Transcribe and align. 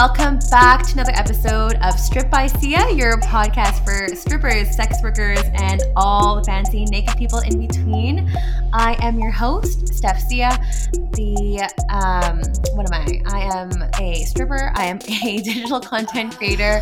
Welcome 0.00 0.38
back 0.50 0.86
to 0.86 0.92
another 0.94 1.12
episode 1.12 1.74
of 1.82 2.00
Strip 2.00 2.30
by 2.30 2.46
Sia, 2.46 2.90
your 2.94 3.20
podcast 3.20 3.84
for 3.84 4.16
strippers, 4.16 4.74
sex 4.74 4.96
workers, 5.02 5.42
and 5.52 5.82
all 5.94 6.36
the 6.36 6.44
fancy 6.44 6.86
naked 6.86 7.18
people 7.18 7.40
in 7.40 7.66
between. 7.66 8.34
I 8.72 8.96
am 9.02 9.18
your 9.18 9.30
host, 9.30 9.88
Steph 9.88 10.22
Sia. 10.22 10.58
The 11.12 11.68
um, 11.90 12.38
what 12.74 12.90
am 12.90 12.94
I? 12.94 13.20
I 13.26 13.40
am 13.58 13.70
a 14.00 14.24
stripper. 14.24 14.72
I 14.74 14.86
am 14.86 14.96
a 15.22 15.42
digital 15.42 15.80
content 15.80 16.34
creator, 16.34 16.80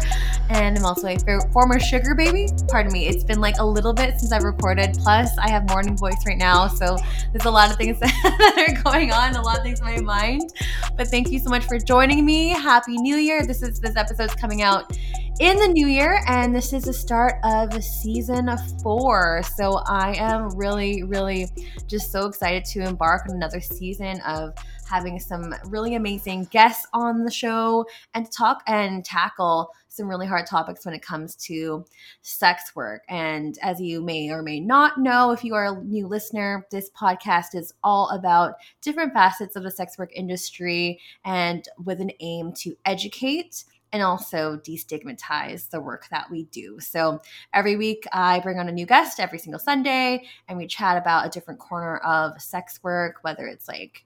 and 0.49 0.79
I'm 0.79 0.85
also 0.85 1.09
a 1.09 1.19
former 1.53 1.81
sugar 1.81 2.15
baby. 2.15 2.47
Pardon 2.69 2.93
me. 2.93 3.09
It's 3.09 3.25
been 3.25 3.41
like 3.41 3.59
a 3.59 3.67
little 3.67 3.93
bit 3.93 4.21
since 4.21 4.31
I've 4.31 4.45
recorded. 4.45 4.97
Plus, 5.03 5.37
I 5.39 5.51
have 5.51 5.69
morning 5.69 5.97
voice 5.97 6.25
right 6.25 6.39
now, 6.39 6.69
so 6.69 6.97
there's 7.33 7.47
a 7.47 7.51
lot 7.51 7.69
of 7.69 7.79
things 7.79 7.99
that 8.01 8.65
are 8.69 8.83
going 8.85 9.11
on, 9.11 9.35
a 9.35 9.43
lot 9.43 9.57
of 9.57 9.65
things 9.65 9.81
in 9.81 9.87
my 9.87 10.01
mind. 10.01 10.53
But 10.99 11.07
thank 11.07 11.31
you 11.31 11.39
so 11.39 11.49
much 11.49 11.65
for 11.67 11.79
joining 11.79 12.25
me 12.25 12.49
Happy 12.49 12.97
New 12.97 13.15
Year. 13.15 13.47
This 13.47 13.63
is 13.63 13.79
this 13.79 13.95
episode's 13.95 14.35
coming 14.35 14.63
out 14.63 14.99
in 15.39 15.57
the 15.57 15.69
new 15.69 15.87
year, 15.87 16.25
and 16.27 16.53
this 16.53 16.73
is 16.73 16.83
the 16.83 16.93
start 16.93 17.35
of 17.45 17.73
season 17.85 18.51
four. 18.83 19.45
So 19.55 19.81
I 19.87 20.17
am 20.17 20.49
really, 20.57 21.05
really 21.05 21.47
just 21.87 22.11
so 22.11 22.27
excited 22.27 22.65
to 22.73 22.81
embark 22.81 23.29
on 23.29 23.37
another 23.37 23.61
season 23.61 24.21
of 24.23 24.55
having 24.89 25.21
some 25.21 25.55
really 25.67 25.95
amazing 25.95 26.45
guests 26.51 26.87
on 26.93 27.25
the 27.25 27.31
show 27.31 27.87
and 28.15 28.27
to 28.27 28.31
talk 28.31 28.63
and 28.67 29.05
tackle 29.05 29.71
some 29.89 30.09
really 30.09 30.27
hard 30.27 30.47
topics 30.47 30.85
when 30.85 30.95
it 30.95 31.03
comes 31.03 31.35
to 31.35 31.85
sex 32.23 32.75
work. 32.75 33.03
And 33.09 33.59
as 33.63 33.81
you 33.81 34.01
may 34.01 34.31
or 34.31 34.43
may 34.43 34.61
not 34.61 34.99
know, 34.99 35.31
if 35.33 35.45
you 35.45 35.55
are 35.55 35.67
a 35.67 35.85
new 35.85 36.07
listener, 36.07 36.67
this 36.71 36.91
podcast 36.91 37.55
is 37.55 37.73
all 37.83 38.09
about 38.11 38.55
different 38.81 39.13
facets 39.13 39.57
of 39.57 39.63
the 39.63 39.71
sex 39.71 39.99
work 39.99 40.11
industry 40.15 41.01
and 41.25 41.69
with 41.85 42.01
an 42.01 42.13
aim 42.21 42.53
to 42.59 42.77
educate 42.85 43.65
and 43.93 44.03
also 44.03 44.59
destigmatize 44.59 45.71
the 45.71 45.81
work 45.81 46.07
that 46.11 46.31
we 46.31 46.45
do. 46.45 46.79
So 46.81 47.21
every 47.53 47.77
week 47.77 48.05
I 48.13 48.41
bring 48.41 48.59
on 48.59 48.69
a 48.69 48.73
new 48.73 48.87
guest 48.87 49.19
every 49.19 49.39
single 49.39 49.59
Sunday 49.59 50.25
and 50.47 50.59
we 50.59 50.67
chat 50.67 50.97
about 50.97 51.27
a 51.27 51.31
different 51.31 51.61
corner 51.61 51.97
of 51.99 52.41
sex 52.41 52.81
work, 52.83 53.17
whether 53.23 53.47
it's 53.47 53.67
like 53.69 54.05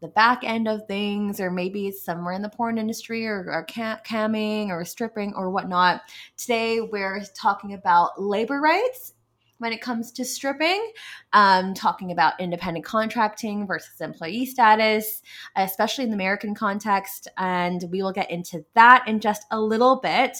the 0.00 0.08
back 0.08 0.42
end 0.44 0.68
of 0.68 0.86
things, 0.86 1.40
or 1.40 1.50
maybe 1.50 1.86
it's 1.88 2.04
somewhere 2.04 2.34
in 2.34 2.42
the 2.42 2.48
porn 2.48 2.78
industry 2.78 3.26
or, 3.26 3.46
or 3.48 3.64
cam- 3.64 3.98
camming 4.06 4.68
or 4.68 4.84
stripping 4.84 5.32
or 5.34 5.50
whatnot. 5.50 6.02
Today, 6.36 6.80
we're 6.80 7.22
talking 7.34 7.74
about 7.74 8.20
labor 8.20 8.60
rights 8.60 9.14
when 9.62 9.72
it 9.72 9.80
comes 9.80 10.10
to 10.10 10.24
stripping, 10.24 10.92
um, 11.32 11.72
talking 11.72 12.10
about 12.10 12.38
independent 12.40 12.84
contracting 12.84 13.64
versus 13.64 14.00
employee 14.00 14.44
status, 14.44 15.22
especially 15.54 16.02
in 16.02 16.10
the 16.10 16.16
American 16.16 16.52
context. 16.52 17.28
And 17.38 17.84
we 17.90 18.02
will 18.02 18.12
get 18.12 18.28
into 18.28 18.64
that 18.74 19.06
in 19.06 19.20
just 19.20 19.44
a 19.52 19.60
little 19.60 20.00
bit. 20.00 20.38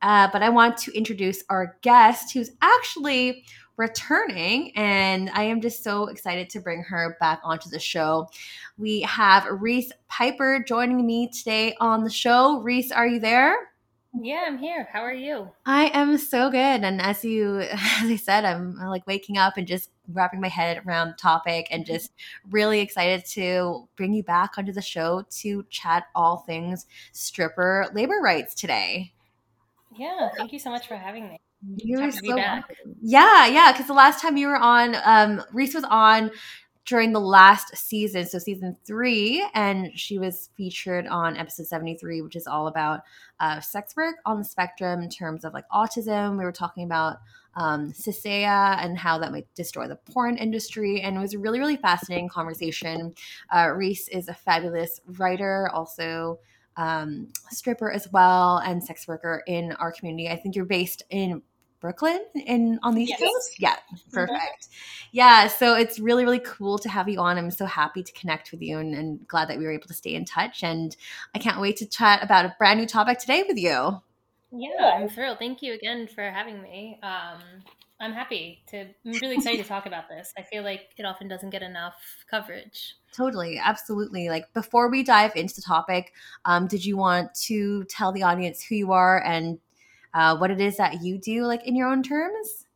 Uh, 0.00 0.28
but 0.32 0.42
I 0.42 0.48
want 0.48 0.76
to 0.78 0.92
introduce 0.92 1.42
our 1.50 1.76
guest 1.82 2.32
who's 2.32 2.50
actually 2.62 3.44
returning, 3.76 4.72
and 4.76 5.30
I 5.30 5.44
am 5.44 5.60
just 5.60 5.82
so 5.82 6.06
excited 6.06 6.50
to 6.50 6.60
bring 6.60 6.82
her 6.82 7.16
back 7.20 7.40
onto 7.44 7.70
the 7.70 7.78
show. 7.78 8.28
We 8.78 9.02
have 9.02 9.46
Reese 9.50 9.92
Piper 10.08 10.64
joining 10.66 11.06
me 11.06 11.28
today 11.28 11.74
on 11.80 12.04
the 12.04 12.10
show. 12.10 12.60
Reese, 12.60 12.92
are 12.92 13.06
you 13.06 13.20
there? 13.20 13.56
Yeah, 14.20 14.44
I'm 14.46 14.58
here. 14.58 14.88
How 14.92 15.00
are 15.00 15.12
you? 15.12 15.50
I 15.66 15.86
am 15.86 16.16
so 16.18 16.48
good. 16.48 16.84
And 16.84 17.00
as 17.00 17.24
you, 17.24 17.58
as 17.70 17.78
I 18.10 18.16
said, 18.16 18.44
I'm 18.44 18.76
like 18.76 19.06
waking 19.06 19.38
up 19.38 19.56
and 19.56 19.66
just 19.66 19.90
wrapping 20.12 20.40
my 20.40 20.48
head 20.48 20.82
around 20.86 21.08
the 21.08 21.14
topic 21.14 21.66
and 21.70 21.84
just 21.84 22.12
really 22.50 22.80
excited 22.80 23.24
to 23.30 23.88
bring 23.96 24.12
you 24.12 24.22
back 24.22 24.52
onto 24.56 24.72
the 24.72 24.82
show 24.82 25.24
to 25.30 25.64
chat 25.68 26.04
all 26.14 26.38
things 26.38 26.86
stripper 27.12 27.90
labor 27.92 28.20
rights 28.22 28.54
today. 28.54 29.12
Yeah, 29.96 30.28
thank 30.36 30.52
you 30.52 30.58
so 30.58 30.70
much 30.70 30.86
for 30.86 30.96
having 30.96 31.28
me. 31.28 31.40
You're 31.76 32.10
so 32.10 32.36
Yeah, 33.00 33.46
yeah. 33.46 33.72
Because 33.72 33.86
the 33.86 33.94
last 33.94 34.20
time 34.20 34.36
you 34.36 34.48
were 34.48 34.56
on, 34.56 34.96
um, 35.04 35.42
Reese 35.52 35.74
was 35.74 35.84
on 35.84 36.30
during 36.84 37.12
the 37.12 37.20
last 37.20 37.76
season, 37.76 38.26
so 38.26 38.38
season 38.38 38.76
three, 38.84 39.46
and 39.54 39.98
she 39.98 40.18
was 40.18 40.50
featured 40.56 41.06
on 41.06 41.36
episode 41.36 41.66
73, 41.66 42.20
which 42.20 42.36
is 42.36 42.46
all 42.46 42.66
about 42.66 43.00
uh, 43.40 43.58
sex 43.60 43.96
work 43.96 44.16
on 44.26 44.38
the 44.38 44.44
spectrum 44.44 45.02
in 45.02 45.08
terms 45.08 45.44
of 45.44 45.54
like 45.54 45.64
autism. 45.72 46.38
We 46.38 46.44
were 46.44 46.52
talking 46.52 46.84
about 46.84 47.18
um, 47.56 47.92
CISEA 47.92 48.84
and 48.84 48.98
how 48.98 49.18
that 49.18 49.32
might 49.32 49.46
destroy 49.54 49.88
the 49.88 49.96
porn 49.96 50.36
industry. 50.36 51.00
And 51.00 51.16
it 51.16 51.20
was 51.20 51.34
a 51.34 51.38
really, 51.38 51.58
really 51.58 51.76
fascinating 51.76 52.28
conversation. 52.28 53.14
Uh, 53.54 53.70
Reese 53.74 54.08
is 54.08 54.28
a 54.28 54.34
fabulous 54.34 55.00
writer, 55.18 55.70
also 55.72 56.38
um, 56.76 57.28
stripper 57.50 57.90
as 57.90 58.10
well, 58.12 58.58
and 58.58 58.82
sex 58.82 59.06
worker 59.06 59.42
in 59.46 59.72
our 59.72 59.92
community. 59.92 60.28
I 60.28 60.36
think 60.36 60.56
you're 60.56 60.64
based 60.64 61.02
in 61.10 61.42
Brooklyn 61.84 62.24
in 62.34 62.78
on 62.82 62.94
these 62.94 63.10
yes. 63.10 63.50
Yeah, 63.58 63.76
perfect. 64.10 64.40
Mm-hmm. 64.40 65.08
Yeah, 65.12 65.48
so 65.48 65.74
it's 65.74 66.00
really 66.00 66.24
really 66.24 66.38
cool 66.38 66.78
to 66.78 66.88
have 66.88 67.10
you 67.10 67.20
on. 67.20 67.36
I'm 67.36 67.50
so 67.50 67.66
happy 67.66 68.02
to 68.02 68.12
connect 68.14 68.52
with 68.52 68.62
you 68.62 68.78
and, 68.78 68.94
and, 68.94 69.28
glad 69.28 69.50
that 69.50 69.58
we 69.58 69.66
were 69.66 69.70
able 69.70 69.88
to 69.88 69.92
stay 69.92 70.14
in 70.14 70.24
touch. 70.24 70.62
And 70.62 70.96
I 71.34 71.38
can't 71.38 71.60
wait 71.60 71.76
to 71.76 71.86
chat 71.86 72.22
about 72.22 72.46
a 72.46 72.56
brand 72.58 72.80
new 72.80 72.86
topic 72.86 73.18
today 73.18 73.44
with 73.46 73.58
you. 73.58 74.00
Yeah, 74.50 74.94
I'm 74.94 75.10
thrilled. 75.10 75.38
Thank 75.38 75.60
you 75.60 75.74
again 75.74 76.06
for 76.06 76.22
having 76.22 76.62
me. 76.62 76.98
Um, 77.02 77.42
I'm 78.00 78.14
happy 78.14 78.62
to. 78.68 78.86
I'm 79.04 79.12
really 79.20 79.34
excited 79.34 79.62
to 79.62 79.68
talk 79.68 79.84
about 79.84 80.08
this. 80.08 80.32
I 80.38 80.42
feel 80.42 80.62
like 80.62 80.88
it 80.96 81.04
often 81.04 81.28
doesn't 81.28 81.50
get 81.50 81.62
enough 81.62 81.96
coverage. 82.30 82.96
Totally, 83.12 83.60
absolutely. 83.62 84.30
Like 84.30 84.50
before 84.54 84.88
we 84.88 85.02
dive 85.02 85.36
into 85.36 85.54
the 85.54 85.62
topic, 85.62 86.14
um, 86.46 86.66
did 86.66 86.82
you 86.82 86.96
want 86.96 87.34
to 87.42 87.84
tell 87.84 88.10
the 88.10 88.22
audience 88.22 88.64
who 88.64 88.74
you 88.74 88.92
are 88.92 89.22
and 89.22 89.58
uh, 90.14 90.36
what 90.36 90.50
it 90.50 90.60
is 90.60 90.76
that 90.76 91.02
you 91.02 91.18
do, 91.18 91.44
like 91.44 91.66
in 91.66 91.76
your 91.76 91.88
own 91.88 92.02
terms. 92.02 92.66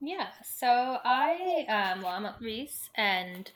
Yeah. 0.00 0.28
So 0.44 0.98
I, 1.04 1.64
um, 1.68 2.02
well, 2.02 2.12
I'm 2.12 2.28
Reese, 2.40 2.90
and 2.94 3.50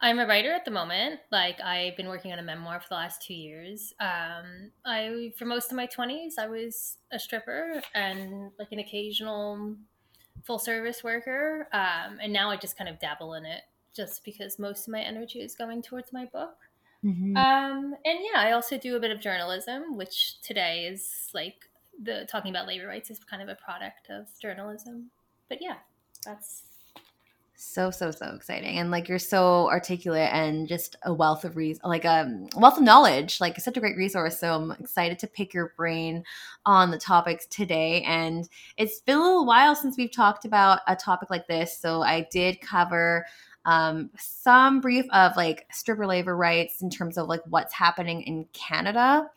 I'm 0.00 0.18
a 0.18 0.26
writer 0.26 0.52
at 0.52 0.64
the 0.64 0.70
moment. 0.70 1.20
Like 1.30 1.60
I've 1.60 1.96
been 1.96 2.08
working 2.08 2.32
on 2.32 2.38
a 2.38 2.42
memoir 2.42 2.80
for 2.80 2.86
the 2.88 2.94
last 2.94 3.22
two 3.22 3.34
years. 3.34 3.92
Um, 4.00 4.70
I, 4.84 5.32
for 5.36 5.44
most 5.44 5.70
of 5.70 5.76
my 5.76 5.86
twenties, 5.86 6.36
I 6.38 6.46
was 6.46 6.96
a 7.12 7.18
stripper 7.18 7.82
and 7.94 8.52
like 8.58 8.72
an 8.72 8.78
occasional 8.78 9.76
full 10.44 10.58
service 10.58 11.02
worker. 11.04 11.68
Um, 11.72 12.18
and 12.22 12.32
now 12.32 12.50
I 12.50 12.56
just 12.56 12.78
kind 12.78 12.88
of 12.88 12.98
dabble 13.00 13.34
in 13.34 13.44
it, 13.44 13.62
just 13.94 14.24
because 14.24 14.58
most 14.58 14.86
of 14.86 14.92
my 14.92 15.00
energy 15.00 15.40
is 15.40 15.54
going 15.54 15.82
towards 15.82 16.12
my 16.12 16.24
book. 16.26 16.56
Mm-hmm. 17.04 17.36
Um, 17.36 17.94
and 18.04 18.18
yeah, 18.20 18.40
I 18.40 18.52
also 18.52 18.78
do 18.78 18.96
a 18.96 19.00
bit 19.00 19.10
of 19.10 19.20
journalism, 19.20 19.96
which 19.96 20.40
today 20.42 20.86
is 20.86 21.30
like 21.34 21.69
the 22.02 22.26
talking 22.30 22.50
about 22.50 22.66
labor 22.66 22.86
rights 22.86 23.10
is 23.10 23.18
kind 23.20 23.42
of 23.42 23.48
a 23.48 23.56
product 23.56 24.08
of 24.10 24.26
journalism. 24.40 25.10
But 25.48 25.58
yeah, 25.60 25.76
that's 26.24 26.64
so 27.60 27.90
so 27.90 28.10
so 28.10 28.26
exciting. 28.34 28.78
And 28.78 28.90
like 28.90 29.06
you're 29.06 29.18
so 29.18 29.68
articulate 29.68 30.30
and 30.32 30.66
just 30.66 30.96
a 31.04 31.12
wealth 31.12 31.44
of 31.44 31.56
reason 31.56 31.82
like 31.84 32.06
a 32.06 32.22
um, 32.22 32.48
wealth 32.56 32.78
of 32.78 32.82
knowledge 32.82 33.38
like 33.38 33.60
such 33.60 33.76
a 33.76 33.80
great 33.80 33.98
resource. 33.98 34.38
So 34.38 34.54
i'm 34.54 34.70
excited 34.72 35.18
to 35.18 35.26
pick 35.26 35.52
your 35.52 35.74
brain 35.76 36.24
on 36.64 36.90
the 36.90 36.98
topics 36.98 37.46
today. 37.46 38.02
And 38.04 38.48
it's 38.78 39.00
been 39.00 39.18
a 39.18 39.22
little 39.22 39.44
while 39.44 39.74
since 39.74 39.98
we've 39.98 40.10
talked 40.10 40.46
about 40.46 40.80
a 40.88 40.96
topic 40.96 41.28
like 41.28 41.46
this. 41.48 41.78
So 41.78 42.00
i 42.02 42.26
did 42.30 42.62
cover 42.62 43.26
um, 43.66 44.10
some 44.18 44.80
brief 44.80 45.04
of 45.12 45.36
like 45.36 45.66
stripper 45.70 46.06
labor 46.06 46.36
rights 46.36 46.80
in 46.82 46.88
terms 46.88 47.18
of 47.18 47.28
like 47.28 47.42
what's 47.48 47.74
happening 47.74 48.22
in 48.22 48.46
Canada 48.52 49.28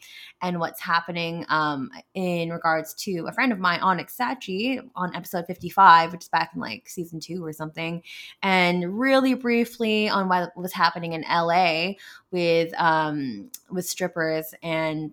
and 0.41 0.59
what's 0.59 0.79
happening 0.79 1.45
um, 1.49 1.89
in 2.13 2.49
regards 2.49 2.93
to 2.93 3.25
a 3.27 3.31
friend 3.33 3.51
of 3.51 3.59
mine, 3.59 3.79
Onyx 3.81 4.15
Sachi, 4.17 4.79
on 4.95 5.13
episode 5.15 5.45
55, 5.45 6.13
which 6.13 6.23
is 6.23 6.29
back 6.29 6.51
in 6.55 6.61
like 6.61 6.87
season 6.87 7.19
two 7.19 7.43
or 7.43 7.51
something, 7.51 8.01
and 8.41 8.99
really 8.99 9.33
briefly 9.33 10.07
on 10.07 10.29
what 10.29 10.55
was 10.55 10.73
happening 10.73 11.13
in 11.13 11.23
LA 11.29 11.93
with 12.31 12.73
um, 12.79 13.49
with 13.69 13.85
strippers 13.85 14.53
and 14.63 15.11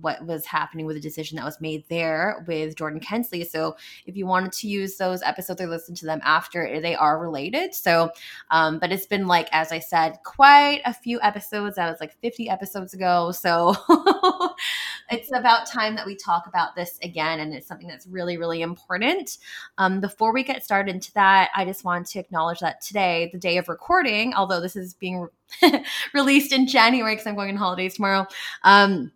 what 0.00 0.24
was 0.24 0.46
happening 0.46 0.86
with 0.86 0.96
the 0.96 1.00
decision 1.00 1.36
that 1.36 1.44
was 1.44 1.60
made 1.60 1.84
there 1.88 2.44
with 2.46 2.76
Jordan 2.76 3.00
Kensley. 3.00 3.44
So 3.44 3.76
if 4.06 4.16
you 4.16 4.26
wanted 4.26 4.52
to 4.52 4.68
use 4.68 4.96
those 4.96 5.22
episodes 5.22 5.60
or 5.60 5.66
listen 5.66 5.94
to 5.96 6.06
them 6.06 6.20
after, 6.24 6.80
they 6.80 6.94
are 6.94 7.18
related. 7.18 7.74
So, 7.74 8.10
um, 8.50 8.78
but 8.78 8.92
it's 8.92 9.06
been 9.06 9.26
like, 9.26 9.48
as 9.52 9.72
I 9.72 9.78
said, 9.78 10.18
quite 10.24 10.80
a 10.84 10.94
few 10.94 11.20
episodes. 11.20 11.76
That 11.76 11.90
was 11.90 12.00
like 12.00 12.14
50 12.20 12.48
episodes 12.48 12.94
ago. 12.94 13.32
So 13.32 13.74
it's 15.10 15.30
about 15.32 15.66
time 15.66 15.94
that 15.96 16.06
we 16.06 16.16
talk 16.16 16.46
about 16.46 16.74
this 16.74 16.98
again. 17.02 17.40
And 17.40 17.52
it's 17.54 17.66
something 17.66 17.88
that's 17.88 18.06
really, 18.06 18.38
really 18.38 18.62
important. 18.62 19.38
Um, 19.78 20.00
before 20.00 20.32
we 20.32 20.42
get 20.42 20.64
started 20.64 20.94
into 20.94 21.12
that, 21.12 21.50
I 21.54 21.64
just 21.64 21.84
want 21.84 22.06
to 22.08 22.18
acknowledge 22.18 22.60
that 22.60 22.80
today, 22.80 23.28
the 23.32 23.38
day 23.38 23.58
of 23.58 23.68
recording, 23.68 24.34
although 24.34 24.60
this 24.60 24.76
is 24.76 24.94
being 24.94 25.28
released 26.14 26.52
in 26.52 26.66
January 26.66 27.14
because 27.14 27.26
I'm 27.26 27.34
going 27.34 27.50
on 27.50 27.56
holidays 27.56 27.94
tomorrow. 27.94 28.26
Um, 28.62 29.12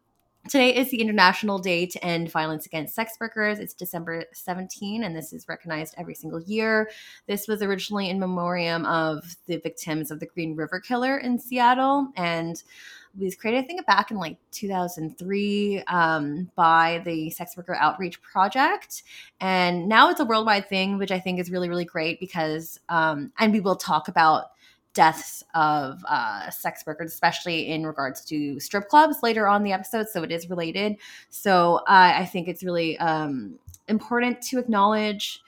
Today 0.48 0.76
is 0.76 0.90
the 0.92 1.00
International 1.00 1.58
Day 1.58 1.86
to 1.86 2.04
End 2.04 2.30
Violence 2.30 2.66
Against 2.66 2.94
Sex 2.94 3.14
Workers. 3.20 3.58
It's 3.58 3.74
December 3.74 4.26
17, 4.32 5.02
and 5.02 5.16
this 5.16 5.32
is 5.32 5.48
recognized 5.48 5.94
every 5.98 6.14
single 6.14 6.40
year. 6.40 6.88
This 7.26 7.48
was 7.48 7.62
originally 7.62 8.10
in 8.10 8.20
memoriam 8.20 8.86
of 8.86 9.24
the 9.46 9.56
victims 9.56 10.12
of 10.12 10.20
the 10.20 10.26
Green 10.26 10.54
River 10.54 10.78
Killer 10.78 11.18
in 11.18 11.40
Seattle. 11.40 12.12
And 12.16 12.62
was 13.18 13.34
created, 13.34 13.64
I 13.64 13.66
think, 13.66 13.86
back 13.86 14.10
in 14.10 14.18
like 14.18 14.36
2003 14.52 15.82
um, 15.88 16.50
by 16.54 17.02
the 17.04 17.30
Sex 17.30 17.56
Worker 17.56 17.74
Outreach 17.74 18.20
Project. 18.22 19.02
And 19.40 19.88
now 19.88 20.10
it's 20.10 20.20
a 20.20 20.24
worldwide 20.24 20.68
thing, 20.68 20.98
which 20.98 21.10
I 21.10 21.18
think 21.18 21.40
is 21.40 21.50
really, 21.50 21.68
really 21.68 21.84
great 21.84 22.20
because, 22.20 22.78
um, 22.88 23.32
and 23.38 23.52
we 23.52 23.60
will 23.60 23.76
talk 23.76 24.08
about 24.08 24.50
deaths 24.96 25.44
of 25.54 26.02
uh, 26.08 26.50
sex 26.50 26.82
workers, 26.86 27.12
especially 27.12 27.68
in 27.68 27.86
regards 27.86 28.24
to 28.24 28.58
strip 28.58 28.88
clubs 28.88 29.18
later 29.22 29.46
on 29.46 29.62
the 29.62 29.72
episode. 29.72 30.08
So 30.08 30.22
it 30.22 30.32
is 30.32 30.50
related. 30.50 30.96
So 31.28 31.82
I 31.86 32.24
think 32.24 32.48
it's 32.48 32.64
really 32.64 32.98
um, 32.98 33.58
important 33.86 34.40
to 34.42 34.58
acknowledge 34.58 35.40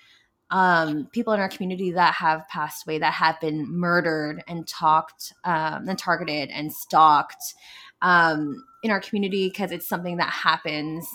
um, 0.50 1.08
people 1.12 1.32
in 1.32 1.40
our 1.40 1.48
community 1.48 1.90
that 1.92 2.14
have 2.14 2.46
passed 2.48 2.86
away, 2.86 2.98
that 2.98 3.12
have 3.14 3.40
been 3.40 3.66
murdered 3.68 4.42
and 4.46 4.66
talked 4.66 5.32
um, 5.44 5.88
and 5.88 5.98
targeted 5.98 6.50
and 6.50 6.72
stalked 6.72 7.54
um, 8.00 8.64
in 8.82 8.90
our 8.90 9.00
community 9.00 9.48
because 9.48 9.72
it's 9.72 9.88
something 9.88 10.16
that 10.18 10.30
happens 10.30 11.06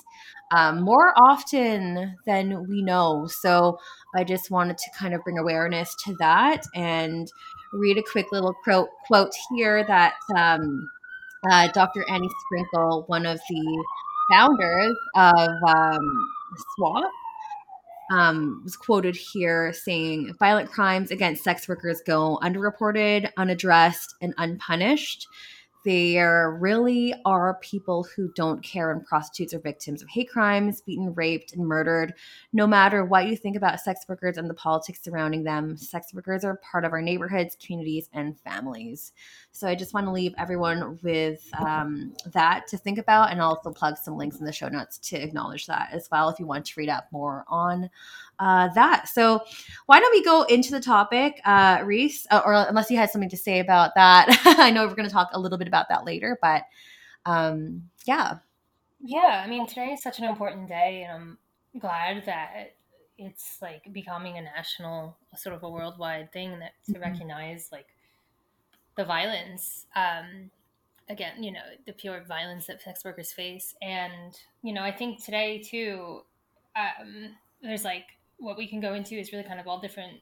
um, 0.51 0.81
more 0.81 1.13
often 1.17 2.15
than 2.25 2.67
we 2.67 2.83
know. 2.83 3.27
So 3.27 3.79
I 4.15 4.23
just 4.23 4.51
wanted 4.51 4.77
to 4.77 4.91
kind 4.97 5.15
of 5.15 5.23
bring 5.23 5.39
awareness 5.39 5.95
to 6.05 6.15
that 6.19 6.63
and 6.75 7.27
read 7.73 7.97
a 7.97 8.03
quick 8.03 8.31
little 8.31 8.53
quote, 8.63 8.89
quote 9.07 9.33
here 9.55 9.83
that 9.85 10.13
um, 10.35 10.87
uh, 11.49 11.67
Dr. 11.73 12.05
Annie 12.09 12.29
Sprinkle, 12.45 13.03
one 13.07 13.25
of 13.25 13.39
the 13.49 13.83
founders 14.31 14.95
of 15.15 15.49
um, 15.67 16.29
SWOP, 16.75 17.11
um, 18.11 18.61
was 18.63 18.75
quoted 18.75 19.15
here 19.15 19.73
saying 19.73 20.33
violent 20.39 20.71
crimes 20.71 21.11
against 21.11 21.43
sex 21.43 21.67
workers 21.67 22.01
go 22.05 22.39
underreported, 22.43 23.29
unaddressed, 23.37 24.15
and 24.21 24.33
unpunished. 24.37 25.27
There 25.83 26.57
really 26.59 27.13
are 27.25 27.59
people 27.61 28.03
who 28.15 28.31
don't 28.35 28.63
care 28.63 28.93
when 28.93 29.03
prostitutes 29.03 29.53
are 29.53 29.59
victims 29.59 30.01
of 30.01 30.09
hate 30.09 30.29
crimes, 30.29 30.81
beaten, 30.81 31.13
raped, 31.13 31.53
and 31.53 31.65
murdered. 31.65 32.13
No 32.53 32.65
matter 32.65 33.03
what 33.03 33.27
you 33.27 33.35
think 33.35 33.57
about 33.57 33.81
sex 33.81 34.05
workers 34.07 34.37
and 34.37 34.49
the 34.49 34.53
politics 34.53 35.01
surrounding 35.03 35.43
them, 35.43 35.75
sex 35.75 36.13
workers 36.13 36.45
are 36.45 36.57
part 36.57 36.85
of 36.85 36.93
our 36.93 37.01
neighborhoods, 37.01 37.57
communities, 37.61 38.09
and 38.13 38.39
families. 38.39 39.11
So 39.51 39.67
I 39.67 39.75
just 39.75 39.93
want 39.93 40.07
to 40.07 40.11
leave 40.11 40.33
everyone 40.37 40.99
with 41.03 41.47
um, 41.59 42.13
that 42.31 42.67
to 42.67 42.77
think 42.77 42.97
about 42.97 43.31
and 43.31 43.41
I'll 43.41 43.49
also 43.49 43.71
plug 43.71 43.97
some 43.97 44.17
links 44.17 44.39
in 44.39 44.45
the 44.45 44.51
show 44.51 44.67
notes 44.67 44.97
to 44.99 45.21
acknowledge 45.21 45.67
that 45.67 45.89
as 45.91 46.07
well 46.11 46.29
if 46.29 46.39
you 46.39 46.45
want 46.45 46.65
to 46.65 46.73
read 46.77 46.89
up 46.89 47.07
more 47.11 47.45
on 47.47 47.89
uh, 48.39 48.69
that. 48.69 49.07
So 49.07 49.41
why 49.85 49.99
don't 49.99 50.11
we 50.11 50.23
go 50.23 50.43
into 50.43 50.71
the 50.71 50.79
topic, 50.79 51.39
uh, 51.45 51.81
Reese, 51.83 52.27
uh, 52.31 52.41
or 52.45 52.53
unless 52.53 52.89
you 52.89 52.97
had 52.97 53.09
something 53.09 53.29
to 53.29 53.37
say 53.37 53.59
about 53.59 53.91
that. 53.95 54.39
I 54.45 54.71
know 54.71 54.87
we're 54.87 54.95
going 54.95 55.07
to 55.07 55.13
talk 55.13 55.29
a 55.33 55.39
little 55.39 55.57
bit 55.57 55.67
about 55.67 55.87
that 55.89 56.05
later, 56.05 56.37
but 56.41 56.63
um, 57.25 57.83
yeah. 58.05 58.35
Yeah, 59.01 59.41
I 59.43 59.47
mean, 59.47 59.67
today 59.67 59.91
is 59.93 60.01
such 60.01 60.19
an 60.19 60.25
important 60.25 60.67
day, 60.67 61.05
and 61.07 61.37
I'm 61.73 61.79
glad 61.79 62.25
that 62.25 62.75
it's 63.17 63.61
like 63.61 63.91
becoming 63.91 64.37
a 64.37 64.41
national, 64.41 65.17
sort 65.35 65.55
of 65.55 65.63
a 65.63 65.69
worldwide 65.69 66.31
thing 66.31 66.59
that 66.59 66.73
to 66.85 66.93
mm-hmm. 66.93 67.01
recognize 67.01 67.69
like 67.71 67.87
the 68.95 69.05
violence. 69.05 69.85
Um, 69.95 70.49
again, 71.09 71.43
you 71.43 71.51
know, 71.51 71.59
the 71.85 71.93
pure 71.93 72.23
violence 72.27 72.67
that 72.67 72.81
sex 72.81 73.03
workers 73.03 73.31
face, 73.31 73.75
and 73.81 74.39
you 74.61 74.73
know, 74.73 74.81
I 74.81 74.91
think 74.91 75.23
today 75.23 75.59
too, 75.59 76.21
um, 76.75 77.35
there's 77.61 77.83
like 77.83 78.05
what 78.43 78.57
we 78.57 78.67
can 78.67 78.81
go 78.81 78.93
into 78.93 79.15
is 79.15 79.31
really 79.31 79.43
kind 79.45 79.59
of 79.59 79.67
all 79.67 79.79
different 79.79 80.19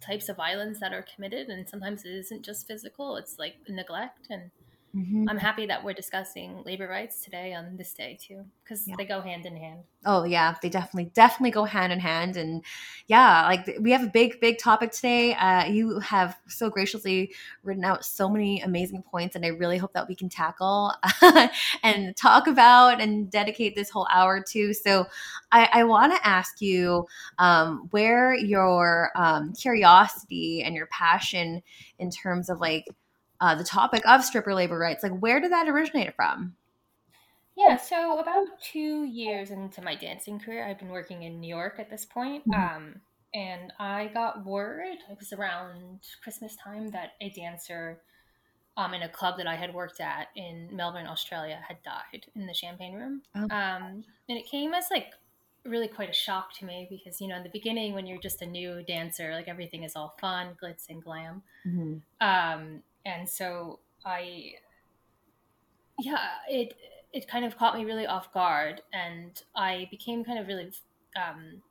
types 0.00 0.28
of 0.28 0.36
violence 0.36 0.80
that 0.80 0.92
are 0.92 1.04
committed 1.14 1.48
and 1.48 1.68
sometimes 1.68 2.04
it 2.04 2.10
isn't 2.12 2.44
just 2.44 2.66
physical 2.66 3.16
it's 3.16 3.38
like 3.38 3.54
neglect 3.68 4.26
and 4.30 4.50
Mm-hmm. 4.94 5.26
I'm 5.26 5.38
happy 5.38 5.64
that 5.66 5.82
we're 5.82 5.94
discussing 5.94 6.62
labor 6.66 6.86
rights 6.86 7.24
today 7.24 7.54
on 7.54 7.78
this 7.78 7.94
day 7.94 8.18
too, 8.20 8.44
because 8.62 8.86
yeah. 8.86 8.94
they 8.98 9.06
go 9.06 9.22
hand 9.22 9.46
in 9.46 9.56
hand. 9.56 9.80
Oh 10.04 10.24
yeah, 10.24 10.54
they 10.60 10.68
definitely 10.68 11.10
definitely 11.14 11.50
go 11.50 11.64
hand 11.64 11.94
in 11.94 11.98
hand, 11.98 12.36
and 12.36 12.62
yeah, 13.06 13.46
like 13.46 13.78
we 13.80 13.90
have 13.92 14.02
a 14.02 14.08
big 14.08 14.38
big 14.38 14.58
topic 14.58 14.92
today. 14.92 15.34
Uh, 15.34 15.64
you 15.64 15.98
have 16.00 16.36
so 16.46 16.68
graciously 16.68 17.32
written 17.62 17.86
out 17.86 18.04
so 18.04 18.28
many 18.28 18.60
amazing 18.60 19.02
points, 19.02 19.34
and 19.34 19.46
I 19.46 19.48
really 19.48 19.78
hope 19.78 19.94
that 19.94 20.08
we 20.08 20.14
can 20.14 20.28
tackle 20.28 20.92
and 21.82 22.14
talk 22.14 22.46
about 22.46 23.00
and 23.00 23.30
dedicate 23.30 23.74
this 23.74 23.88
whole 23.88 24.06
hour 24.12 24.44
to. 24.48 24.74
So, 24.74 25.06
I, 25.52 25.70
I 25.72 25.84
want 25.84 26.14
to 26.14 26.26
ask 26.26 26.60
you 26.60 27.06
um, 27.38 27.88
where 27.92 28.34
your 28.34 29.10
um, 29.14 29.54
curiosity 29.54 30.62
and 30.62 30.74
your 30.74 30.86
passion 30.88 31.62
in 31.98 32.10
terms 32.10 32.50
of 32.50 32.60
like 32.60 32.84
uh, 33.42 33.56
the 33.56 33.64
topic 33.64 34.06
of 34.06 34.24
stripper 34.24 34.54
labor 34.54 34.78
rights. 34.78 35.02
Like, 35.02 35.18
where 35.18 35.40
did 35.40 35.50
that 35.50 35.68
originate 35.68 36.14
from? 36.14 36.54
Yeah, 37.56 37.76
so 37.76 38.20
about 38.20 38.46
two 38.62 39.04
years 39.04 39.50
into 39.50 39.82
my 39.82 39.96
dancing 39.96 40.38
career, 40.38 40.64
I've 40.64 40.78
been 40.78 40.90
working 40.90 41.24
in 41.24 41.40
New 41.40 41.48
York 41.48 41.74
at 41.78 41.90
this 41.90 42.04
point. 42.04 42.48
Mm-hmm. 42.48 42.76
Um, 42.76 42.94
and 43.34 43.72
I 43.80 44.10
got 44.14 44.46
word, 44.46 44.96
it 45.10 45.18
was 45.18 45.32
around 45.32 46.00
Christmas 46.22 46.54
time, 46.56 46.90
that 46.92 47.14
a 47.20 47.30
dancer 47.30 48.00
um, 48.76 48.94
in 48.94 49.02
a 49.02 49.08
club 49.08 49.36
that 49.38 49.48
I 49.48 49.56
had 49.56 49.74
worked 49.74 50.00
at 50.00 50.28
in 50.36 50.68
Melbourne, 50.70 51.08
Australia, 51.08 51.58
had 51.66 51.82
died 51.82 52.26
in 52.36 52.46
the 52.46 52.54
champagne 52.54 52.94
room. 52.94 53.22
Oh. 53.34 53.42
Um, 53.42 54.04
and 54.28 54.38
it 54.38 54.46
came 54.46 54.72
as 54.72 54.84
like 54.90 55.14
really 55.64 55.88
quite 55.88 56.10
a 56.10 56.14
shock 56.14 56.56
to 56.58 56.64
me 56.64 56.86
because, 56.88 57.20
you 57.20 57.26
know, 57.26 57.36
in 57.36 57.42
the 57.42 57.50
beginning, 57.50 57.92
when 57.92 58.06
you're 58.06 58.20
just 58.20 58.40
a 58.40 58.46
new 58.46 58.84
dancer, 58.84 59.32
like 59.34 59.48
everything 59.48 59.82
is 59.82 59.96
all 59.96 60.14
fun, 60.20 60.56
glitz, 60.62 60.88
and 60.88 61.02
glam. 61.02 61.42
Mm-hmm. 61.66 61.94
Um, 62.20 62.82
and 63.04 63.28
so 63.28 63.80
I, 64.04 64.54
yeah, 65.98 66.28
it 66.48 66.74
it 67.12 67.28
kind 67.28 67.44
of 67.44 67.56
caught 67.56 67.76
me 67.76 67.84
really 67.84 68.06
off 68.06 68.32
guard, 68.32 68.82
and 68.92 69.42
I 69.54 69.86
became 69.90 70.24
kind 70.24 70.38
of 70.38 70.46
really, 70.46 70.72
um, 71.16 71.62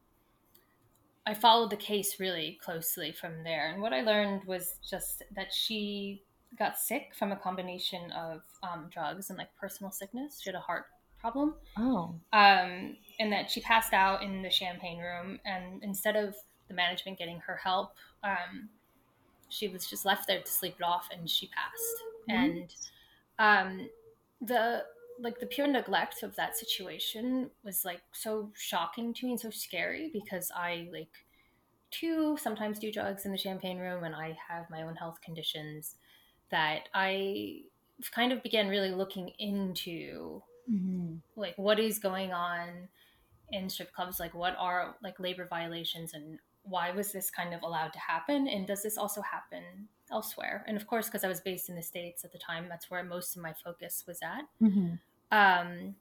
I 1.26 1.34
followed 1.34 1.72
the 1.72 1.78
case 1.78 2.20
really 2.20 2.60
closely 2.64 3.12
from 3.12 3.44
there. 3.44 3.72
And 3.72 3.82
what 3.82 3.94
I 3.94 4.02
learned 4.02 4.44
was 4.46 4.76
just 4.88 5.24
that 5.36 5.52
she 5.52 6.24
got 6.60 6.78
sick 6.78 7.14
from 7.18 7.32
a 7.32 7.36
combination 7.36 8.12
of 8.12 8.42
um, 8.62 8.90
drugs 8.92 9.30
and 9.30 9.38
like 9.38 9.50
personal 9.60 9.92
sickness. 9.92 10.42
She 10.42 10.50
had 10.50 10.56
a 10.56 10.60
heart 10.60 10.86
problem. 11.20 11.56
Oh. 11.78 12.16
Um, 12.34 12.98
and 13.20 13.32
that 13.32 13.50
she 13.50 13.62
passed 13.62 13.94
out 13.94 14.24
in 14.24 14.42
the 14.42 14.50
champagne 14.50 15.00
room, 15.00 15.40
and 15.46 15.84
instead 15.84 16.16
of 16.16 16.36
the 16.68 16.74
management 16.74 17.18
getting 17.18 17.40
her 17.40 17.56
help, 17.56 17.94
um, 18.24 18.70
she 19.52 19.68
was 19.68 19.86
just 19.86 20.06
left 20.06 20.28
there 20.28 20.42
to 20.42 20.52
sleep 20.52 20.76
it 20.80 20.84
off 20.84 21.10
and 21.12 21.30
she 21.30 21.48
passed 21.48 22.04
and 22.30 22.74
um 23.40 23.90
the 24.42 24.84
like 25.20 25.40
the 25.40 25.46
pure 25.46 25.68
neglect 25.68 26.24
of 26.24 26.36
that 26.36 26.58
situation 26.58 27.50
was 27.64 27.86
like 27.86 28.02
so 28.12 28.50
shocking 28.56 29.14
to 29.14 29.26
me 29.26 29.34
and 29.34 29.40
so 29.40 29.50
scary 29.50 30.10
because 30.14 30.52
i 30.56 30.88
like 30.92 31.12
too 31.92 32.38
sometimes 32.42 32.80
do 32.80 32.92
drugs 32.92 33.26
in 33.26 33.32
the 33.32 33.38
champagne 33.38 33.78
room 33.78 34.04
and 34.04 34.16
i 34.16 34.36
have 34.50 34.70
my 34.70 34.82
own 34.82 34.96
health 34.96 35.20
conditions 35.24 35.96
that 36.50 36.90
i 36.94 37.60
kind 38.12 38.32
of 38.32 38.42
began 38.42 38.68
really 38.68 38.92
looking 38.92 39.30
into 39.38 40.42
mm-hmm. 40.72 41.16
like 41.36 41.54
what 41.58 41.80
is 41.80 42.00
going 42.00 42.32
on 42.32 42.88
in 43.52 43.70
strip 43.70 43.94
clubs 43.94 44.20
like 44.20 44.34
what 44.34 44.56
are 44.58 44.96
like 45.04 45.20
labor 45.20 45.46
violations 45.46 46.14
and 46.14 46.40
why 46.64 46.92
was 46.92 47.12
this 47.12 47.30
kind 47.30 47.54
of 47.54 47.62
allowed 47.64 47.94
to 47.94 48.00
happen 48.00 48.48
and 48.48 48.68
does 48.68 48.84
this 48.84 48.98
also 48.98 49.22
happen 49.22 49.64
elsewhere? 50.12 50.64
And 50.68 50.78
of 50.78 50.88
course 50.88 51.08
because 51.08 51.24
i 51.24 51.28
was 51.28 51.42
based 51.42 51.70
in 51.70 51.76
the 51.76 51.82
states 51.82 52.24
at 52.24 52.32
the 52.32 52.38
time 52.38 52.66
that's 52.70 52.92
where 52.92 53.04
most 53.04 53.36
of 53.36 53.42
my 53.42 53.54
focus 53.54 54.04
was 54.08 54.20
at. 54.22 54.44
Mm-hmm. 54.62 54.94
um, 55.32 55.96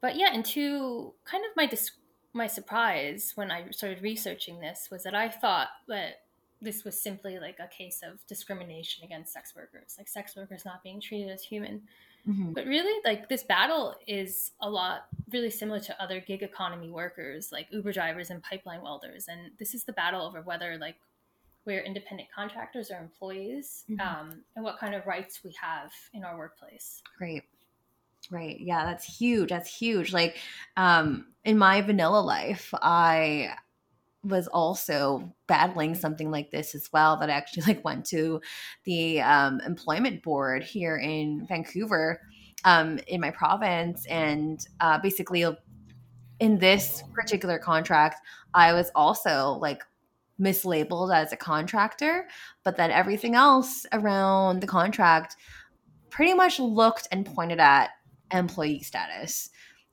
but 0.00 0.16
yeah 0.16 0.28
and 0.32 0.44
to 0.44 1.14
kind 1.24 1.44
of 1.44 1.56
my 1.56 1.66
dis- 1.66 1.92
my 2.34 2.46
surprise 2.46 3.32
when 3.36 3.50
i 3.50 3.70
started 3.70 4.02
researching 4.02 4.60
this 4.60 4.88
was 4.90 5.04
that 5.04 5.14
i 5.14 5.28
thought 5.28 5.68
that 5.88 6.22
this 6.60 6.84
was 6.84 7.00
simply 7.00 7.38
like 7.38 7.58
a 7.58 7.68
case 7.68 8.00
of 8.02 8.26
discrimination 8.26 9.04
against 9.04 9.32
sex 9.32 9.54
workers 9.56 9.94
like 9.96 10.08
sex 10.08 10.36
workers 10.36 10.64
not 10.64 10.82
being 10.82 11.00
treated 11.00 11.30
as 11.30 11.42
human 11.42 11.82
Mm-hmm. 12.28 12.52
But 12.52 12.66
really, 12.66 13.00
like 13.04 13.28
this 13.28 13.42
battle 13.42 13.94
is 14.06 14.52
a 14.60 14.68
lot 14.68 15.06
really 15.32 15.50
similar 15.50 15.80
to 15.80 16.02
other 16.02 16.20
gig 16.20 16.42
economy 16.42 16.90
workers, 16.90 17.50
like 17.52 17.66
Uber 17.70 17.92
drivers 17.92 18.30
and 18.30 18.42
pipeline 18.42 18.82
welders. 18.82 19.26
And 19.28 19.50
this 19.58 19.74
is 19.74 19.84
the 19.84 19.92
battle 19.92 20.22
over 20.22 20.40
whether 20.40 20.78
like 20.78 20.96
we're 21.66 21.82
independent 21.82 22.28
contractors 22.34 22.90
or 22.90 22.98
employees, 22.98 23.84
mm-hmm. 23.90 24.00
um, 24.00 24.42
and 24.56 24.64
what 24.64 24.78
kind 24.78 24.94
of 24.94 25.06
rights 25.06 25.40
we 25.44 25.54
have 25.60 25.90
in 26.12 26.24
our 26.24 26.36
workplace. 26.38 27.02
Great. 27.18 27.42
Right. 28.30 28.58
Yeah, 28.58 28.86
that's 28.86 29.04
huge. 29.04 29.50
That's 29.50 29.74
huge. 29.74 30.12
Like 30.12 30.38
um 30.78 31.26
in 31.44 31.58
my 31.58 31.82
vanilla 31.82 32.20
life, 32.20 32.72
I 32.80 33.50
was 34.24 34.46
also 34.48 35.32
battling 35.46 35.94
something 35.94 36.30
like 36.30 36.50
this 36.50 36.74
as 36.74 36.88
well 36.92 37.16
that 37.18 37.30
I 37.30 37.34
actually 37.34 37.62
like 37.74 37.84
went 37.84 38.06
to 38.06 38.40
the 38.84 39.20
um, 39.20 39.60
employment 39.60 40.22
board 40.22 40.62
here 40.62 40.96
in 40.96 41.46
Vancouver 41.46 42.20
um, 42.64 42.98
in 43.06 43.20
my 43.20 43.30
province 43.30 44.06
and 44.06 44.64
uh, 44.80 44.98
basically 44.98 45.44
in 46.40 46.58
this 46.58 47.02
particular 47.12 47.58
contract 47.58 48.20
I 48.54 48.72
was 48.72 48.90
also 48.94 49.58
like 49.60 49.82
mislabeled 50.40 51.14
as 51.14 51.32
a 51.32 51.36
contractor 51.36 52.26
but 52.64 52.76
then 52.76 52.90
everything 52.90 53.34
else 53.34 53.86
around 53.92 54.60
the 54.60 54.66
contract 54.66 55.36
pretty 56.10 56.32
much 56.32 56.60
looked 56.60 57.08
and 57.10 57.26
pointed 57.26 57.58
at 57.58 57.90
employee 58.32 58.80
status. 58.80 59.50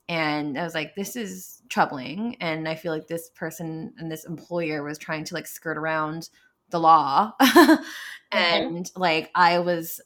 And 0.08 0.58
I 0.58 0.64
was 0.64 0.74
like, 0.74 0.94
this 0.94 1.16
is 1.16 1.61
troubling. 1.72 2.36
And 2.38 2.68
I 2.68 2.74
feel 2.74 2.92
like 2.92 3.08
this 3.08 3.30
person 3.30 3.94
and 3.96 4.12
this 4.12 4.24
employer 4.24 4.84
was 4.84 4.98
trying 4.98 5.24
to 5.24 5.34
like 5.34 5.46
skirt 5.46 5.78
around 5.78 6.28
the 6.68 6.78
law. 6.78 7.32
mm-hmm. 7.42 7.82
And 8.30 8.90
like, 8.94 9.30
I 9.34 9.58
was 9.58 10.00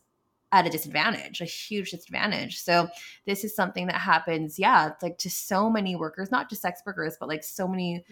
at 0.53 0.67
a 0.67 0.71
disadvantage, 0.71 1.41
a 1.41 1.45
huge 1.45 1.91
disadvantage. 1.91 2.63
So 2.63 2.89
this 3.27 3.43
is 3.43 3.55
something 3.55 3.89
that 3.89 3.97
happens, 3.97 4.61
yeah, 4.61 4.93
like 5.03 5.19
to 5.19 5.29
so 5.31 5.69
many 5.69 5.97
workers, 5.97 6.31
not 6.31 6.49
just 6.49 6.63
sex 6.63 6.83
workers, 6.87 7.17
but 7.19 7.29
like 7.29 7.43
so 7.43 7.67
many 7.67 8.05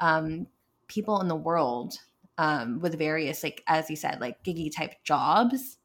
um, 0.00 0.48
people 0.88 1.20
in 1.20 1.28
the 1.28 1.36
world 1.36 1.94
um, 2.38 2.80
with 2.80 2.98
various, 2.98 3.44
like 3.44 3.62
as 3.68 3.88
you 3.88 3.94
said, 3.94 4.20
like 4.20 4.42
giggy 4.42 4.74
type 4.74 4.94
jobs 5.04 5.78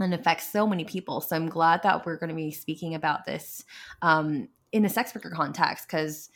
and 0.00 0.14
affects 0.14 0.50
so 0.50 0.66
many 0.66 0.84
people. 0.84 1.20
So 1.20 1.36
I'm 1.36 1.50
glad 1.50 1.82
that 1.82 2.06
we're 2.06 2.16
going 2.16 2.30
to 2.30 2.34
be 2.34 2.50
speaking 2.50 2.94
about 2.94 3.26
this 3.26 3.62
um, 4.00 4.48
in 4.72 4.86
a 4.86 4.88
sex 4.88 5.14
worker 5.14 5.30
context 5.30 5.86
because 5.86 6.30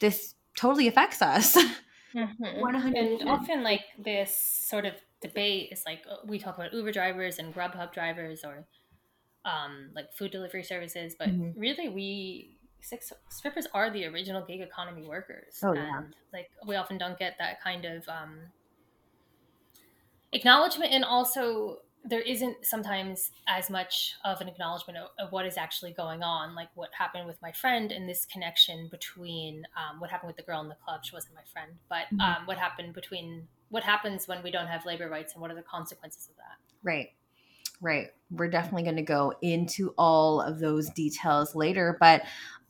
this 0.00 0.34
totally 0.56 0.88
affects 0.88 1.22
us. 1.22 1.56
Mm-hmm. 1.56 1.76
And 2.96 3.28
often, 3.28 3.62
like 3.62 3.84
this 3.96 4.34
sort 4.34 4.84
of 4.84 4.94
debate 5.22 5.68
is 5.70 5.84
like 5.86 6.02
uh, 6.10 6.16
we 6.26 6.38
talk 6.38 6.56
about 6.56 6.72
Uber 6.72 6.92
drivers 6.92 7.38
and 7.38 7.54
Grubhub 7.54 7.92
drivers 7.92 8.42
or 8.44 8.66
um, 9.44 9.90
like 9.94 10.12
food 10.12 10.32
delivery 10.32 10.64
services, 10.64 11.14
but 11.18 11.28
mm-hmm. 11.28 11.58
really 11.58 11.88
we 11.88 12.58
sex 12.80 13.12
strippers 13.28 13.66
are 13.74 13.90
the 13.90 14.06
original 14.06 14.44
gig 14.44 14.60
economy 14.60 15.06
workers. 15.06 15.60
Oh, 15.62 15.72
yeah. 15.72 15.98
And 15.98 16.14
like 16.32 16.50
we 16.66 16.76
often 16.76 16.98
don't 16.98 17.18
get 17.18 17.36
that 17.38 17.62
kind 17.62 17.84
of 17.84 18.08
um, 18.08 18.38
acknowledgement 20.32 20.92
and 20.92 21.04
also 21.04 21.78
there 22.04 22.20
isn't 22.20 22.64
sometimes 22.64 23.30
as 23.46 23.68
much 23.68 24.14
of 24.24 24.40
an 24.40 24.48
acknowledgement 24.48 24.98
of, 24.98 25.08
of, 25.18 25.32
what 25.32 25.44
is 25.44 25.56
actually 25.56 25.92
going 25.92 26.22
on, 26.22 26.54
like 26.54 26.68
what 26.74 26.88
happened 26.98 27.26
with 27.26 27.40
my 27.42 27.52
friend 27.52 27.92
and 27.92 28.08
this 28.08 28.26
connection 28.26 28.88
between 28.90 29.64
um, 29.76 30.00
what 30.00 30.10
happened 30.10 30.28
with 30.28 30.36
the 30.36 30.42
girl 30.42 30.60
in 30.60 30.68
the 30.68 30.76
club. 30.76 31.04
She 31.04 31.14
wasn't 31.14 31.34
my 31.34 31.42
friend, 31.52 31.72
but 31.88 32.04
mm-hmm. 32.06 32.20
um, 32.20 32.46
what 32.46 32.56
happened 32.56 32.94
between 32.94 33.46
what 33.68 33.84
happens 33.84 34.26
when 34.26 34.42
we 34.42 34.50
don't 34.50 34.66
have 34.66 34.86
labor 34.86 35.08
rights 35.08 35.34
and 35.34 35.42
what 35.42 35.50
are 35.50 35.54
the 35.54 35.62
consequences 35.62 36.28
of 36.28 36.36
that. 36.36 36.56
Right. 36.82 37.10
Right. 37.82 38.08
We're 38.30 38.50
definitely 38.50 38.82
going 38.82 38.96
to 38.96 39.02
go 39.02 39.34
into 39.42 39.94
all 39.96 40.40
of 40.40 40.58
those 40.58 40.90
details 40.90 41.54
later, 41.54 41.96
but 42.00 42.22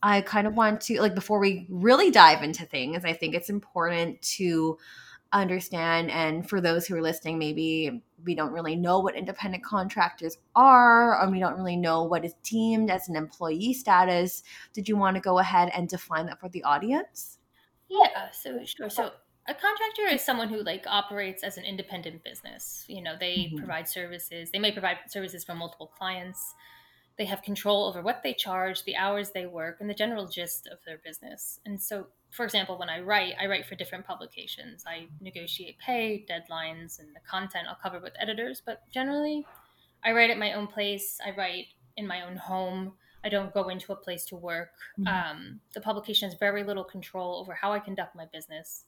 I 0.03 0.23
kind 0.23 0.47
of 0.47 0.55
want 0.55 0.81
to 0.83 1.01
like 1.01 1.15
before 1.15 1.41
we 1.41 1.67
really 1.69 2.11
dive 2.11 2.43
into 2.43 2.65
things, 2.65 3.05
I 3.05 3.13
think 3.13 3.35
it's 3.35 3.51
important 3.51 4.23
to 4.23 4.79
understand 5.33 6.11
and 6.11 6.49
for 6.49 6.61
those 6.61 6.87
who 6.87 6.97
are 6.97 7.03
listening 7.03 7.39
maybe 7.39 8.03
we 8.25 8.35
don't 8.35 8.53
really 8.53 8.77
know 8.77 8.99
what 9.01 9.17
independent 9.17 9.65
contractors 9.65 10.39
are 10.55 11.21
or 11.21 11.31
we 11.31 11.41
don't 11.41 11.57
really 11.57 11.77
know 11.77 12.03
what 12.03 12.25
is 12.25 12.35
deemed 12.43 12.91
as 12.91 13.09
an 13.09 13.17
employee 13.17 13.73
status. 13.73 14.43
Did 14.73 14.89
you 14.89 14.97
want 14.97 15.17
to 15.17 15.21
go 15.21 15.39
ahead 15.39 15.71
and 15.75 15.89
define 15.89 16.27
that 16.27 16.41
for 16.41 16.49
the 16.49 16.63
audience? 16.65 17.39
Yeah 17.89 18.31
so 18.33 18.59
sure. 18.65 18.91
So 18.91 19.11
a 19.49 19.55
contractor 19.55 20.15
is 20.15 20.23
someone 20.23 20.49
who 20.49 20.63
like 20.63 20.85
operates 20.87 21.43
as 21.43 21.57
an 21.57 21.65
independent 21.65 22.23
business. 22.23 22.85
You 22.89 23.03
know 23.03 23.15
they 23.19 23.35
mm-hmm. 23.37 23.59
provide 23.59 23.89
services 23.89 24.51
they 24.51 24.59
may 24.59 24.73
provide 24.73 24.99
services 25.09 25.45
for 25.45 25.55
multiple 25.55 25.91
clients 25.99 26.55
they 27.21 27.27
have 27.27 27.43
control 27.43 27.87
over 27.87 28.03
what 28.03 28.25
they 28.25 28.35
charge 28.35 28.83
the 28.83 28.97
hours 28.97 29.31
they 29.31 29.47
work 29.47 29.77
and 29.79 29.89
the 29.89 29.95
general 29.95 30.27
gist 30.27 30.67
of 30.67 30.79
their 30.85 30.99
business 31.05 31.61
and 31.65 31.81
so 31.81 32.07
for 32.31 32.45
example, 32.45 32.79
when 32.79 32.89
I 32.89 33.01
write, 33.01 33.35
I 33.41 33.47
write 33.47 33.67
for 33.67 33.75
different 33.75 34.07
publications. 34.07 34.85
I 34.87 35.09
negotiate 35.21 35.79
pay, 35.79 36.25
deadlines, 36.29 37.01
and 37.01 37.09
the 37.15 37.21
content 37.29 37.67
I'll 37.69 37.79
cover 37.83 37.99
with 38.01 38.13
editors, 38.21 38.63
but 38.65 38.83
generally, 38.91 39.45
I 40.05 40.13
write 40.13 40.31
at 40.31 40.39
my 40.39 40.53
own 40.53 40.67
place. 40.67 41.19
I 41.25 41.33
write 41.37 41.67
in 41.97 42.07
my 42.07 42.23
own 42.23 42.37
home. 42.37 42.93
I 43.25 43.29
don't 43.29 43.53
go 43.53 43.69
into 43.69 43.93
a 43.93 43.97
place 43.97 44.25
to 44.27 44.37
work. 44.37 44.71
Mm-hmm. 44.99 45.09
Um, 45.09 45.61
the 45.75 45.81
publication 45.81 46.31
has 46.31 46.39
very 46.39 46.63
little 46.63 46.85
control 46.85 47.37
over 47.37 47.53
how 47.53 47.73
I 47.73 47.81
conduct 47.81 48.17
my 48.17 48.27
business. 48.33 48.85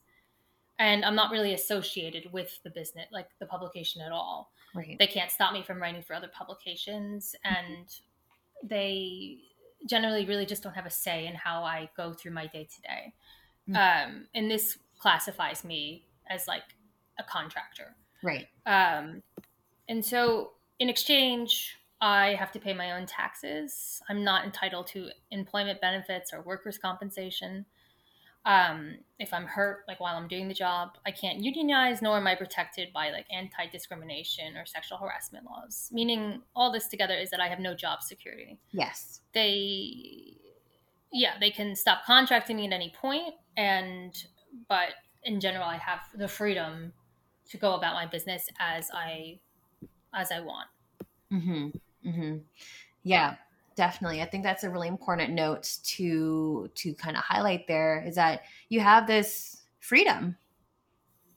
And 0.79 1.05
I'm 1.05 1.15
not 1.15 1.31
really 1.31 1.53
associated 1.53 2.31
with 2.31 2.59
the 2.63 2.71
business, 2.71 3.05
like 3.11 3.27
the 3.39 3.45
publication 3.45 4.01
at 4.01 4.11
all. 4.11 4.51
Right. 4.73 4.95
They 4.97 5.05
can't 5.05 5.29
stop 5.29 5.53
me 5.53 5.61
from 5.61 5.79
writing 5.79 6.01
for 6.01 6.15
other 6.15 6.29
publications. 6.29 7.35
Mm-hmm. 7.45 7.73
And 7.73 7.87
they 8.63 9.37
generally 9.87 10.25
really 10.25 10.45
just 10.45 10.63
don't 10.63 10.73
have 10.73 10.85
a 10.85 10.89
say 10.89 11.27
in 11.27 11.35
how 11.35 11.63
I 11.63 11.89
go 11.95 12.13
through 12.13 12.31
my 12.31 12.47
day 12.47 12.67
to 12.73 12.81
day. 12.81 13.13
Um, 13.69 14.27
and 14.33 14.49
this 14.49 14.77
classifies 14.99 15.63
me 15.63 16.05
as 16.29 16.47
like 16.47 16.63
a 17.19 17.23
contractor. 17.23 17.95
Right. 18.23 18.47
Um, 18.65 19.21
and 19.89 20.03
so 20.03 20.51
in 20.79 20.89
exchange, 20.89 21.77
I 22.01 22.35
have 22.35 22.51
to 22.53 22.59
pay 22.59 22.73
my 22.73 22.91
own 22.91 23.05
taxes. 23.05 24.01
I'm 24.09 24.23
not 24.23 24.43
entitled 24.45 24.87
to 24.87 25.09
employment 25.31 25.79
benefits 25.79 26.33
or 26.33 26.41
workers' 26.41 26.77
compensation. 26.77 27.65
Um, 28.45 28.97
if 29.19 29.33
I'm 29.33 29.45
hurt, 29.45 29.85
like 29.87 29.99
while 29.99 30.17
I'm 30.17 30.27
doing 30.27 30.47
the 30.47 30.53
job, 30.53 30.97
I 31.05 31.11
can't 31.11 31.39
unionize, 31.39 32.01
nor 32.01 32.17
am 32.17 32.27
I 32.27 32.35
protected 32.35 32.91
by 32.93 33.09
like 33.09 33.25
anti 33.31 33.67
discrimination 33.71 34.57
or 34.57 34.65
sexual 34.65 34.97
harassment 34.97 35.45
laws. 35.45 35.89
Meaning, 35.91 36.41
all 36.55 36.71
this 36.71 36.87
together 36.87 37.15
is 37.15 37.29
that 37.29 37.39
I 37.39 37.47
have 37.47 37.59
no 37.59 37.73
job 37.73 38.01
security. 38.01 38.59
Yes. 38.71 39.21
They, 39.33 40.35
yeah, 41.11 41.35
they 41.39 41.51
can 41.51 41.75
stop 41.75 42.05
contracting 42.05 42.57
me 42.57 42.67
at 42.67 42.73
any 42.73 42.93
point, 42.99 43.33
and 43.55 44.13
but 44.67 44.89
in 45.23 45.39
general, 45.39 45.65
I 45.65 45.77
have 45.77 45.99
the 46.13 46.27
freedom 46.27 46.91
to 47.49 47.57
go 47.57 47.75
about 47.75 47.93
my 47.93 48.07
business 48.07 48.49
as 48.59 48.89
I 48.93 49.39
as 50.13 50.31
I 50.31 50.41
want. 50.41 50.67
Mm-hmm. 51.31 52.09
Mm-hmm. 52.09 52.37
Yeah 53.03 53.35
definitely 53.75 54.21
i 54.21 54.25
think 54.25 54.43
that's 54.43 54.63
a 54.63 54.69
really 54.69 54.87
important 54.87 55.33
note 55.33 55.77
to 55.83 56.69
to 56.75 56.93
kind 56.95 57.17
of 57.17 57.23
highlight 57.23 57.67
there 57.67 58.03
is 58.05 58.15
that 58.15 58.41
you 58.69 58.79
have 58.79 59.07
this 59.07 59.63
freedom 59.79 60.35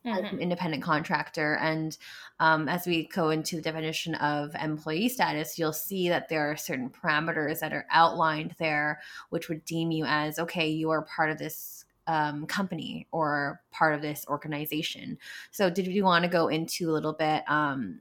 mm-hmm. 0.05 0.25
as 0.25 0.33
an 0.33 0.39
independent 0.39 0.83
contractor 0.83 1.57
and 1.57 1.99
um, 2.39 2.69
as 2.69 2.87
we 2.87 3.09
go 3.09 3.31
into 3.31 3.57
the 3.57 3.63
definition 3.63 4.15
of 4.17 4.55
employee 4.57 5.09
status 5.09 5.59
you'll 5.59 5.73
see 5.73 6.09
that 6.09 6.29
there 6.29 6.51
are 6.51 6.57
certain 6.57 6.91
parameters 6.91 7.61
that 7.61 7.73
are 7.73 7.87
outlined 7.91 8.55
there 8.59 9.01
which 9.31 9.49
would 9.49 9.65
deem 9.65 9.91
you 9.91 10.05
as 10.07 10.39
okay 10.39 10.69
you 10.69 10.91
are 10.91 11.03
part 11.03 11.31
of 11.31 11.39
this 11.39 11.85
um, 12.09 12.47
company 12.47 13.09
or 13.11 13.61
part 13.73 13.95
of 13.95 14.01
this 14.01 14.25
organization 14.29 15.19
so 15.51 15.69
did 15.69 15.87
you 15.89 16.05
want 16.05 16.25
to 16.25 16.31
go 16.31 16.49
into 16.49 16.91
a 16.91 16.93
little 16.93 17.13
bit 17.13 17.43
um, 17.49 18.01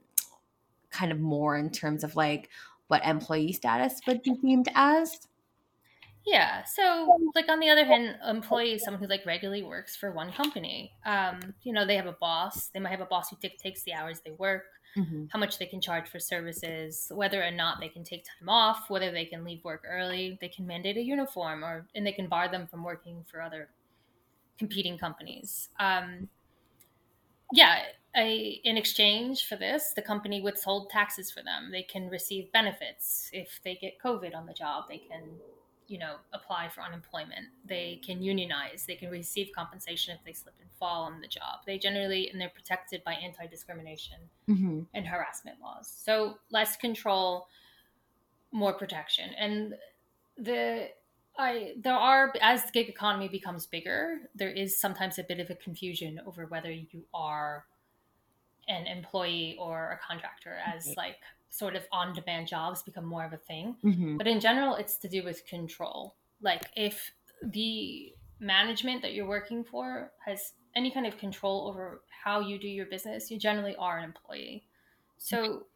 kind 0.90 1.12
of 1.12 1.20
more 1.20 1.56
in 1.56 1.70
terms 1.70 2.04
of 2.04 2.16
like 2.16 2.48
what 2.88 3.04
employee 3.04 3.52
status 3.52 4.00
would 4.06 4.22
be 4.22 4.34
deemed 4.34 4.68
as? 4.74 5.26
Yeah. 6.26 6.64
So, 6.64 7.18
like 7.36 7.48
on 7.48 7.60
the 7.60 7.70
other 7.70 7.84
hand, 7.84 8.16
employee 8.26 8.74
is 8.74 8.82
someone 8.82 9.00
who 9.00 9.08
like 9.08 9.24
regularly 9.24 9.62
works 9.62 9.94
for 9.94 10.10
one 10.10 10.32
company. 10.32 10.92
Um, 11.04 11.54
you 11.62 11.72
know, 11.72 11.86
they 11.86 11.96
have 11.96 12.06
a 12.06 12.16
boss. 12.20 12.68
They 12.68 12.80
might 12.80 12.90
have 12.90 13.00
a 13.00 13.06
boss 13.06 13.30
who 13.30 13.36
dictates 13.40 13.84
the 13.84 13.94
hours 13.94 14.20
they 14.24 14.32
work, 14.32 14.64
mm-hmm. 14.96 15.26
how 15.30 15.38
much 15.38 15.58
they 15.58 15.66
can 15.66 15.80
charge 15.80 16.08
for 16.08 16.18
services, 16.18 17.12
whether 17.14 17.42
or 17.42 17.52
not 17.52 17.78
they 17.78 17.88
can 17.88 18.02
take 18.02 18.24
time 18.24 18.48
off, 18.48 18.90
whether 18.90 19.12
they 19.12 19.24
can 19.24 19.44
leave 19.44 19.62
work 19.62 19.84
early. 19.88 20.36
They 20.40 20.48
can 20.48 20.66
mandate 20.66 20.96
a 20.96 21.02
uniform, 21.02 21.64
or 21.64 21.86
and 21.94 22.04
they 22.04 22.12
can 22.12 22.26
bar 22.26 22.50
them 22.50 22.66
from 22.66 22.82
working 22.82 23.24
for 23.30 23.40
other 23.40 23.68
competing 24.58 24.98
companies. 24.98 25.68
Um, 25.78 26.28
yeah, 27.52 27.82
in 28.16 28.76
exchange 28.76 29.46
for 29.46 29.56
this, 29.56 29.92
the 29.94 30.02
company 30.02 30.40
withhold 30.40 30.88
taxes 30.88 31.30
for 31.30 31.42
them. 31.42 31.70
They 31.70 31.82
can 31.82 32.08
receive 32.08 32.50
benefits 32.52 33.28
if 33.32 33.60
they 33.62 33.74
get 33.74 34.00
COVID 34.02 34.34
on 34.34 34.46
the 34.46 34.54
job. 34.54 34.84
They 34.88 34.98
can, 34.98 35.22
you 35.86 35.98
know, 35.98 36.16
apply 36.32 36.68
for 36.68 36.80
unemployment. 36.80 37.46
They 37.66 38.00
can 38.04 38.22
unionize. 38.22 38.84
They 38.86 38.94
can 38.94 39.10
receive 39.10 39.50
compensation 39.54 40.16
if 40.18 40.24
they 40.24 40.32
slip 40.32 40.54
and 40.60 40.70
fall 40.78 41.04
on 41.04 41.20
the 41.20 41.28
job. 41.28 41.60
They 41.66 41.78
generally 41.78 42.30
and 42.30 42.40
they're 42.40 42.48
protected 42.48 43.04
by 43.04 43.14
anti-discrimination 43.14 44.18
mm-hmm. 44.48 44.80
and 44.94 45.06
harassment 45.06 45.58
laws. 45.60 45.92
So 46.04 46.38
less 46.50 46.76
control, 46.76 47.48
more 48.50 48.72
protection, 48.72 49.30
and 49.38 49.74
the 50.38 50.88
I 51.38 51.74
there 51.78 51.94
are 51.94 52.32
as 52.40 52.64
the 52.64 52.72
gig 52.72 52.88
economy 52.88 53.28
becomes 53.28 53.66
bigger, 53.66 54.20
there 54.34 54.50
is 54.50 54.78
sometimes 54.78 55.18
a 55.18 55.22
bit 55.22 55.38
of 55.38 55.50
a 55.50 55.54
confusion 55.54 56.20
over 56.26 56.46
whether 56.46 56.70
you 56.70 57.04
are 57.12 57.66
an 58.68 58.86
employee 58.86 59.56
or 59.60 59.92
a 59.92 60.06
contractor 60.06 60.56
as 60.66 60.94
like 60.96 61.16
sort 61.48 61.76
of 61.76 61.82
on 61.92 62.12
demand 62.12 62.48
jobs 62.48 62.82
become 62.82 63.04
more 63.04 63.24
of 63.24 63.32
a 63.32 63.38
thing. 63.38 63.76
Mm-hmm. 63.84 64.16
But 64.16 64.26
in 64.26 64.40
general, 64.40 64.74
it's 64.74 64.98
to 64.98 65.08
do 65.08 65.22
with 65.22 65.46
control. 65.46 66.16
Like 66.42 66.62
if 66.76 67.12
the 67.42 68.12
management 68.40 69.02
that 69.02 69.14
you're 69.14 69.26
working 69.26 69.64
for 69.64 70.12
has 70.24 70.52
any 70.74 70.90
kind 70.90 71.06
of 71.06 71.16
control 71.16 71.68
over 71.68 72.02
how 72.24 72.40
you 72.40 72.58
do 72.58 72.68
your 72.68 72.86
business, 72.86 73.30
you 73.30 73.38
generally 73.38 73.74
are 73.76 73.98
an 73.98 74.04
employee. 74.04 74.64
So, 75.18 75.66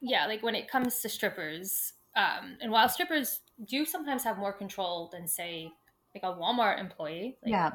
yeah, 0.00 0.26
like 0.26 0.42
when 0.42 0.56
it 0.56 0.68
comes 0.68 1.00
to 1.00 1.08
strippers, 1.08 1.92
um, 2.16 2.56
and 2.60 2.72
while 2.72 2.88
strippers 2.88 3.40
do 3.68 3.84
sometimes 3.84 4.24
have 4.24 4.38
more 4.38 4.52
control 4.52 5.10
than, 5.12 5.28
say, 5.28 5.70
like 6.14 6.24
a 6.24 6.36
Walmart 6.36 6.80
employee, 6.80 7.36
like, 7.42 7.52
yeah, 7.52 7.70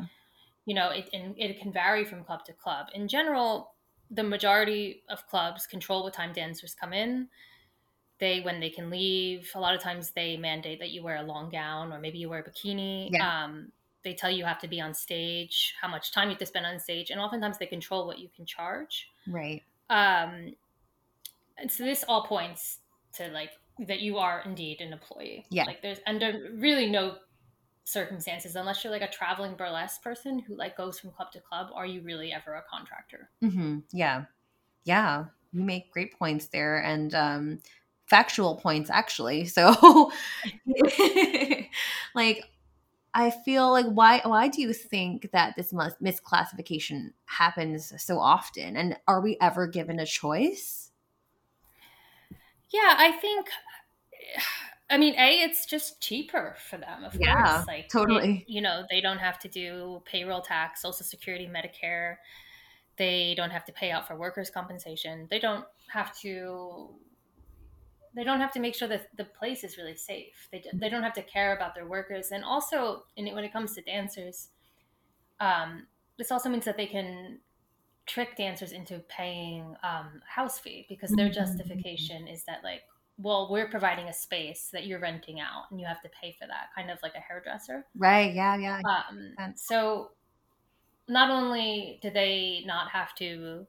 you 0.65 0.75
know, 0.75 0.89
it, 0.89 1.09
it 1.13 1.59
can 1.61 1.71
vary 1.71 2.03
from 2.03 2.23
club 2.23 2.43
to 2.45 2.53
club. 2.53 2.87
In 2.93 3.07
general, 3.07 3.73
the 4.13 4.23
majority 4.23 5.03
of 5.09 5.25
clubs 5.27 5.65
control 5.65 6.03
what 6.03 6.13
time 6.13 6.33
dancers 6.33 6.73
come 6.75 6.93
in. 6.93 7.27
they 8.19 8.39
when 8.41 8.59
they 8.59 8.69
can 8.69 8.89
leave 8.89 9.49
a 9.55 9.59
lot 9.59 9.73
of 9.73 9.81
times 9.81 10.11
they 10.11 10.37
mandate 10.37 10.79
that 10.79 10.91
you 10.91 11.01
wear 11.03 11.17
a 11.17 11.23
long 11.23 11.49
gown 11.49 11.91
or 11.93 11.99
maybe 11.99 12.17
you 12.19 12.29
wear 12.29 12.39
a 12.39 12.43
bikini 12.49 13.09
Yeah. 13.11 13.43
um, 13.45 13.71
they 14.03 14.13
tell 14.13 14.29
you 14.31 14.37
you 14.37 14.45
have 14.45 14.59
to 14.59 14.67
be 14.67 14.79
on 14.81 14.93
stage 14.93 15.73
how 15.81 15.87
much 15.87 16.11
time 16.11 16.27
you 16.29 16.33
have 16.35 16.39
to 16.39 16.45
spend 16.45 16.65
on 16.65 16.79
stage 16.79 17.09
and 17.11 17.19
oftentimes 17.19 17.57
they 17.57 17.65
control 17.67 18.05
what 18.05 18.19
you 18.19 18.29
can 18.35 18.45
charge 18.45 19.07
Right. 19.27 19.63
um, 19.89 20.53
and 21.57 21.71
so 21.71 21.83
this 21.83 22.03
all 22.07 22.23
points 22.25 22.79
to 23.13 23.27
like 23.29 23.51
that 23.87 24.01
you 24.01 24.17
are 24.17 24.41
indeed 24.45 24.81
an 24.81 24.91
employee 24.93 25.45
Yeah. 25.49 25.63
like 25.65 25.81
there's 25.81 25.99
under 26.05 26.51
really 26.67 26.89
no 26.89 27.15
circumstances 27.83 28.55
unless 28.55 28.83
you're 28.83 28.93
like 28.93 29.01
a 29.01 29.09
traveling 29.09 29.53
burlesque 29.55 30.01
person 30.03 30.39
who 30.39 30.55
like 30.55 30.77
goes 30.77 30.99
from 30.99 31.11
club 31.11 31.31
to 31.31 31.39
club 31.39 31.67
are 31.73 31.85
you 31.85 32.01
really 32.01 32.31
ever 32.31 32.53
a 32.53 32.63
contractor 32.69 33.29
mm-hmm. 33.43 33.79
Yeah. 33.91 34.25
Yeah. 34.83 35.25
You 35.51 35.63
make 35.63 35.91
great 35.91 36.17
points 36.17 36.47
there 36.47 36.81
and 36.81 37.13
um, 37.13 37.59
factual 38.05 38.55
points, 38.55 38.89
actually. 38.89 39.45
So, 39.55 40.11
like, 42.15 42.45
I 43.13 43.29
feel 43.29 43.69
like 43.71 43.87
why 43.87 44.21
why 44.23 44.47
do 44.47 44.61
you 44.61 44.71
think 44.73 45.31
that 45.31 45.55
this 45.57 45.73
mis- 45.73 45.95
misclassification 46.01 47.11
happens 47.25 47.93
so 48.01 48.19
often? 48.19 48.77
And 48.77 48.97
are 49.07 49.21
we 49.21 49.37
ever 49.41 49.67
given 49.67 49.99
a 49.99 50.05
choice? 50.05 50.91
Yeah, 52.69 52.95
I 52.97 53.11
think. 53.11 53.47
I 54.91 54.97
mean, 54.97 55.15
a 55.17 55.41
it's 55.41 55.65
just 55.65 56.01
cheaper 56.01 56.55
for 56.59 56.77
them, 56.77 57.03
of 57.05 57.19
Yeah, 57.19 57.23
course. 57.23 57.67
Like 57.67 57.91
totally. 57.91 58.47
it- 58.47 58.47
you 58.47 58.61
know, 58.61 58.85
they 58.89 59.01
don't 59.01 59.19
have 59.19 59.39
to 59.39 59.49
do 59.49 60.01
payroll 60.05 60.41
tax, 60.41 60.81
Social 60.81 61.05
Security, 61.05 61.47
Medicare. 61.47 62.17
They 62.97 63.35
don't 63.35 63.51
have 63.51 63.65
to 63.65 63.73
pay 63.73 63.91
out 63.91 64.07
for 64.07 64.17
workers' 64.17 64.51
compensation. 64.51 65.27
They 65.29 65.39
don't 65.39 65.67
have 65.89 66.15
to. 66.19 66.99
They 68.13 68.23
don't 68.25 68.41
have 68.41 68.51
to 68.53 68.59
make 68.59 68.75
sure 68.75 68.87
that 68.89 69.15
the 69.15 69.23
place 69.25 69.63
is 69.63 69.77
really 69.77 69.95
safe. 69.95 70.49
They 70.51 70.63
they 70.73 70.89
don't 70.89 71.03
have 71.03 71.13
to 71.13 71.23
care 71.23 71.55
about 71.55 71.75
their 71.75 71.87
workers, 71.87 72.31
and 72.31 72.43
also, 72.43 73.05
in, 73.15 73.33
when 73.33 73.43
it 73.45 73.53
comes 73.53 73.73
to 73.75 73.81
dancers, 73.81 74.49
um, 75.39 75.87
this 76.17 76.31
also 76.31 76.49
means 76.49 76.65
that 76.65 76.77
they 76.77 76.87
can 76.87 77.41
trick 78.07 78.37
dancers 78.37 78.71
into 78.73 78.99
paying 79.01 79.75
um, 79.83 80.21
house 80.27 80.59
fee 80.59 80.85
because 80.89 81.15
their 81.15 81.29
Mhm. 81.29 81.31
justification 81.31 82.27
is 82.27 82.45
that 82.45 82.63
like 82.63 82.83
well 83.21 83.47
we're 83.51 83.67
providing 83.69 84.07
a 84.07 84.13
space 84.13 84.69
that 84.73 84.85
you're 84.87 84.99
renting 84.99 85.39
out 85.39 85.63
and 85.69 85.79
you 85.79 85.85
have 85.85 86.01
to 86.01 86.09
pay 86.09 86.35
for 86.39 86.47
that 86.47 86.67
kind 86.75 86.89
of 86.89 86.97
like 87.03 87.13
a 87.15 87.19
hairdresser 87.19 87.85
Right. 87.95 88.33
Yeah. 88.33 88.55
Yeah. 88.57 88.81
um, 88.85 89.53
so 89.55 90.11
not 91.07 91.29
only 91.29 91.99
do 92.01 92.09
they 92.09 92.63
not 92.65 92.89
have 92.91 93.13
to 93.15 93.65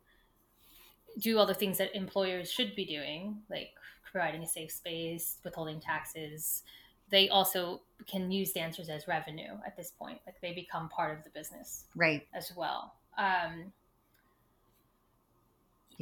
do 1.18 1.38
all 1.38 1.46
the 1.46 1.54
things 1.54 1.78
that 1.78 1.94
employers 1.94 2.50
should 2.50 2.74
be 2.74 2.84
doing 2.84 3.36
like 3.50 3.70
providing 4.10 4.42
a 4.42 4.46
safe 4.46 4.70
space 4.70 5.38
withholding 5.44 5.80
taxes 5.80 6.62
they 7.10 7.28
also 7.28 7.82
can 8.06 8.30
use 8.30 8.52
dancers 8.52 8.88
as 8.88 9.06
revenue 9.06 9.52
at 9.66 9.76
this 9.76 9.90
point 9.90 10.18
like 10.26 10.40
they 10.40 10.52
become 10.52 10.88
part 10.88 11.16
of 11.16 11.24
the 11.24 11.30
business 11.30 11.84
Right. 11.94 12.26
as 12.32 12.52
well. 12.56 12.94
Um, 13.18 13.72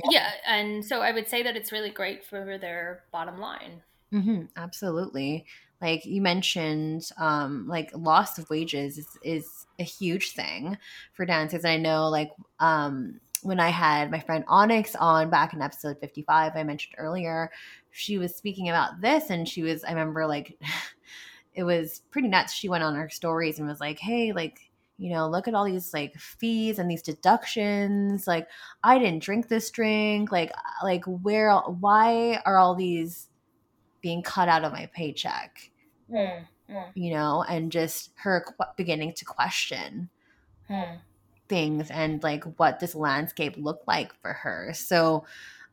Yeah. 0.08 0.20
yeah. 0.20 0.30
and 0.46 0.84
so 0.84 1.00
I 1.00 1.12
would 1.12 1.28
say 1.28 1.42
that 1.42 1.56
it's 1.56 1.72
really 1.72 1.90
great 1.90 2.24
for 2.24 2.58
their 2.58 3.04
bottom 3.12 3.38
line. 3.38 3.82
hmm 4.12 4.42
absolutely. 4.56 5.46
Like 5.80 6.04
you 6.04 6.20
mentioned, 6.20 7.08
um, 7.18 7.66
like 7.66 7.90
loss 7.94 8.38
of 8.38 8.50
wages 8.50 8.98
is, 8.98 9.08
is 9.22 9.66
a 9.78 9.82
huge 9.82 10.32
thing 10.32 10.76
for 11.14 11.24
dancers. 11.24 11.64
And 11.64 11.72
I 11.72 11.76
know, 11.78 12.08
like, 12.08 12.30
um, 12.58 13.20
when 13.42 13.58
I 13.58 13.70
had 13.70 14.10
my 14.10 14.20
friend 14.20 14.44
Onyx 14.48 14.94
on 14.96 15.30
back 15.30 15.54
in 15.54 15.62
episode 15.62 15.98
55, 16.00 16.52
I 16.54 16.62
mentioned 16.62 16.96
earlier, 16.98 17.50
she 17.90 18.18
was 18.18 18.36
speaking 18.36 18.68
about 18.68 19.00
this 19.00 19.30
and 19.30 19.48
she 19.48 19.62
was, 19.62 19.82
I 19.84 19.90
remember, 19.90 20.26
like, 20.26 20.60
it 21.54 21.64
was 21.64 22.02
pretty 22.10 22.28
nuts. 22.28 22.52
She 22.52 22.68
went 22.68 22.84
on 22.84 22.94
her 22.94 23.08
stories 23.08 23.58
and 23.58 23.66
was 23.66 23.80
like, 23.80 23.98
hey, 23.98 24.32
like, 24.32 24.69
you 25.00 25.10
know, 25.14 25.26
look 25.26 25.48
at 25.48 25.54
all 25.54 25.64
these 25.64 25.94
like 25.94 26.14
fees 26.18 26.78
and 26.78 26.90
these 26.90 27.00
deductions. 27.00 28.26
Like, 28.26 28.46
I 28.84 28.98
didn't 28.98 29.22
drink 29.22 29.48
this 29.48 29.70
drink. 29.70 30.30
Like, 30.30 30.52
like 30.82 31.04
where, 31.06 31.56
why 31.56 32.42
are 32.44 32.58
all 32.58 32.74
these 32.74 33.28
being 34.02 34.22
cut 34.22 34.48
out 34.48 34.62
of 34.62 34.72
my 34.72 34.90
paycheck, 34.94 35.70
Mm, 36.12 36.44
mm, 36.68 36.90
you 36.94 37.12
know, 37.14 37.42
and 37.48 37.72
just 37.72 38.10
her 38.16 38.44
qu- 38.46 38.64
beginning 38.76 39.14
to 39.14 39.24
question 39.24 40.10
mm. 40.68 40.98
things 41.48 41.90
and 41.90 42.22
like 42.22 42.44
what 42.58 42.78
this 42.80 42.94
landscape 42.94 43.54
looked 43.56 43.88
like 43.88 44.12
for 44.20 44.34
her. 44.34 44.72
So, 44.74 45.24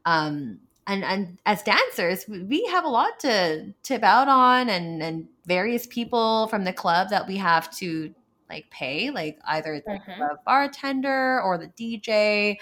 um, 0.05 0.59
and 0.85 1.03
and 1.03 1.37
as 1.45 1.63
dancers, 1.63 2.25
we- 2.29 2.43
we 2.43 2.65
have 2.67 2.85
a 2.85 2.89
lot 2.89 3.19
to 3.21 3.73
tip 3.83 4.03
out 4.03 4.29
on, 4.29 4.69
and 4.69 5.03
and 5.03 5.27
various 5.45 5.85
people 5.85 6.47
from 6.47 6.63
the 6.63 6.71
club 6.71 7.09
that 7.09 7.27
we 7.27 7.35
have 7.37 7.69
to 7.77 8.13
like 8.49 8.69
pay, 8.71 9.09
like 9.11 9.39
either 9.45 9.81
the 9.89 9.99
Mhm. 9.99 10.15
club 10.15 10.37
bartender 10.45 11.41
or 11.41 11.57
the 11.57 11.67
DJ, 11.67 12.59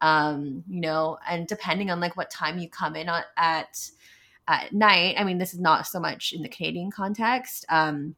um, 0.00 0.64
you 0.68 0.80
know, 0.80 1.18
and 1.28 1.46
depending 1.46 1.90
on 1.90 2.00
like 2.00 2.16
what 2.16 2.30
time 2.30 2.58
you 2.58 2.68
come 2.68 2.96
in 2.96 3.08
on 3.08 3.22
at 3.36 3.90
at 4.48 4.72
night. 4.72 5.16
I 5.18 5.24
mean, 5.24 5.38
this 5.38 5.54
is 5.54 5.60
not 5.60 5.86
so 5.86 6.00
much 6.00 6.32
in 6.32 6.42
the 6.42 6.48
Canadian 6.48 6.90
context, 6.90 7.66
um, 7.68 8.14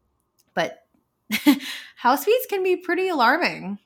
but 0.54 0.84
house 1.96 2.24
fees 2.24 2.46
can 2.48 2.62
be 2.62 2.76
pretty 2.76 3.08
alarming 3.08 3.78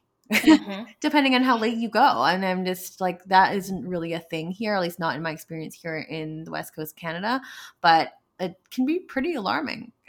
Mhm. 0.47 0.87
depending 1.01 1.35
on 1.35 1.43
how 1.43 1.59
late 1.59 1.77
you 1.77 1.89
go. 1.89 2.25
And 2.25 2.45
I'm 2.45 2.65
just 2.65 3.01
like, 3.01 3.25
that 3.27 3.55
isn't 3.57 3.87
really 3.87 4.15
a 4.15 4.21
thing 4.21 4.51
here, 4.51 4.75
at 4.75 4.83
least 4.83 4.99
not 4.99 5.17
in 5.17 5.23
my 5.23 5.33
experience 5.33 5.75
here 5.75 5.99
in 5.99 6.45
the 6.45 6.51
West 6.51 6.75
Coast, 6.75 6.97
Canada. 6.97 7.41
But 7.83 8.11
it 8.41 8.57
can 8.71 8.87
be 8.87 9.01
pretty 9.01 9.35
alarming. 9.35 9.93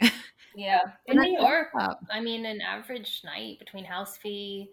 Yeah. 0.56 0.80
In 1.06 1.18
New 1.18 1.38
I- 1.38 1.42
York, 1.42 1.68
Uh, 1.78 1.94
I 2.10 2.20
mean, 2.20 2.46
an 2.46 2.60
average 2.60 3.22
night 3.24 3.58
between 3.58 3.84
house 3.84 4.16
fee 4.16 4.70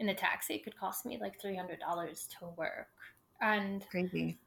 and 0.00 0.08
a 0.10 0.14
taxi 0.14 0.58
could 0.58 0.76
cost 0.78 1.04
me 1.06 1.18
like 1.18 1.38
$300 1.40 2.26
to 2.38 2.46
work. 2.56 2.88
And 3.40 3.86
crazy. 3.90 4.38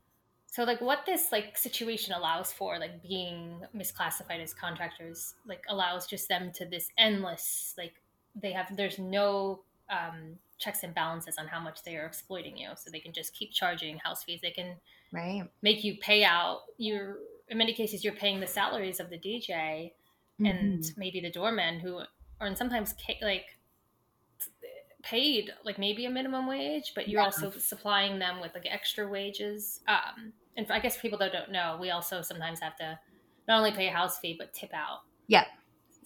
So 0.48 0.64
like 0.64 0.82
what 0.82 1.06
this 1.06 1.32
like 1.32 1.58
situation 1.58 2.14
allows 2.14 2.52
for 2.52 2.78
like 2.80 3.02
being 3.02 3.62
misclassified 3.76 4.42
as 4.42 4.54
contractors 4.54 5.36
like 5.48 5.64
allows 5.70 6.06
just 6.08 6.28
them 6.28 6.52
to 6.54 6.66
this 6.66 6.90
endless 6.98 7.74
like 7.78 7.96
they 8.36 8.52
have 8.52 8.76
there's 8.78 9.00
no 9.00 9.64
um 9.90 10.38
checks 10.60 10.84
and 10.84 10.94
balances 10.94 11.38
on 11.40 11.48
how 11.48 11.60
much 11.60 11.82
they 11.84 11.98
are 11.98 12.06
exploiting 12.06 12.56
you 12.56 12.70
so 12.76 12.92
they 12.92 13.00
can 13.00 13.12
just 13.14 13.34
keep 13.34 13.52
charging 13.52 13.98
house 13.98 14.24
fees 14.24 14.42
they 14.42 14.52
can 14.52 14.76
Right. 15.12 15.44
make 15.64 15.84
you 15.84 15.98
pay 15.98 16.24
out 16.24 16.62
your 16.78 17.18
in 17.50 17.58
many 17.58 17.74
cases 17.74 18.04
you're 18.04 18.14
paying 18.14 18.40
the 18.40 18.48
salaries 18.48 19.00
of 19.00 19.10
the 19.10 19.18
DJ 19.18 19.94
and 20.44 20.84
Mhm. 20.84 20.98
maybe 20.98 21.20
the 21.22 21.32
doorman 21.32 21.80
who 21.80 21.98
are 21.98 22.08
and 22.48 22.58
sometimes 22.58 22.94
like 23.22 23.46
paid 25.02 25.52
like 25.66 25.78
maybe 25.78 26.06
a 26.06 26.10
minimum 26.10 26.48
wage 26.48 26.94
but 26.96 27.10
you're 27.10 27.20
Yeah. 27.20 27.26
also 27.26 27.52
supplying 27.52 28.20
them 28.20 28.40
with 28.40 28.54
like 28.54 28.66
extra 28.66 29.08
wages 29.08 29.82
um 29.88 30.34
and 30.56 30.72
i 30.72 30.80
guess 30.80 30.96
for 30.96 31.02
people 31.02 31.18
that 31.20 31.34
don't 31.34 31.52
know 31.52 31.78
we 31.80 31.90
also 31.90 32.22
sometimes 32.22 32.62
have 32.62 32.76
to 32.78 32.98
not 33.48 33.58
only 33.58 33.72
pay 33.72 33.88
a 33.88 33.92
house 33.92 34.20
fee 34.20 34.36
but 34.38 34.54
tip 34.54 34.74
out 34.74 35.02
Yeah. 35.28 35.46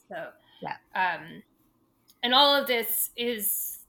so 0.10 0.32
Yeah. 0.62 0.78
um 0.96 1.44
and 2.24 2.34
all 2.34 2.56
of 2.56 2.68
this 2.68 3.12
is 3.18 3.86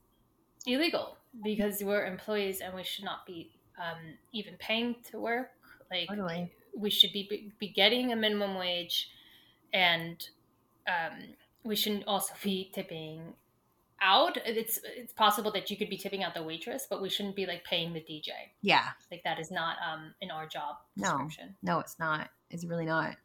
illegal 0.66 1.18
because 1.42 1.82
we're 1.82 2.06
employees 2.06 2.60
and 2.60 2.74
we 2.74 2.84
should 2.84 3.04
not 3.04 3.26
be 3.26 3.52
um 3.78 4.18
even 4.32 4.56
paying 4.58 4.96
to 5.04 5.20
work 5.20 5.50
like 5.90 6.08
Totally. 6.08 6.52
we 6.76 6.90
should 6.90 7.12
be 7.12 7.52
be 7.58 7.68
getting 7.68 8.12
a 8.12 8.16
minimum 8.16 8.56
wage 8.56 9.10
and 9.72 10.28
um, 10.86 11.18
we 11.64 11.76
shouldn't 11.76 12.04
also 12.06 12.34
be 12.42 12.70
tipping 12.74 13.34
out 14.00 14.36
it's 14.46 14.78
it's 14.96 15.12
possible 15.12 15.50
that 15.50 15.70
you 15.70 15.76
could 15.76 15.90
be 15.90 15.96
tipping 15.96 16.22
out 16.22 16.32
the 16.32 16.42
waitress 16.42 16.86
but 16.88 17.02
we 17.02 17.08
shouldn't 17.08 17.34
be 17.34 17.46
like 17.46 17.64
paying 17.64 17.92
the 17.92 18.00
dj 18.00 18.28
Yeah. 18.62 18.90
like 19.10 19.24
that 19.24 19.40
is 19.40 19.50
not 19.50 19.76
um 19.84 20.14
in 20.20 20.30
our 20.30 20.46
job 20.46 20.76
No. 20.96 21.18
description 21.18 21.56
No, 21.62 21.80
it's 21.80 21.98
not. 21.98 22.30
It's 22.50 22.64
really 22.64 22.86
not. 22.86 23.16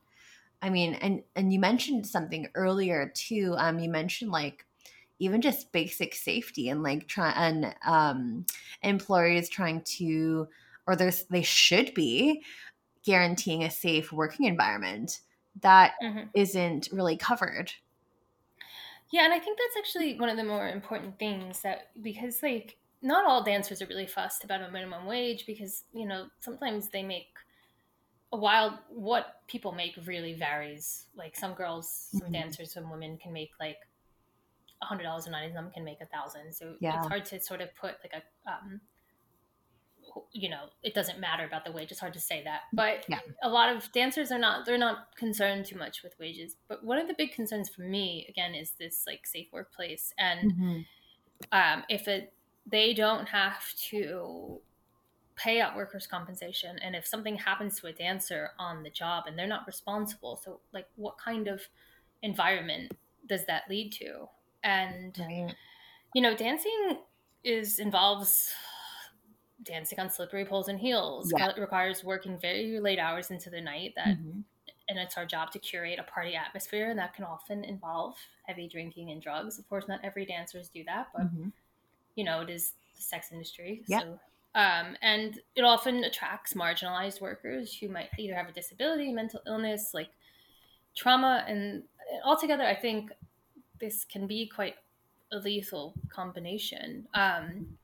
I 0.63 0.69
mean, 0.69 0.95
and 0.95 1.23
and 1.35 1.53
you 1.53 1.59
mentioned 1.59 2.07
something 2.07 2.47
earlier 2.55 3.11
too. 3.13 3.53
Um, 3.57 3.79
you 3.79 3.89
mentioned 3.89 4.31
like 4.31 4.65
even 5.19 5.41
just 5.41 5.71
basic 5.71 6.15
safety 6.15 6.69
and 6.69 6.81
like 6.81 7.07
try 7.07 7.31
and 7.31 7.75
um 7.85 8.45
employers 8.81 9.49
trying 9.49 9.81
to 9.97 10.47
or 10.87 10.95
there's 10.95 11.25
they 11.25 11.43
should 11.43 11.93
be 11.93 12.43
guaranteeing 13.05 13.63
a 13.63 13.69
safe 13.69 14.11
working 14.11 14.45
environment 14.47 15.19
that 15.61 15.93
Mhm. 16.01 16.29
isn't 16.33 16.89
really 16.91 17.17
covered. 17.17 17.71
yeah 19.11 19.23
and 19.25 19.33
i 19.33 19.39
think 19.39 19.59
that's 19.59 19.77
actually 19.77 20.19
one 20.19 20.29
of 20.29 20.37
the 20.37 20.43
more 20.43 20.67
important 20.69 21.17
things 21.19 21.61
that 21.61 21.91
because 22.01 22.41
like 22.41 22.77
not 23.01 23.25
all 23.25 23.43
dancers 23.43 23.81
are 23.81 23.85
really 23.87 24.07
fussed 24.07 24.43
about 24.43 24.61
a 24.61 24.71
minimum 24.71 25.05
wage 25.05 25.45
because 25.45 25.83
you 25.93 26.05
know 26.07 26.27
sometimes 26.39 26.89
they 26.89 27.03
make 27.03 27.27
a 28.31 28.37
wild 28.37 28.73
what 28.89 29.41
people 29.47 29.71
make 29.71 29.93
really 30.07 30.33
varies 30.33 31.05
like 31.15 31.35
some 31.35 31.53
girls 31.53 32.09
some 32.11 32.29
Mhm. 32.29 32.33
dancers 32.33 32.73
some 32.73 32.89
women 32.89 33.17
can 33.17 33.31
make 33.31 33.51
like 33.59 33.77
a 34.81 34.85
hundred 34.85 35.03
dollars 35.03 35.27
a 35.27 35.29
night 35.29 35.43
and 35.45 35.53
some 35.53 35.69
can 35.71 35.83
make 35.83 36.01
a 36.01 36.05
thousand 36.07 36.51
so 36.51 36.75
Yeah. 36.79 36.97
it's 36.97 37.07
hard 37.07 37.25
to 37.25 37.39
sort 37.39 37.61
of 37.61 37.73
put 37.75 37.95
like 38.03 38.13
a 38.13 38.51
um, 38.51 38.81
you 40.31 40.49
know 40.49 40.65
it 40.83 40.93
doesn't 40.93 41.19
matter 41.19 41.45
about 41.45 41.65
the 41.65 41.71
wage 41.71 41.91
it's 41.91 41.99
hard 41.99 42.13
to 42.13 42.19
say 42.19 42.43
that 42.43 42.61
but 42.73 43.05
Yeah. 43.07 43.19
a 43.43 43.49
lot 43.49 43.75
of 43.75 43.91
dancers 43.91 44.31
are 44.31 44.39
not 44.39 44.65
they're 44.65 44.77
not 44.77 45.15
concerned 45.15 45.65
too 45.65 45.77
much 45.77 46.03
with 46.03 46.13
wages 46.19 46.55
but 46.67 46.83
one 46.83 46.97
of 46.97 47.07
the 47.07 47.15
big 47.17 47.31
concerns 47.33 47.69
for 47.69 47.81
me 47.81 48.25
again 48.29 48.55
is 48.55 48.71
this 48.79 49.03
like 49.07 49.25
safe 49.25 49.47
workplace 49.51 50.13
and 50.17 50.51
Mhm. 50.53 50.85
um, 51.51 51.83
if 51.89 52.07
it 52.07 52.33
they 52.65 52.93
don't 52.93 53.27
have 53.27 53.73
to 53.75 54.61
pay 55.35 55.59
out 55.59 55.75
workers 55.75 56.05
compensation 56.07 56.77
and 56.79 56.95
if 56.95 57.05
something 57.07 57.35
happens 57.35 57.79
to 57.79 57.87
a 57.87 57.93
dancer 57.93 58.51
on 58.59 58.83
the 58.83 58.89
job 58.89 59.25
and 59.27 59.37
they're 59.37 59.47
not 59.47 59.65
responsible 59.65 60.37
so 60.37 60.59
like 60.73 60.87
what 60.95 61.17
kind 61.17 61.47
of 61.47 61.61
environment 62.21 62.93
does 63.27 63.45
that 63.45 63.63
lead 63.69 63.91
to 63.91 64.27
and 64.63 65.17
Right. 65.19 65.55
you 66.13 66.21
know 66.21 66.35
dancing 66.35 66.99
is 67.43 67.79
involves 67.79 68.53
dancing 69.63 69.99
on 69.99 70.09
slippery 70.09 70.45
poles 70.45 70.67
and 70.67 70.79
heels 70.79 71.31
Yeah. 71.37 71.49
it 71.49 71.57
requires 71.59 72.03
working 72.03 72.37
very 72.39 72.79
late 72.79 72.99
hours 72.99 73.31
into 73.31 73.49
the 73.49 73.61
night 73.61 73.93
that 73.95 74.17
Mhm. 74.17 74.43
and 74.89 74.99
it's 74.99 75.17
our 75.17 75.25
job 75.25 75.51
to 75.51 75.59
curate 75.59 75.97
a 75.99 76.03
party 76.03 76.35
atmosphere 76.35 76.89
and 76.89 76.99
that 76.99 77.13
can 77.13 77.23
often 77.23 77.63
involve 77.63 78.17
heavy 78.45 78.67
drinking 78.67 79.11
and 79.11 79.21
drugs 79.21 79.57
of 79.59 79.67
course 79.69 79.87
not 79.87 79.99
every 80.03 80.25
dancers 80.25 80.69
do 80.69 80.83
that 80.83 81.07
but 81.13 81.23
Mhm. 81.23 81.51
you 82.15 82.23
know 82.23 82.41
it 82.41 82.49
is 82.49 82.73
the 82.95 83.01
sex 83.01 83.31
industry 83.31 83.83
Yeah. 83.87 83.99
so 84.01 84.19
um, 84.55 84.95
and 85.01 85.41
it 85.55 85.63
often 85.63 86.03
attracts 86.03 86.53
marginalized 86.53 87.21
workers 87.21 87.75
who 87.75 87.87
might 87.89 88.09
either 88.19 88.35
have 88.35 88.49
a 88.49 88.51
disability 88.51 89.11
mental 89.11 89.41
illness 89.47 89.93
like 89.93 90.09
trauma 90.95 91.43
and 91.47 91.87
altogether 92.23 92.63
i 92.63 92.75
think 92.75 93.11
this 93.79 94.05
can 94.05 94.27
be 94.27 94.47
quite 94.47 94.75
a 95.31 95.37
lethal 95.37 95.95
combination 96.09 97.07
um, 97.15 97.77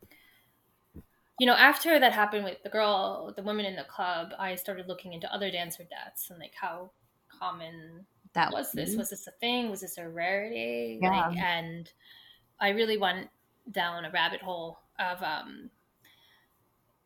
you 1.40 1.46
know 1.46 1.54
after 1.54 2.00
that 2.00 2.14
happened 2.14 2.44
with 2.44 2.62
the 2.64 2.70
girl 2.70 3.34
the 3.36 3.44
woman 3.44 3.66
in 3.66 3.76
the 3.76 3.84
club 3.84 4.30
i 4.38 4.56
started 4.56 4.88
looking 4.88 5.14
into 5.14 5.34
other 5.34 5.50
dancer 5.50 5.84
deaths 5.84 6.30
and 6.30 6.40
like 6.40 6.54
how 6.60 6.92
common 7.40 8.06
That 8.34 8.52
was 8.52 8.72
this? 8.72 8.96
Was 8.96 9.10
this 9.10 9.28
a 9.28 9.32
thing? 9.32 9.70
Was 9.70 9.82
this 9.82 9.98
a 9.98 10.08
rarity? 10.08 11.00
Yeah. 11.02 11.28
Like, 11.28 11.38
and 11.38 11.92
I 12.60 12.70
really 12.70 12.98
went 12.98 13.30
down 13.72 14.06
a 14.06 14.12
rabbit 14.12 14.42
hole 14.42 14.80
of 15.00 15.22
um, 15.24 15.70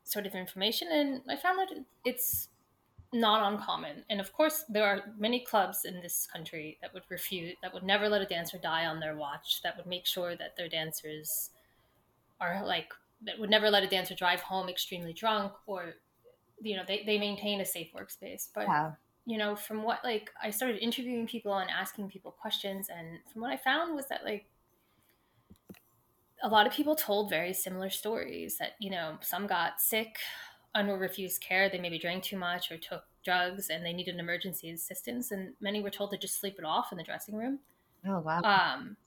sort 0.04 0.26
of 0.26 0.34
information, 0.34 0.90
and 0.92 1.22
I 1.30 1.36
found 1.36 1.60
that 1.60 1.86
it's 2.06 2.50
not 3.14 3.54
uncommon. 3.54 4.04
And 4.10 4.20
of 4.20 4.34
course, 4.34 4.66
there 4.68 4.86
are 4.86 5.14
many 5.18 5.46
clubs 5.46 5.86
in 5.86 6.02
this 6.02 6.28
country 6.32 6.78
that 6.82 6.94
would 6.94 7.04
refute, 7.10 7.56
that 7.62 7.74
would 7.74 7.84
never 7.84 8.10
let 8.10 8.22
a 8.22 8.26
dancer 8.26 8.58
die 8.58 8.86
on 8.86 9.00
their 9.00 9.16
watch, 9.16 9.62
that 9.62 9.78
would 9.78 9.86
make 9.86 10.08
sure 10.08 10.36
that 10.36 10.58
their 10.58 10.68
dancers 10.68 11.52
are 12.42 12.66
like, 12.66 12.92
would 13.40 13.50
never 13.50 13.70
let 13.70 13.84
a 13.84 13.88
dancer 13.88 14.16
drive 14.16 14.42
home 14.42 14.70
extremely 14.70 15.14
drunk 15.14 15.54
or, 15.66 15.96
you 16.62 16.76
know, 16.76 16.84
they, 16.88 17.04
they 17.06 17.18
maintain 17.18 17.62
a 17.62 17.66
safe 17.66 17.90
workspace. 17.94 18.48
But 18.54 18.68
you 19.26 19.38
know, 19.38 19.56
from 19.56 19.84
what 19.84 20.00
like 20.04 20.32
I 20.42 20.50
started 20.50 20.82
interviewing 20.82 21.28
people 21.28 21.58
and 21.58 21.70
asking 21.70 22.10
people 22.10 22.32
questions, 22.32 22.90
and 22.90 23.20
from 23.32 23.42
what 23.42 23.52
I 23.52 23.58
found 23.58 23.96
was 23.96 24.08
that 24.08 24.26
like 24.26 24.46
a 26.44 26.50
lot 26.50 26.68
of 26.68 26.74
people 26.74 26.96
told 26.96 27.30
very 27.30 27.54
similar 27.54 27.90
stories. 27.90 28.58
That 28.58 28.74
you 28.80 28.90
know, 28.90 29.18
some 29.22 29.48
got 29.48 29.80
sick 29.80 30.18
and 30.76 30.88
were 30.88 30.98
refused 30.98 31.42
care. 31.42 31.70
They 31.70 31.80
maybe 31.80 32.00
drank 32.00 32.24
too 32.24 32.38
much 32.38 32.70
or 32.70 32.78
took 32.78 33.04
drugs, 33.24 33.70
and 33.70 33.86
they 33.86 33.94
needed 33.94 34.20
emergency 34.20 34.70
assistance. 34.70 35.32
And 35.32 35.54
many 35.62 35.82
were 35.82 35.90
told 35.90 36.12
to 36.12 36.18
just 36.18 36.40
sleep 36.40 36.56
it 36.60 36.66
off 36.66 36.92
in 36.92 36.98
the 36.98 37.04
dressing 37.04 37.36
room. 37.36 37.60
Oh 38.06 38.20
wow. 38.20 38.42
Um, 38.42 38.98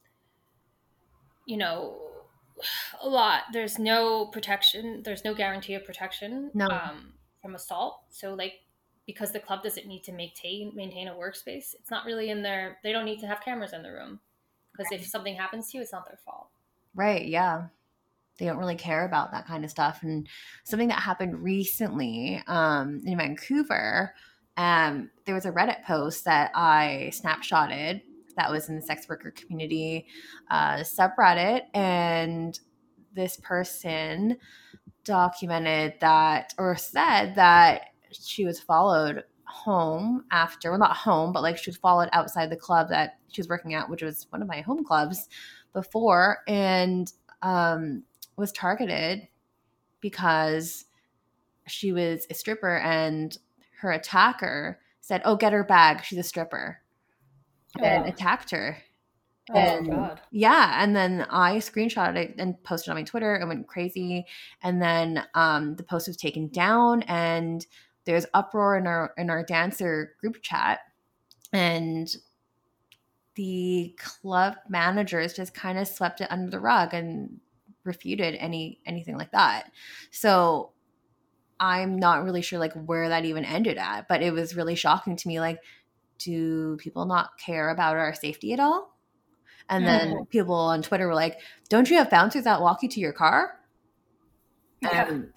you 1.45 1.59
know, 1.59 1.99
a 3.03 3.09
lot. 3.09 3.43
There's 3.53 3.79
no 3.79 4.27
protection. 4.27 5.03
There's 5.05 5.25
no 5.25 5.35
guarantee 5.35 5.75
of 5.75 5.85
protection. 5.85 6.51
No. 6.55 6.67
Um, 6.67 7.13
from 7.43 7.55
assault. 7.55 8.03
So 8.11 8.35
like 8.35 8.55
because 9.07 9.31
the 9.31 9.39
club 9.39 9.63
doesn't 9.63 9.87
need 9.87 10.03
to 10.05 10.13
maintain 10.13 10.73
maintain 10.75 11.09
a 11.09 11.15
workspace, 11.15 11.75
it's 11.75 11.91
not 11.91 12.05
really 12.05 12.31
in 12.31 12.43
their. 12.43 12.79
They 12.83 12.93
don't 12.93 13.05
need 13.05 13.21
to 13.21 13.27
have 13.27 13.41
cameras 13.41 13.73
in 13.73 13.83
the 13.83 13.93
room 13.93 14.21
because 14.73 14.91
if 14.93 15.07
something 15.07 15.37
happens 15.37 15.71
to 15.71 15.79
you, 15.79 15.83
it's 15.83 15.93
not 15.93 16.07
their 16.07 16.19
fault. 16.25 16.49
Right, 16.95 17.27
yeah. 17.27 17.67
They 18.39 18.47
don't 18.47 18.59
really 18.59 18.77
care 18.77 19.07
about 19.07 19.33
that 19.33 19.47
kind 19.47 19.65
of 19.65 19.71
stuff. 19.71 20.01
And 20.03 20.29
something 20.65 20.89
that 20.89 21.01
happened 21.01 21.43
recently 21.43 22.43
um, 22.47 23.01
in 23.07 23.17
Vancouver, 23.17 24.15
um, 24.59 25.11
there 25.25 25.35
was 25.35 25.47
a 25.47 25.53
Reddit 25.53 25.85
post 25.85 26.27
that 26.27 26.51
I 26.55 27.13
snapshotted 27.15 28.03
that 28.37 28.51
was 28.51 28.69
in 28.69 28.77
the 28.77 28.83
sex 28.83 29.09
worker 29.09 29.31
community 29.31 30.07
uh, 30.51 30.77
subreddit. 30.79 31.63
And 31.75 32.59
this 33.15 33.39
person 33.39 34.37
documented 35.05 35.95
that 36.01 36.55
or 36.59 36.77
said 36.77 37.35
that 37.37 37.87
she 38.13 38.45
was 38.45 38.61
followed 38.61 39.25
home 39.45 40.25
after, 40.31 40.71
well, 40.71 40.79
not 40.79 40.97
home, 40.97 41.33
but 41.33 41.43
like 41.43 41.57
she 41.57 41.71
was 41.71 41.77
followed 41.77 42.09
outside 42.13 42.51
the 42.51 42.57
club 42.57 42.89
that 42.89 43.19
she 43.29 43.41
was 43.41 43.49
working 43.49 43.75
at, 43.75 43.89
which 43.89 44.03
was 44.03 44.27
one 44.31 44.43
of 44.43 44.49
my 44.49 44.61
home 44.61 44.85
clubs 44.85 45.29
before 45.73 46.39
and 46.49 47.13
um, 47.43 48.03
was 48.37 48.53
targeted 48.53 49.29
because 50.01 50.87
she 51.67 51.93
was 51.93 52.27
a 52.31 52.35
stripper 52.35 52.79
and 52.79 53.39
her 53.81 53.93
attacker 53.93 54.81
said, 55.01 55.23
Oh, 55.25 55.37
get 55.37 55.53
her 55.53 55.65
bag. 55.65 56.05
She's 56.05 56.19
a 56.19 56.23
stripper. 56.23 56.81
And 57.81 58.05
Oh. 58.05 58.09
attacked 58.09 58.51
her. 58.51 58.79
Oh 59.51 59.55
And- 59.55 59.91
God. 59.91 60.21
Yeah. 60.33 60.83
And 60.83 60.95
then 60.97 61.27
I 61.31 61.57
screenshotted 61.59 62.17
it 62.17 62.35
and 62.39 62.61
posted 62.65 62.91
on 62.91 62.97
my 62.97 63.05
Twitter 63.05 63.35
and 63.37 63.49
went 63.49 63.69
crazy. 63.69 64.27
And 64.63 64.83
then 64.83 65.25
um, 65.35 65.77
the 65.77 65.85
post 65.85 66.09
was 66.09 66.17
taken 66.17 66.49
down 66.49 67.03
and 67.03 67.65
there's 68.05 68.27
uproar 68.35 68.77
in 68.77 68.87
our 68.87 69.13
in 69.17 69.31
our 69.31 69.45
dancer 69.45 70.15
group 70.21 70.43
chat. 70.43 70.81
And 71.53 72.15
the 73.37 73.95
club 73.99 74.57
managers 74.69 75.35
just 75.35 75.55
kind 75.55 75.79
of 75.79 75.87
swept 75.87 76.21
it 76.21 76.31
under 76.31 76.51
the 76.51 76.61
rug 76.61 76.95
and 76.95 77.39
refuted 77.85 78.35
any 78.37 78.81
anything 78.87 79.17
like 79.17 79.31
that. 79.33 79.71
So 80.11 80.73
I'm 81.61 81.99
not 81.99 82.25
really 82.25 82.43
sure 82.43 82.59
like 82.59 82.73
where 82.75 83.09
that 83.11 83.25
even 83.25 83.45
ended 83.45 83.79
at, 83.79 84.09
but 84.09 84.23
it 84.23 84.33
was 84.33 84.57
really 84.57 84.75
shocking 84.75 85.17
to 85.17 85.29
me 85.29 85.39
like 85.41 85.61
do 86.19 86.77
people 86.79 87.05
not 87.05 87.39
care 87.39 87.71
about 87.71 87.97
our 87.97 88.15
safety 88.15 88.53
at 88.53 88.61
all? 88.61 88.97
And 89.69 89.87
then 89.87 90.11
mm-hmm. 90.11 90.25
people 90.25 90.55
on 90.55 90.83
Twitter 90.83 91.07
were 91.09 91.15
like, 91.15 91.41
"Don't 91.69 91.91
you 91.91 91.97
have 91.97 92.11
bouncers 92.11 92.45
that 92.45 92.61
walk 92.61 92.83
you 92.83 92.89
to 92.91 93.01
your 93.01 93.13
car?" 93.13 93.59
Yeah. 94.81 95.09
And 95.09 95.31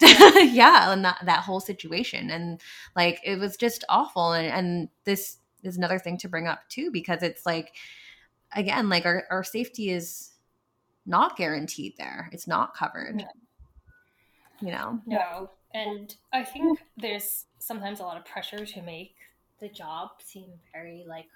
yeah, 0.54 0.92
and 0.92 1.04
that 1.04 1.18
that 1.24 1.40
whole 1.40 1.60
situation, 1.60 2.30
and 2.30 2.60
like 2.94 3.20
it 3.24 3.38
was 3.38 3.56
just 3.56 3.84
awful. 3.88 4.32
And 4.32 4.46
and 4.46 4.88
this 5.04 5.38
is 5.62 5.76
another 5.76 5.98
thing 5.98 6.16
to 6.18 6.28
bring 6.28 6.46
up 6.46 6.60
too, 6.68 6.90
because 6.92 7.22
it's 7.22 7.44
like, 7.44 7.74
again, 8.54 8.88
like 8.88 9.04
our 9.04 9.24
our 9.30 9.42
safety 9.42 9.90
is 9.90 10.30
not 11.06 11.36
guaranteed 11.36 11.94
there. 11.98 12.30
It's 12.32 12.46
not 12.46 12.74
covered. 12.74 13.16
No. 13.16 13.24
You 14.60 14.72
know. 14.72 15.00
No. 15.06 15.50
And 15.72 16.14
I 16.32 16.44
think 16.44 16.80
there's 16.96 17.46
sometimes 17.58 18.00
a 18.00 18.02
lot 18.02 18.16
of 18.16 18.24
pressure 18.24 18.66
to 18.66 18.82
make 18.82 19.14
the 19.60 19.68
job 19.68 20.10
seem 20.24 20.48
very 20.72 21.04
like 21.08 21.26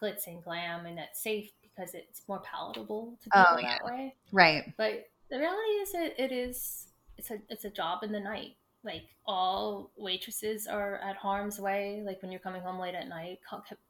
glitz 0.00 0.26
and 0.26 0.42
glam 0.44 0.86
and 0.86 0.96
that's 0.98 1.20
safe 1.22 1.50
because 1.62 1.94
it's 1.94 2.22
more 2.28 2.40
palatable 2.40 3.16
to 3.22 3.30
people 3.30 3.44
Oh, 3.50 3.56
that 3.62 3.84
way. 3.84 4.14
Right. 4.32 4.72
But 4.76 5.08
the 5.30 5.38
reality 5.38 5.72
is 5.82 5.94
it, 5.94 6.14
it 6.18 6.32
is 6.32 6.88
it's 7.16 7.30
a 7.30 7.38
it's 7.48 7.64
a 7.64 7.70
job 7.70 8.02
in 8.04 8.12
the 8.12 8.20
night. 8.20 8.56
Like 8.84 9.04
all 9.26 9.90
waitresses 9.96 10.66
are 10.66 10.96
at 10.98 11.16
harm's 11.16 11.58
way. 11.60 12.02
Like 12.04 12.22
when 12.22 12.30
you're 12.30 12.40
coming 12.40 12.62
home 12.62 12.78
late 12.78 12.94
at 12.94 13.08
night, 13.08 13.40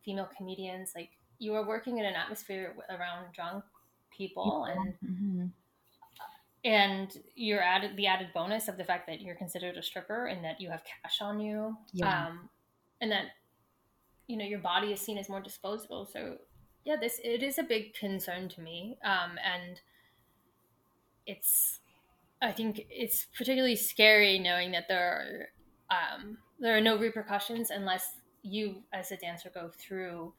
female 0.05 0.29
comedians 0.37 0.93
like 0.95 1.11
you 1.39 1.55
are 1.55 1.67
working 1.67 1.99
in 1.99 2.05
an 2.07 2.15
atmosphere 2.15 2.75
around 2.91 3.27
drunk 3.35 3.65
people 4.11 4.65
and 4.65 4.95
Mhm. 5.05 5.51
and 6.65 7.17
you're 7.37 7.63
added 7.63 7.97
the 7.97 8.07
added 8.07 8.29
bonus 8.35 8.67
of 8.69 8.77
the 8.77 8.85
fact 8.85 9.07
that 9.07 9.21
you're 9.21 9.35
considered 9.37 9.77
a 9.77 9.83
stripper 9.83 10.27
and 10.27 10.45
that 10.45 10.61
you 10.61 10.69
have 10.71 10.83
cash 10.85 11.21
on 11.21 11.39
you 11.39 11.77
Yeah. 11.93 12.27
um 12.27 12.49
and 13.01 13.13
that 13.13 13.27
you 14.29 14.37
know 14.37 14.45
your 14.45 14.61
body 14.61 14.93
is 14.93 15.01
seen 15.01 15.19
as 15.19 15.29
more 15.29 15.41
disposable. 15.41 16.07
So 16.07 16.39
yeah 16.85 16.97
this 17.01 17.21
it 17.25 17.43
is 17.43 17.59
a 17.59 17.63
big 17.65 17.93
concern 17.95 18.49
to 18.49 18.61
me 18.61 18.97
um 19.05 19.33
and 19.45 19.81
it's 21.27 21.81
i 22.41 22.53
think 22.53 22.81
it's 22.89 23.27
particularly 23.37 23.77
scary 23.77 24.39
knowing 24.39 24.71
that 24.73 24.85
there 24.89 25.51
are 25.91 25.97
um 26.15 26.39
there 26.61 26.77
are 26.77 26.81
no 26.81 26.97
repercussions 26.97 27.71
unless 27.71 28.13
you 28.43 28.83
as 28.93 29.11
a 29.13 29.17
dancer 29.17 29.51
go 29.53 29.69
through 29.69 30.33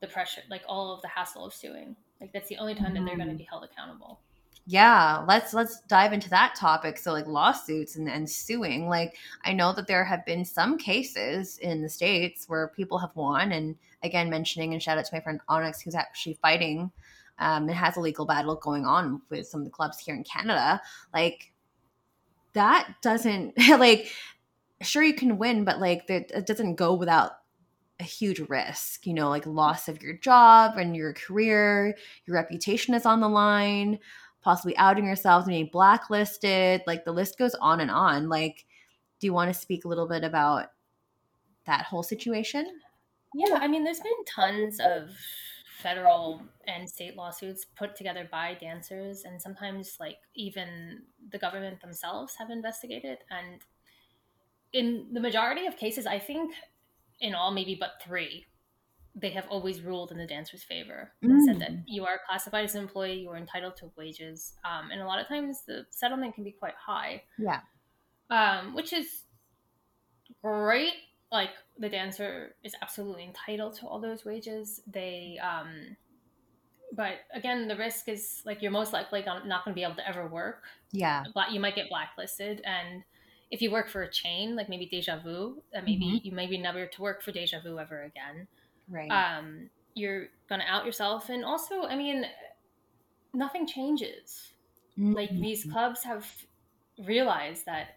the 0.00 0.06
pressure 0.08 0.42
like 0.50 0.62
all 0.66 0.94
of 0.94 1.02
the 1.02 1.08
hassle 1.08 1.44
of 1.46 1.54
suing. 1.54 1.94
Like 2.20 2.32
that's 2.32 2.48
the 2.48 2.56
only 2.58 2.74
time 2.74 2.94
that 2.94 3.04
they're 3.04 3.16
going 3.16 3.28
to 3.28 3.34
Mhm. 3.34 3.38
be 3.38 3.44
held 3.48 3.64
accountable 3.64 4.20
yeah 4.66 5.24
let's 5.26 5.52
let's 5.52 5.80
dive 5.82 6.12
into 6.12 6.30
that 6.30 6.54
topic. 6.54 6.96
So 6.98 7.12
like 7.12 7.26
lawsuits 7.26 7.96
and, 7.96 8.08
and 8.08 8.28
suing 8.28 8.88
like 8.88 9.16
i 9.44 9.52
know 9.52 9.72
that 9.74 9.86
there 9.86 10.04
have 10.04 10.24
been 10.24 10.44
some 10.44 10.78
cases 10.78 11.58
in 11.58 11.82
the 11.82 11.88
states 11.88 12.48
where 12.48 12.68
people 12.68 12.98
have 12.98 13.14
won 13.14 13.52
and 13.52 13.76
again 14.02 14.30
mentioning 14.30 14.72
and 14.72 14.82
shout 14.82 14.98
out 14.98 15.04
to 15.04 15.14
my 15.14 15.20
friend 15.20 15.40
onyx 15.48 15.80
who's 15.80 15.94
actually 15.94 16.34
fighting 16.34 16.90
um, 17.38 17.64
and 17.68 17.72
has 17.72 17.96
a 17.96 18.00
legal 18.00 18.24
battle 18.24 18.54
going 18.56 18.86
on 18.86 19.20
with 19.30 19.46
some 19.46 19.60
of 19.60 19.64
the 19.64 19.70
clubs 19.70 19.98
here 19.98 20.14
in 20.14 20.24
canada. 20.24 20.80
Like 21.12 21.52
that 22.52 22.94
doesn't 23.02 23.54
like 23.78 24.12
sure 24.80 25.02
you 25.02 25.14
can 25.14 25.38
win 25.38 25.64
but 25.64 25.80
like 25.80 26.08
it 26.08 26.46
doesn't 26.46 26.74
go 26.74 26.94
without 26.94 27.32
a 28.00 28.04
huge 28.04 28.40
risk 28.40 29.06
you 29.06 29.14
know 29.14 29.28
like 29.28 29.46
loss 29.46 29.86
of 29.88 30.02
your 30.02 30.14
job 30.14 30.76
and 30.76 30.96
your 30.96 31.12
career 31.12 31.96
your 32.26 32.34
reputation 32.34 32.94
is 32.94 33.06
on 33.06 33.20
the 33.20 33.28
line 33.28 33.98
possibly 34.42 34.76
outing 34.76 35.06
yourselves 35.06 35.46
and 35.46 35.54
being 35.54 35.70
blacklisted. 35.72 36.82
Like 36.86 37.04
the 37.04 37.12
list 37.12 37.38
goes 37.38 37.54
on 37.56 37.80
and 37.80 37.90
on. 37.90 38.28
Like 38.28 38.66
do 39.22 39.26
you 39.26 39.32
want 39.32 39.54
to 39.54 39.58
speak 39.58 39.84
a 39.84 39.88
little 39.88 40.08
bit 40.08 40.24
about 40.24 40.72
that 41.64 41.84
whole 41.84 42.02
situation? 42.02 42.66
Yeah 43.34 43.56
i 43.60 43.68
mean 43.68 43.84
there's 43.84 44.00
been 44.00 44.24
tons 44.26 44.78
of 44.80 45.10
federal 45.78 46.42
and 46.66 46.88
state 46.88 47.16
lawsuits 47.16 47.64
put 47.76 47.96
together 47.96 48.28
by 48.30 48.54
dancers 48.60 49.22
and 49.24 49.40
sometimes 49.40 49.96
like 49.98 50.18
even 50.34 51.02
the 51.30 51.38
government 51.38 51.80
themselves 51.80 52.34
have 52.38 52.50
investigated. 52.50 53.18
And 53.30 53.62
in 54.72 55.08
the 55.12 55.20
majority 55.20 55.66
of 55.66 55.76
cases 55.76 56.06
i 56.06 56.18
think 56.18 56.52
in 57.20 57.34
all 57.34 57.52
maybe 57.52 57.76
but 57.78 58.02
three 58.04 58.44
they 59.14 59.30
have 59.30 59.46
always 59.50 59.82
ruled 59.82 60.10
in 60.10 60.18
the 60.18 60.26
dancer's 60.26 60.62
favor 60.62 61.12
and 61.20 61.32
mm. 61.32 61.44
said 61.44 61.60
that 61.60 61.70
mm. 61.70 61.82
you 61.86 62.04
are 62.04 62.20
classified 62.26 62.64
as 62.64 62.74
an 62.74 62.82
employee 62.82 63.20
you 63.20 63.28
are 63.28 63.36
entitled 63.36 63.76
to 63.76 63.90
wages 63.96 64.54
um, 64.64 64.90
and 64.90 65.00
a 65.00 65.06
lot 65.06 65.20
of 65.20 65.28
times 65.28 65.62
the 65.66 65.84
settlement 65.90 66.34
can 66.34 66.44
be 66.44 66.52
quite 66.52 66.74
high 66.74 67.22
yeah 67.38 67.60
um, 68.30 68.74
which 68.74 68.92
is 68.92 69.24
great 70.42 70.94
like 71.32 71.50
the 71.78 71.88
dancer 71.88 72.54
is 72.62 72.74
absolutely 72.82 73.24
entitled 73.24 73.74
to 73.74 73.86
all 73.86 73.98
those 73.98 74.24
wages. 74.24 74.82
They, 74.86 75.38
um, 75.42 75.96
but 76.94 77.14
again, 77.34 77.66
the 77.66 77.76
risk 77.76 78.08
is 78.08 78.42
like 78.44 78.60
you're 78.60 78.70
most 78.70 78.92
likely 78.92 79.24
not 79.24 79.64
going 79.64 79.72
to 79.72 79.74
be 79.74 79.82
able 79.82 79.94
to 79.96 80.06
ever 80.06 80.26
work. 80.28 80.64
Yeah, 80.92 81.24
you 81.50 81.58
might 81.58 81.74
get 81.74 81.88
blacklisted, 81.88 82.60
and 82.64 83.02
if 83.50 83.62
you 83.62 83.70
work 83.70 83.88
for 83.88 84.02
a 84.02 84.10
chain 84.10 84.54
like 84.54 84.68
maybe 84.68 84.86
Deja 84.86 85.18
Vu, 85.18 85.62
that 85.72 85.84
maybe 85.84 86.04
mm-hmm. 86.04 86.26
you 86.26 86.32
maybe 86.32 86.58
never 86.58 86.86
to 86.86 87.02
work 87.02 87.22
for 87.22 87.32
Deja 87.32 87.60
Vu 87.62 87.78
ever 87.78 88.02
again. 88.02 88.46
Right. 88.92 89.10
Um, 89.10 89.70
you're 89.94 90.28
gonna 90.48 90.64
out 90.68 90.84
yourself, 90.84 91.30
and 91.30 91.44
also, 91.44 91.84
I 91.84 91.96
mean, 91.96 92.26
nothing 93.32 93.66
changes. 93.66 94.52
Mm-hmm. 94.98 95.14
Like 95.14 95.30
these 95.30 95.64
clubs 95.64 96.04
have 96.04 96.30
realized 97.06 97.64
that 97.66 97.96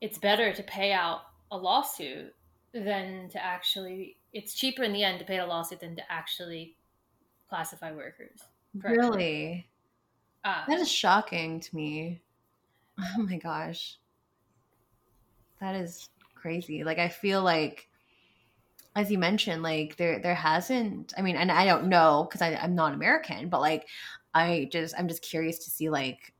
it's 0.00 0.18
better 0.18 0.52
to 0.52 0.62
pay 0.64 0.92
out 0.92 1.20
a 1.52 1.56
lawsuit 1.56 2.34
than 2.72 3.28
to 3.30 3.42
actually 3.42 4.16
it's 4.32 4.54
cheaper 4.54 4.82
in 4.82 4.92
the 4.92 5.02
end 5.02 5.18
to 5.20 5.24
pay 5.24 5.38
a 5.38 5.46
lawsuit 5.46 5.80
than 5.80 5.96
to 5.96 6.12
actually 6.12 6.76
classify 7.48 7.92
workers. 7.92 8.40
Really? 8.74 9.66
Uh, 10.44 10.64
that 10.68 10.78
is 10.78 10.90
shocking 10.90 11.60
to 11.60 11.76
me. 11.76 12.20
Oh 13.16 13.22
my 13.22 13.36
gosh. 13.36 13.96
That 15.60 15.76
is 15.76 16.08
crazy. 16.34 16.82
Like 16.82 16.98
i 16.98 17.08
feel 17.08 17.42
like 17.42 17.88
as 18.98 19.10
you 19.10 19.18
mentioned 19.18 19.62
like 19.62 19.96
there 19.96 20.18
there 20.20 20.34
hasn't 20.34 21.12
i 21.16 21.22
mean 21.22 21.36
and 21.36 21.50
i 21.52 21.64
don't 21.64 21.86
know 21.86 22.26
because 22.28 22.42
i'm 22.42 22.74
not 22.74 22.94
american 22.94 23.48
but 23.48 23.60
like 23.60 23.86
i 24.34 24.68
just 24.72 24.94
i'm 24.98 25.08
just 25.08 25.22
curious 25.22 25.58
to 25.58 25.70
see 25.70 25.88
like 25.88 26.32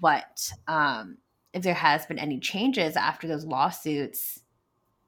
what 0.00 0.50
um 0.68 1.16
if 1.52 1.62
there 1.62 1.74
has 1.74 2.06
been 2.06 2.18
any 2.18 2.40
changes 2.40 2.96
after 2.96 3.28
those 3.28 3.44
lawsuits 3.44 4.40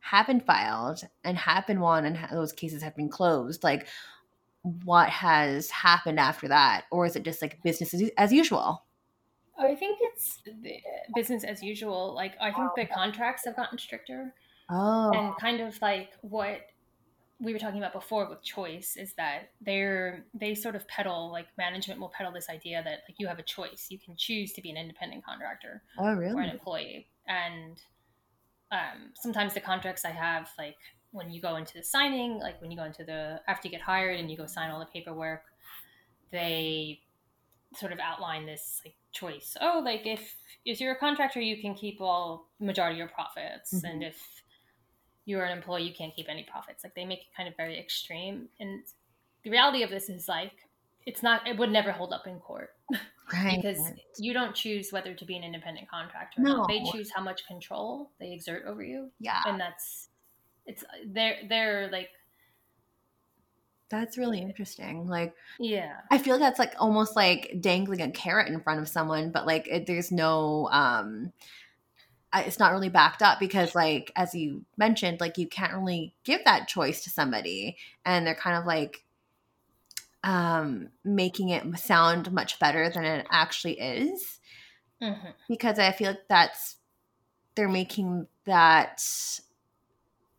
have 0.01 0.27
been 0.27 0.41
filed 0.41 1.03
and 1.25 1.37
have 1.39 1.67
been 1.67 1.81
won 1.81 2.05
and 2.05 2.19
those 2.31 2.53
cases 2.53 2.83
have 2.83 2.95
been 2.95 3.09
closed 3.09 3.65
like 3.65 3.87
what 4.85 5.11
has 5.11 5.71
happened 5.71 6.19
after 6.19 6.49
that? 6.49 6.85
Or 6.91 7.05
is 7.07 7.17
it 7.17 7.23
just 7.23 7.43
like 7.43 7.63
business 7.63 7.95
as 8.17 8.33
usual? 8.33 8.85
I 9.59 9.75
think 9.75 9.99
it's 10.01 10.41
business 11.15 11.45
as 11.45 11.63
usual 11.63 12.13
like 12.15 12.35
i 12.41 12.51
think 12.51 12.71
the 12.77 12.87
contracts 12.87 13.45
have 13.45 13.55
gotten 13.55 13.79
stricter 13.79 14.35
oh. 14.69 15.13
and 15.15 15.37
kind 15.37 15.61
of 15.61 15.81
like 15.81 16.11
what 16.23 16.61
we 17.41 17.53
were 17.53 17.59
talking 17.59 17.79
about 17.79 17.93
before 17.93 18.29
with 18.29 18.43
choice 18.43 18.97
is 18.97 19.13
that 19.15 19.51
they're 19.61 20.25
they 20.35 20.55
sort 20.55 20.77
of 20.77 20.87
peddle 20.89 21.33
like 21.33 21.47
management 21.59 22.01
will 22.01 22.13
peddle 22.17 22.33
this 22.33 22.49
idea 22.49 22.83
that 22.85 23.01
like 23.09 23.17
you 23.19 23.27
have 23.27 23.39
a 23.39 23.43
choice 23.43 23.89
you 23.91 23.99
can 23.99 24.15
choose 24.17 24.53
to 24.53 24.63
be 24.63 24.71
an 24.71 24.77
independent 24.77 25.25
contractor 25.25 25.83
oh 25.99 26.13
really 26.15 26.33
or 26.33 26.41
an 26.41 26.51
employee 26.51 27.09
and 27.27 27.81
um, 28.75 29.11
sometimes 29.15 29.55
the 29.55 29.61
contracts 29.61 30.05
I 30.05 30.11
have, 30.11 30.49
like 30.59 30.77
when 31.13 31.31
you 31.31 31.41
go 31.41 31.57
into 31.57 31.75
the 31.75 31.83
signing, 31.83 32.39
like 32.39 32.61
when 32.61 32.71
you 32.71 32.77
go 32.77 32.85
into 32.85 33.05
the 33.05 33.41
after 33.47 33.69
you 33.69 33.73
get 33.73 33.81
hired 33.81 34.19
and 34.19 34.31
you 34.31 34.37
go 34.37 34.47
sign 34.47 34.71
all 34.71 34.81
the 34.81 34.87
paperwork, 34.87 35.43
they 36.33 37.01
sort 37.77 37.93
of 37.93 37.99
outline 38.01 38.47
this 38.47 38.81
like 38.85 38.97
choice. 39.13 39.57
Oh, 39.61 39.81
like 39.85 40.07
if 40.07 40.37
if 40.65 40.81
you're 40.81 40.93
a 40.93 40.99
contractor, 40.99 41.41
you 41.41 41.61
can 41.61 41.75
keep 41.75 42.01
all 42.01 42.49
majority 42.59 42.95
of 42.95 42.99
your 42.99 43.09
profits, 43.09 43.75
mm-hmm. 43.75 43.87
and 43.87 44.03
if 44.03 44.43
you're 45.25 45.45
an 45.45 45.57
employee, 45.57 45.85
you 45.85 45.95
can't 45.95 46.15
keep 46.15 46.27
any 46.29 46.45
profits. 46.45 46.85
Like 46.85 46.95
they 46.95 47.05
make 47.05 47.21
it 47.21 47.37
kind 47.37 47.49
of 47.49 47.57
very 47.57 47.79
extreme. 47.79 48.49
And 48.61 48.83
the 49.43 49.51
reality 49.51 49.83
of 49.83 49.91
this 49.91 50.09
is 50.09 50.29
like 50.29 50.53
it's 51.07 51.23
not 51.23 51.47
it 51.47 51.59
would 51.59 51.71
never 51.71 51.93
hold 51.93 52.13
up 52.13 52.27
in 52.27 52.39
court. 52.41 52.71
Right. 53.33 53.57
because 53.57 53.81
you 54.19 54.35
don't 54.35 54.55
choose 54.55 54.93
whether 54.93 55.15
to 55.15 55.25
be 55.25 55.35
an 55.35 55.43
independent 55.43 55.89
contractor. 55.89 56.43
No. 56.43 56.67
They 56.69 56.85
choose 56.93 57.11
how 57.11 57.23
much 57.23 57.47
control 57.47 58.11
they 58.21 58.33
exert 58.35 58.67
over 58.67 58.83
you. 58.83 59.11
Yeah. 59.19 59.41
And 59.47 59.59
that's 59.59 60.09
it's 60.67 60.85
they're 61.07 61.39
they're 61.49 61.89
like 61.91 62.11
that's 63.91 64.19
really 64.19 64.41
interesting. 64.41 65.07
Like, 65.07 65.35
yeah, 65.59 65.93
I 66.11 66.19
feel 66.19 66.39
that's 66.39 66.59
like 66.59 66.75
almost 66.79 67.17
like 67.17 67.57
dangling 67.61 68.03
a 68.03 68.11
carrot 68.11 68.49
in 68.49 68.61
front 68.61 68.81
of 68.81 68.89
someone, 68.89 69.31
but 69.31 69.47
like 69.47 69.69
it, 69.69 69.87
there's 69.87 70.11
no, 70.11 70.69
um, 70.73 71.33
it's 72.35 72.59
not 72.59 72.73
really 72.73 72.89
backed 72.89 73.23
up 73.23 73.39
because, 73.39 73.75
like, 73.75 74.11
as 74.17 74.35
you 74.35 74.65
mentioned, 74.77 75.21
like 75.21 75.39
you 75.39 75.47
can't 75.47 75.75
really 75.75 76.15
give 76.25 76.45
that 76.45 76.69
choice 76.69 77.05
to 77.05 77.11
somebody, 77.11 77.77
and 78.05 78.27
they're 78.27 78.35
kind 78.35 78.57
of 78.57 78.67
like 78.67 79.05
um, 80.25 80.89
making 81.05 81.51
it 81.51 81.79
sound 81.79 82.33
much 82.33 82.59
better 82.59 82.89
than 82.89 83.05
it 83.05 83.27
actually 83.31 83.79
is. 83.79 84.41
Mm-hmm. 85.03 85.29
Because 85.49 85.79
I 85.79 85.93
feel 85.93 86.09
like 86.09 86.29
that's 86.29 86.77
they're 87.55 87.69
making 87.69 88.27
that 88.47 89.05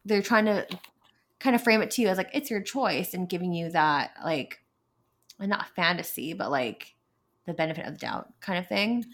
they're 0.04 0.22
trying 0.22 0.46
to 0.46 0.68
kind 1.40 1.56
of 1.56 1.64
frame 1.64 1.82
it 1.82 1.92
to 1.92 2.02
you 2.02 2.08
as 2.08 2.18
like 2.18 2.30
it's 2.34 2.50
your 2.50 2.62
choice 2.62 3.14
and 3.14 3.30
giving 3.30 3.54
you 3.54 3.70
that 3.70 4.12
like 4.24 4.62
not 5.40 5.68
fantasy 5.76 6.34
but 6.34 6.50
like 6.50 6.96
the 7.46 7.54
benefit 7.54 7.86
of 7.86 7.94
the 7.94 8.00
doubt 8.00 8.34
kind 8.42 8.60
of 8.60 8.68
thing. 8.68 9.06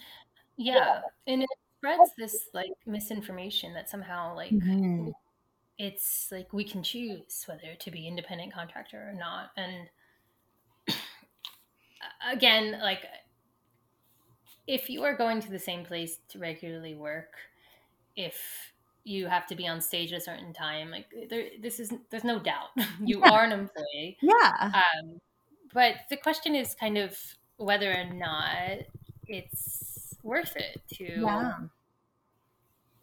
Yeah, 0.58 1.02
and 1.28 1.44
it 1.44 1.50
spreads 1.82 2.12
this 2.18 2.46
like 2.54 2.72
misinformation 2.86 3.74
that 3.74 3.90
somehow 3.90 4.36
like 4.36 4.52
mm-hmm. 4.52 5.10
it's 5.78 6.30
like 6.32 6.54
we 6.54 6.64
can 6.64 6.84
choose 6.84 7.44
whether 7.48 7.76
to 7.80 7.92
be 7.92 8.08
independent 8.08 8.54
contractor 8.54 9.10
or 9.10 9.14
not 9.14 9.52
and 9.58 9.90
again, 12.32 12.80
like 12.82 13.06
if 14.68 14.90
you 14.90 15.04
are 15.04 15.16
going 15.16 15.42
to 15.42 15.50
the 15.50 15.60
same 15.60 15.84
place 15.84 16.20
to 16.30 16.40
regularly 16.40 16.96
work, 16.96 17.34
if 18.16 18.74
you 19.04 19.28
have 19.28 19.48
to 19.48 19.56
be 19.56 19.68
on 19.68 19.82
stage 19.82 20.14
at 20.14 20.20
a 20.20 20.22
certain 20.22 20.54
time, 20.54 20.92
like 20.92 21.08
there, 21.30 21.48
this 21.62 21.80
is 21.80 21.92
there's 22.10 22.24
no 22.24 22.40
doubt 22.40 22.70
you 23.04 23.20
yeah. 23.20 23.32
are 23.32 23.44
an 23.44 23.52
employee. 23.52 24.18
Yeah. 24.22 24.72
Um, 24.74 25.20
but 25.74 25.96
the 26.10 26.18
question 26.18 26.56
is 26.56 26.76
kind 26.76 26.98
of 26.98 27.18
whether 27.58 27.92
or 27.92 28.06
not 28.06 28.80
it's 29.28 29.91
worth 30.24 30.56
it 30.56 30.82
to 30.94 31.22
yeah. 31.22 31.54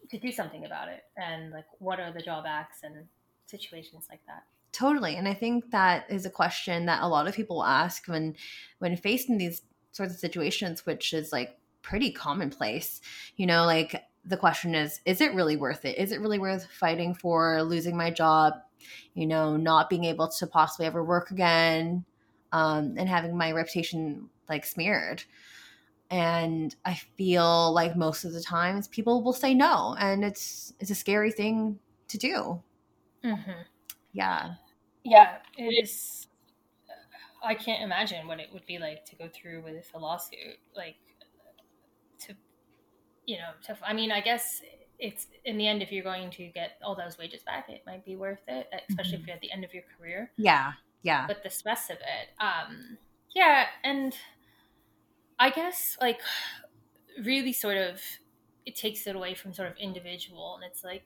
to 0.09 0.19
do 0.19 0.31
something 0.31 0.65
about 0.65 0.87
it, 0.87 1.03
and 1.17 1.51
like 1.51 1.65
what 1.79 1.99
are 1.99 2.11
the 2.11 2.21
drawbacks 2.21 2.79
and 2.83 3.05
situations 3.45 4.07
like 4.09 4.21
that. 4.27 4.43
Totally. 4.71 5.15
And 5.15 5.27
I 5.27 5.33
think 5.33 5.71
that 5.71 6.05
is 6.09 6.25
a 6.25 6.29
question 6.29 6.85
that 6.85 7.01
a 7.01 7.07
lot 7.07 7.27
of 7.27 7.35
people 7.35 7.63
ask 7.63 8.07
when 8.07 8.35
when 8.77 8.95
faced 8.95 9.29
in 9.29 9.37
these 9.37 9.63
sorts 9.91 10.13
of 10.13 10.19
situations, 10.19 10.85
which 10.85 11.13
is 11.13 11.31
like 11.31 11.57
pretty 11.81 12.11
commonplace. 12.11 13.01
You 13.35 13.47
know, 13.47 13.65
like 13.65 14.03
the 14.25 14.37
question 14.37 14.75
is, 14.75 14.99
is 15.05 15.21
it 15.21 15.33
really 15.33 15.55
worth 15.55 15.85
it? 15.85 15.97
Is 15.97 16.11
it 16.11 16.21
really 16.21 16.39
worth 16.39 16.67
fighting 16.71 17.15
for 17.15 17.63
losing 17.63 17.97
my 17.97 18.11
job, 18.11 18.53
you 19.15 19.25
know, 19.25 19.57
not 19.57 19.89
being 19.89 20.05
able 20.05 20.27
to 20.27 20.47
possibly 20.47 20.85
ever 20.85 21.03
work 21.03 21.31
again, 21.31 22.05
um, 22.51 22.95
and 22.97 23.09
having 23.09 23.35
my 23.35 23.51
reputation 23.51 24.29
like 24.47 24.65
smeared? 24.65 25.23
And 26.11 26.75
I 26.85 26.95
feel 27.17 27.71
like 27.73 27.95
most 27.95 28.25
of 28.25 28.33
the 28.33 28.41
times 28.41 28.87
people 28.87 29.23
will 29.23 29.33
say 29.33 29.53
no, 29.53 29.95
and 29.99 30.23
it's 30.23 30.73
it's 30.79 30.89
a 30.89 30.95
scary 30.95 31.31
thing 31.31 31.77
to 32.07 32.17
do. 32.17 32.61
Mm-hmm 33.23 33.61
yeah 34.13 34.53
yeah 35.03 35.37
it 35.57 35.83
is 35.83 36.27
i 37.43 37.53
can't 37.53 37.83
imagine 37.83 38.27
what 38.27 38.39
it 38.39 38.47
would 38.51 38.65
be 38.65 38.77
like 38.77 39.05
to 39.05 39.15
go 39.15 39.29
through 39.33 39.61
with 39.61 39.89
a 39.93 39.99
lawsuit 39.99 40.57
like 40.75 40.95
to 42.19 42.33
you 43.25 43.37
know 43.37 43.51
to 43.63 43.77
i 43.83 43.93
mean 43.93 44.11
i 44.11 44.19
guess 44.19 44.61
it's 44.97 45.27
in 45.45 45.57
the 45.57 45.67
end 45.67 45.81
if 45.81 45.91
you're 45.91 46.03
going 46.03 46.29
to 46.29 46.47
get 46.47 46.71
all 46.83 46.95
those 46.95 47.17
wages 47.17 47.41
back 47.43 47.69
it 47.69 47.81
might 47.85 48.03
be 48.03 48.15
worth 48.15 48.41
it 48.47 48.67
especially 48.89 49.13
mm-hmm. 49.13 49.21
if 49.21 49.27
you're 49.27 49.35
at 49.35 49.41
the 49.41 49.51
end 49.51 49.63
of 49.63 49.73
your 49.73 49.83
career 49.97 50.31
yeah 50.37 50.73
yeah 51.03 51.25
but 51.27 51.43
the 51.43 51.49
stress 51.49 51.89
of 51.89 51.97
it 51.97 52.29
um 52.41 52.97
yeah 53.33 53.65
and 53.83 54.15
i 55.39 55.49
guess 55.49 55.97
like 56.01 56.19
really 57.23 57.53
sort 57.53 57.77
of 57.77 58.01
it 58.65 58.75
takes 58.75 59.07
it 59.07 59.15
away 59.15 59.33
from 59.33 59.53
sort 59.53 59.69
of 59.69 59.77
individual 59.77 60.55
and 60.55 60.63
it's 60.69 60.83
like 60.83 61.03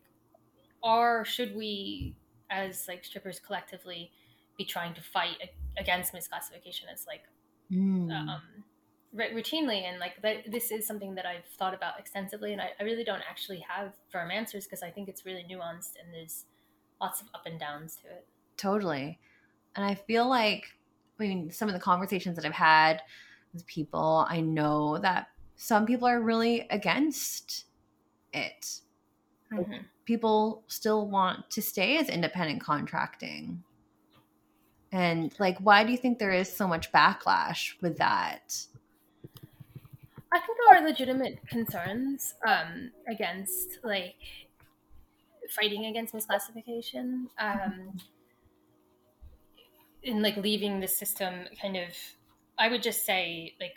are 0.84 1.24
should 1.24 1.56
we 1.56 2.16
as 2.50 2.88
like 2.88 3.04
strippers 3.04 3.40
collectively 3.40 4.12
be 4.58 4.66
trying 4.66 4.94
to 4.94 5.02
fight 5.02 5.38
against 5.78 6.14
misclassification 6.14 6.84
as 6.92 7.06
like 7.08 7.24
mm. 7.72 8.12
um, 8.12 8.42
routinely? 9.16 9.84
And 9.84 10.00
like 10.00 10.22
that, 10.22 10.52
this 10.52 10.72
is 10.72 10.86
something 10.86 11.16
that 11.16 11.26
i've 11.26 11.46
thought 11.58 11.74
about 11.74 12.00
extensively 12.00 12.52
and 12.52 12.62
i, 12.62 12.70
I 12.80 12.84
really 12.84 13.04
don't 13.04 13.24
actually 13.30 13.66
have 13.68 13.94
firm 14.12 14.30
answers 14.30 14.66
because 14.66 14.84
i 14.84 14.90
think 14.90 15.10
it's 15.10 15.26
really 15.26 15.46
nuanced 15.50 15.94
and 16.02 16.14
there's 16.14 16.46
lots 17.02 17.22
of 17.22 17.28
up 17.34 17.46
and 17.46 17.60
downs 17.60 17.98
to 18.04 18.08
it. 18.08 18.28
Totally. 18.58 19.20
And 19.76 19.86
i 19.86 19.96
feel 19.96 20.28
like 20.30 20.66
i 21.20 21.24
mean 21.24 21.50
some 21.50 21.68
of 21.68 21.74
the 21.74 21.80
conversations 21.80 22.36
that 22.36 22.46
i've 22.46 22.52
had 22.52 23.02
with 23.54 23.66
people 23.68 24.26
i 24.30 24.40
know 24.42 24.98
that 24.98 25.28
some 25.56 25.86
people 25.86 26.08
are 26.08 26.20
really 26.20 26.68
against 26.70 27.66
it. 28.34 28.80
Mm-hmm. 29.54 29.84
people 30.06 30.64
still 30.68 31.08
want 31.08 31.48
to 31.52 31.62
stay 31.62 31.98
as 31.98 32.10
independent 32.10 32.60
contracting. 32.60 33.64
And 34.92 35.32
like 35.40 35.60
why 35.60 35.84
do 35.84 35.92
you 35.92 35.98
think 35.98 36.18
there 36.18 36.32
is 36.32 36.52
so 36.52 36.68
much 36.68 36.92
backlash 36.92 37.74
with 37.82 37.98
that? 37.98 38.58
I 40.32 40.40
think 40.40 40.58
there 40.58 40.80
are 40.80 40.88
legitimate 40.88 41.48
concerns 41.48 42.34
um, 42.48 42.92
against 43.08 43.78
like 43.84 44.16
fighting 45.56 45.86
against 45.86 46.16
misclassification 46.16 47.28
um, 47.38 47.96
in 50.02 50.24
like 50.24 50.36
leaving 50.38 50.80
the 50.80 50.88
system 50.88 51.46
kind 51.62 51.78
of 51.78 51.90
I 52.58 52.70
would 52.70 52.84
just 52.84 53.06
say 53.06 53.56
like 53.60 53.76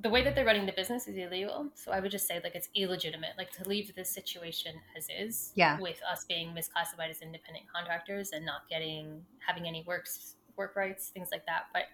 the 0.00 0.10
way 0.10 0.24
that 0.24 0.34
they're 0.34 0.44
running 0.44 0.66
the 0.66 0.72
business 0.72 1.06
is 1.06 1.16
illegal. 1.16 1.68
So 1.74 1.92
I 1.92 2.00
would 2.00 2.10
just 2.10 2.26
say 2.26 2.40
like 2.42 2.54
it's 2.54 2.68
illegitimate, 2.74 3.30
like 3.38 3.52
to 3.52 3.68
leave 3.68 3.94
this 3.94 4.10
situation 4.10 4.74
as 4.96 5.06
is. 5.16 5.52
Yeah. 5.54 5.78
With 5.80 6.00
us 6.10 6.24
being 6.24 6.48
misclassified 6.48 7.10
as 7.10 7.22
independent 7.22 7.66
contractors 7.72 8.32
and 8.32 8.44
not 8.44 8.68
getting 8.68 9.22
having 9.46 9.68
any 9.68 9.84
works 9.86 10.34
work 10.56 10.74
rights, 10.74 11.08
things 11.08 11.28
like 11.30 11.46
that. 11.46 11.66
But 11.72 11.84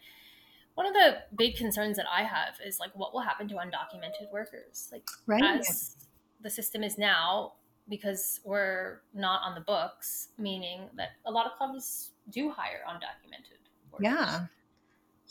one 0.74 0.86
of 0.86 0.94
the 0.94 1.18
big 1.36 1.56
concerns 1.56 1.96
that 1.96 2.06
I 2.10 2.22
have 2.22 2.54
is 2.64 2.80
like 2.80 2.90
what 2.94 3.12
will 3.12 3.20
happen 3.20 3.48
to 3.48 3.56
undocumented 3.56 4.32
workers? 4.32 4.88
Like 4.90 5.06
right. 5.26 5.42
as 5.42 5.96
the 6.40 6.50
system 6.50 6.82
is 6.82 6.96
now, 6.96 7.52
because 7.88 8.40
we're 8.44 9.00
not 9.12 9.42
on 9.44 9.54
the 9.54 9.60
books, 9.60 10.28
meaning 10.38 10.88
that 10.96 11.10
a 11.26 11.30
lot 11.30 11.44
of 11.44 11.52
clubs 11.58 12.12
do 12.30 12.50
hire 12.50 12.80
undocumented 12.88 13.60
workers. 13.92 14.04
Yeah. 14.04 14.46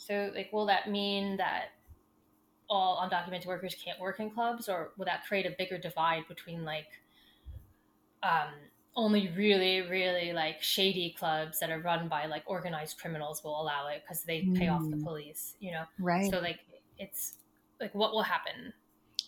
So 0.00 0.32
like 0.34 0.50
will 0.52 0.66
that 0.66 0.90
mean 0.90 1.36
that 1.36 1.72
all 2.70 3.06
undocumented 3.06 3.46
workers 3.46 3.76
can't 3.84 4.00
work 4.00 4.18
in 4.20 4.30
clubs 4.30 4.68
or 4.68 4.92
will 4.96 5.04
that 5.04 5.26
create 5.26 5.44
a 5.44 5.54
bigger 5.58 5.76
divide 5.76 6.26
between 6.28 6.64
like 6.64 6.86
um 8.22 8.48
only 8.96 9.30
really 9.36 9.82
really 9.82 10.32
like 10.32 10.62
shady 10.62 11.14
clubs 11.18 11.58
that 11.60 11.70
are 11.70 11.80
run 11.80 12.08
by 12.08 12.26
like 12.26 12.42
organized 12.46 12.98
criminals 12.98 13.42
will 13.44 13.60
allow 13.60 13.88
it 13.88 14.02
because 14.02 14.22
they 14.22 14.40
pay 14.54 14.66
mm. 14.66 14.72
off 14.72 14.88
the 14.88 14.96
mm. 14.96 15.04
police 15.04 15.54
you 15.60 15.70
know 15.70 15.84
right 15.98 16.30
so 16.30 16.38
like 16.38 16.60
it's 16.98 17.34
like 17.80 17.94
what 17.94 18.12
will 18.12 18.22
happen 18.22 18.72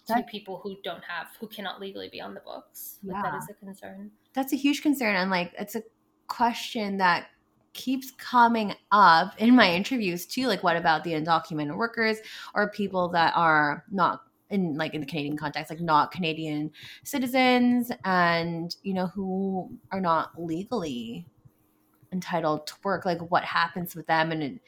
that, 0.09 0.17
to 0.17 0.23
people 0.25 0.61
who 0.63 0.77
don't 0.83 1.03
have 1.05 1.29
who 1.39 1.47
cannot 1.47 1.81
legally 1.81 2.09
be 2.11 2.21
on 2.21 2.35
the 2.35 2.41
books 2.41 2.99
like, 3.05 3.17
yeah. 3.17 3.31
that 3.31 3.39
is 3.39 3.49
a 3.51 3.55
concern 3.55 4.11
that's 4.35 4.53
a 4.53 4.57
huge 4.57 4.83
concern 4.83 5.17
and 5.17 5.31
like 5.31 5.53
it's 5.59 5.75
a 5.75 5.83
question 6.29 6.97
that 6.97 7.29
keeps 7.73 8.11
coming 8.13 8.75
up 8.91 9.35
in 9.39 9.57
my 9.57 9.73
interviews 9.73 10.27
too 10.27 10.47
like 10.47 10.63
what 10.63 10.77
about 10.77 11.05
the 11.05 11.13
undocumented 11.13 11.77
workers 11.77 12.19
or 12.55 12.71
people 12.71 13.09
that 13.09 13.33
are 13.35 13.85
not 13.91 14.23
in 14.53 14.75
like 14.77 14.95
in 14.95 15.01
the 15.01 15.07
Canadian 15.07 15.37
context, 15.37 15.71
like 15.71 15.81
not 15.81 16.13
Canadian 16.13 16.71
citizens 17.03 17.91
and 18.05 18.77
you 18.83 18.95
know 18.95 19.07
who 19.07 19.69
are 19.91 20.01
not 20.01 20.31
legally 20.41 21.27
entitled 22.13 22.67
to 22.67 22.75
work. 22.85 23.05
Like 23.05 23.31
what 23.31 23.45
happens 23.45 23.97
with 23.97 24.07
them, 24.07 24.31
and 24.31 24.43
it, 24.43 24.61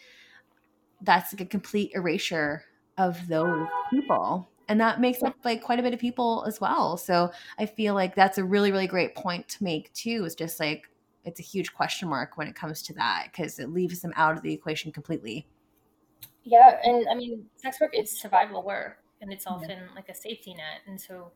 that's 1.03 1.33
like 1.33 1.43
a 1.43 1.47
complete 1.47 1.93
erasure 1.95 2.65
of 2.97 3.29
those 3.29 3.67
people, 3.91 4.49
and 4.69 4.81
that 4.81 5.01
makes 5.01 5.23
up 5.23 5.37
like 5.45 5.63
quite 5.63 5.79
a 5.79 5.83
bit 5.83 5.93
of 5.93 6.01
people 6.01 6.45
as 6.49 6.61
well. 6.61 6.97
So 6.97 7.31
I 7.59 7.67
feel 7.67 7.95
like 7.95 8.15
that's 8.15 8.39
a 8.39 8.45
really 8.45 8.73
really 8.73 8.89
great 8.89 9.15
point 9.15 9.47
to 9.51 9.65
make 9.65 9.93
too. 9.93 10.25
Is 10.25 10.35
just 10.35 10.59
like 10.59 10.89
it's 11.25 11.41
a 11.41 11.43
huge 11.43 11.75
question 11.75 12.09
mark 12.09 12.37
when 12.37 12.49
it 12.49 12.55
comes 12.55 12.83
to 12.83 12.95
that 12.95 13.29
because 13.31 13.59
it 13.59 13.71
leaves 13.71 14.01
them 14.01 14.13
out 14.17 14.37
of 14.37 14.43
the 14.43 14.53
equation 14.53 14.93
completely. 14.93 15.47
Yeah, 16.43 16.79
and 16.83 17.07
I 17.09 17.15
mean, 17.15 17.47
sex 17.57 17.81
work 17.81 17.95
is 17.95 18.21
survival 18.21 18.63
work 18.63 18.99
and 19.25 19.33
it's 19.33 19.47
often 19.47 19.71
yeah. 19.71 19.95
like 19.95 20.09
a 20.09 20.15
safety 20.15 20.55
net 20.55 20.83
and 20.87 21.01
so 21.01 21.33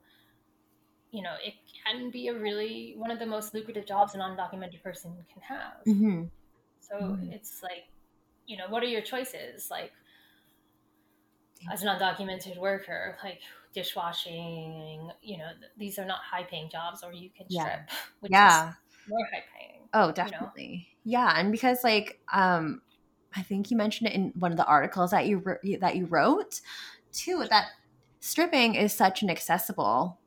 you 1.10 1.22
know 1.22 1.34
it 1.44 1.54
can 1.84 2.10
be 2.10 2.28
a 2.28 2.34
really 2.34 2.94
one 2.96 3.10
of 3.10 3.18
the 3.18 3.26
most 3.26 3.54
lucrative 3.54 3.86
jobs 3.86 4.14
an 4.14 4.20
undocumented 4.20 4.82
person 4.82 5.12
can 5.32 5.42
have 5.42 5.84
mm-hmm. 5.86 6.24
so 6.80 6.94
mm-hmm. 6.94 7.32
it's 7.32 7.62
like 7.62 7.84
you 8.46 8.56
know 8.56 8.64
what 8.68 8.82
are 8.82 8.86
your 8.86 9.00
choices 9.00 9.70
like 9.70 9.92
as 11.72 11.82
an 11.82 11.88
undocumented 11.88 12.58
worker 12.58 13.16
like 13.24 13.40
dishwashing 13.74 15.10
you 15.22 15.38
know 15.38 15.48
these 15.78 15.98
are 15.98 16.04
not 16.04 16.20
high 16.20 16.44
paying 16.44 16.68
jobs 16.70 17.02
or 17.02 17.12
you 17.12 17.30
can 17.36 17.48
strip 17.48 17.66
yeah. 17.66 17.84
which 18.20 18.32
yeah. 18.32 18.68
is 18.68 18.74
more 19.08 19.26
high 19.32 19.44
paying 19.56 19.77
oh 19.94 20.12
definitely 20.12 20.88
you 21.04 21.16
know? 21.16 21.24
yeah 21.26 21.34
and 21.36 21.52
because 21.52 21.82
like 21.84 22.20
um 22.32 22.80
I 23.36 23.42
think 23.42 23.70
you 23.70 23.76
mentioned 23.76 24.08
it 24.10 24.14
in 24.14 24.32
one 24.38 24.52
of 24.52 24.56
the 24.56 24.66
articles 24.66 25.10
that 25.10 25.26
you 25.26 25.42
that 25.80 25.96
you 25.96 26.06
wrote 26.06 26.60
too 27.12 27.44
that 27.50 27.66
stripping 28.20 28.74
is 28.74 28.92
such 28.92 29.22
an 29.22 29.30
accessible 29.30 30.18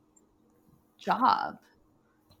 job 0.98 1.58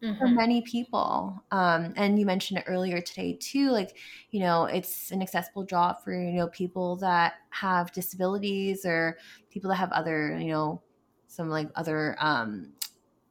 mm-hmm. 0.02 0.18
for 0.18 0.28
many 0.28 0.62
people. 0.62 1.42
Um, 1.50 1.92
and 1.96 2.18
you 2.18 2.26
mentioned 2.26 2.58
it 2.58 2.64
earlier 2.66 3.00
today 3.00 3.36
too, 3.40 3.70
like, 3.70 3.96
you 4.30 4.40
know, 4.40 4.64
it's 4.64 5.10
an 5.10 5.22
accessible 5.22 5.64
job 5.64 6.02
for, 6.02 6.12
you 6.12 6.32
know, 6.32 6.48
people 6.48 6.96
that 6.96 7.34
have 7.50 7.92
disabilities 7.92 8.84
or 8.84 9.18
people 9.50 9.68
that 9.70 9.76
have 9.76 9.92
other, 9.92 10.38
you 10.38 10.48
know, 10.48 10.82
some 11.26 11.48
like 11.48 11.68
other 11.76 12.16
um 12.20 12.72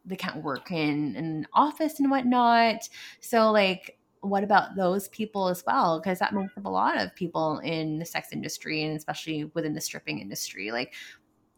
they 0.05 0.15
can't 0.15 0.43
work 0.43 0.71
in 0.71 1.15
an 1.15 1.47
office 1.53 1.99
and 1.99 2.09
whatnot. 2.09 2.89
So 3.19 3.51
like 3.51 3.97
what 4.21 4.43
about 4.43 4.75
those 4.75 5.09
people 5.09 5.47
as 5.47 5.63
well? 5.65 5.99
Because 5.99 6.19
that 6.19 6.33
makes 6.33 6.55
up 6.57 6.65
a 6.65 6.69
lot 6.69 6.97
of 6.99 7.13
people 7.15 7.59
in 7.59 7.99
the 7.99 8.05
sex 8.05 8.29
industry 8.31 8.83
and 8.83 8.95
especially 8.95 9.45
within 9.55 9.73
the 9.73 9.81
stripping 9.81 10.19
industry. 10.19 10.71
Like, 10.71 10.93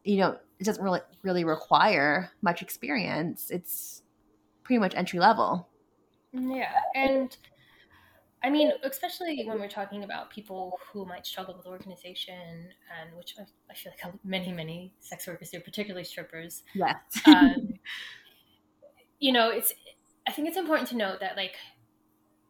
you 0.03 0.17
know, 0.17 0.38
it 0.60 0.63
doesn't 0.63 0.84
really 0.84 1.01
really 1.21 1.43
require 1.43 2.32
much 2.41 2.62
experience. 2.62 3.51
It's 3.51 4.01
pretty 4.63 4.79
much 4.79 4.95
entry 4.95 5.19
level. 5.19 5.67
Yeah, 6.32 6.71
and 6.95 7.36
I 8.43 8.49
mean, 8.49 8.71
especially 8.84 9.43
when 9.45 9.60
we're 9.60 9.69
talking 9.69 10.03
about 10.03 10.29
people 10.29 10.79
who 10.91 11.06
might 11.06 11.25
struggle 11.25 11.56
with 11.56 11.65
organization, 11.65 12.69
and 12.99 13.15
which 13.15 13.36
I, 13.38 13.43
I 13.69 13.73
feel 13.73 13.93
like 14.03 14.13
many 14.23 14.51
many 14.51 14.93
sex 14.99 15.27
workers 15.27 15.49
do, 15.49 15.60
particularly 15.60 16.06
strippers. 16.06 16.63
Yes. 16.73 16.95
um, 17.25 17.73
you 19.23 19.31
know, 19.31 19.49
it's. 19.49 19.73
I 20.27 20.31
think 20.31 20.47
it's 20.49 20.57
important 20.57 20.89
to 20.89 20.97
note 20.97 21.19
that 21.21 21.38
like 21.38 21.55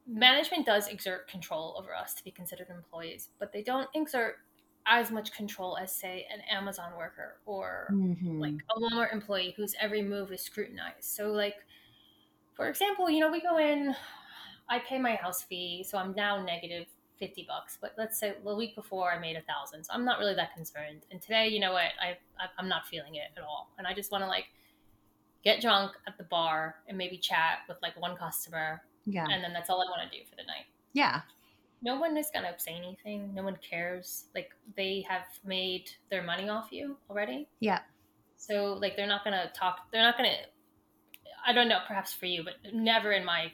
management 0.08 0.66
does 0.66 0.88
exert 0.88 1.28
control 1.28 1.76
over 1.78 1.94
us 1.94 2.16
to 2.16 2.24
be 2.24 2.32
considered 2.32 2.68
employees, 2.70 3.30
but 3.40 3.54
they 3.54 3.62
don't 3.62 3.88
exert 3.94 4.38
as 4.88 5.12
much 5.12 5.34
control 5.34 5.78
as 5.78 5.96
say 5.96 6.26
an 6.34 6.42
Amazon 6.52 6.92
worker 6.98 7.38
or 7.46 7.88
mm-hmm. 7.92 8.40
like 8.40 8.56
a 8.76 8.80
Walmart 8.80 9.14
employee 9.14 9.54
whose 9.56 9.76
every 9.80 10.02
move 10.02 10.32
is 10.32 10.42
scrutinized. 10.42 11.04
So 11.04 11.32
like 11.32 11.56
for 12.56 12.70
example, 12.70 13.10
you 13.10 13.20
know, 13.20 13.32
we 13.32 13.42
go 13.42 13.58
in, 13.58 13.96
I 14.70 14.80
pay 14.80 15.00
my 15.00 15.16
house 15.16 15.44
fee, 15.44 15.86
so 15.88 15.98
I'm 15.98 16.14
now 16.16 16.44
negative 16.44 16.86
50 17.18 17.46
bucks, 17.48 17.78
but 17.80 17.94
let's 17.98 18.20
say 18.20 18.34
the 18.44 18.56
week 18.56 18.76
before 18.76 19.12
I 19.12 19.20
made 19.20 19.36
a 19.36 19.42
thousand. 19.42 19.84
So 19.84 19.94
I'm 19.94 20.06
not 20.06 20.20
really 20.20 20.36
that 20.36 20.54
concerned. 20.54 21.06
And 21.12 21.22
today, 21.22 21.48
you 21.48 21.60
know 21.60 21.74
what, 21.74 21.92
I, 22.02 22.18
I'm 22.58 22.68
not 22.68 22.88
feeling 22.88 23.16
it 23.16 23.32
at 23.38 23.44
all. 23.44 23.72
And 23.78 23.88
I 23.88 23.94
just 23.94 24.12
want 24.12 24.24
to 24.24 24.28
like 24.28 24.46
get 25.44 25.62
drunk 25.62 25.92
at 26.08 26.18
the 26.18 26.24
bar 26.24 26.76
and 26.88 26.98
maybe 26.98 27.18
chat 27.18 27.60
with 27.68 27.78
like 27.82 28.00
one 28.00 28.16
customer. 28.16 28.82
Yeah. 29.06 29.28
And 29.30 29.44
then 29.44 29.54
that's 29.54 29.70
all 29.70 29.82
I 29.82 29.90
want 29.90 30.10
to 30.10 30.18
do 30.18 30.24
for 30.30 30.36
the 30.36 30.44
night. 30.44 30.66
Yeah 30.94 31.22
no 31.84 32.00
one 32.00 32.18
is 32.18 32.30
gonna 32.34 32.54
say 32.58 32.72
anything. 32.74 33.34
No 33.36 33.44
one 33.44 33.58
cares. 33.58 34.26
Like 34.34 34.52
they 34.76 35.06
have 35.08 35.26
made 35.46 35.92
their 36.10 36.24
money 36.24 36.50
off 36.50 36.70
you 36.72 36.98
already. 37.10 37.48
Yeah. 37.60 37.80
So 38.38 38.78
like 38.82 38.96
they're 38.96 39.08
not 39.08 39.24
gonna 39.24 39.52
talk. 39.54 39.92
They're 39.92 40.02
not 40.02 40.18
gonna. 40.18 40.36
I 41.46 41.52
don't 41.52 41.68
know. 41.68 41.80
Perhaps 41.86 42.14
for 42.14 42.26
you, 42.26 42.44
but 42.44 42.74
never 42.74 43.12
in 43.12 43.26
my 43.26 43.52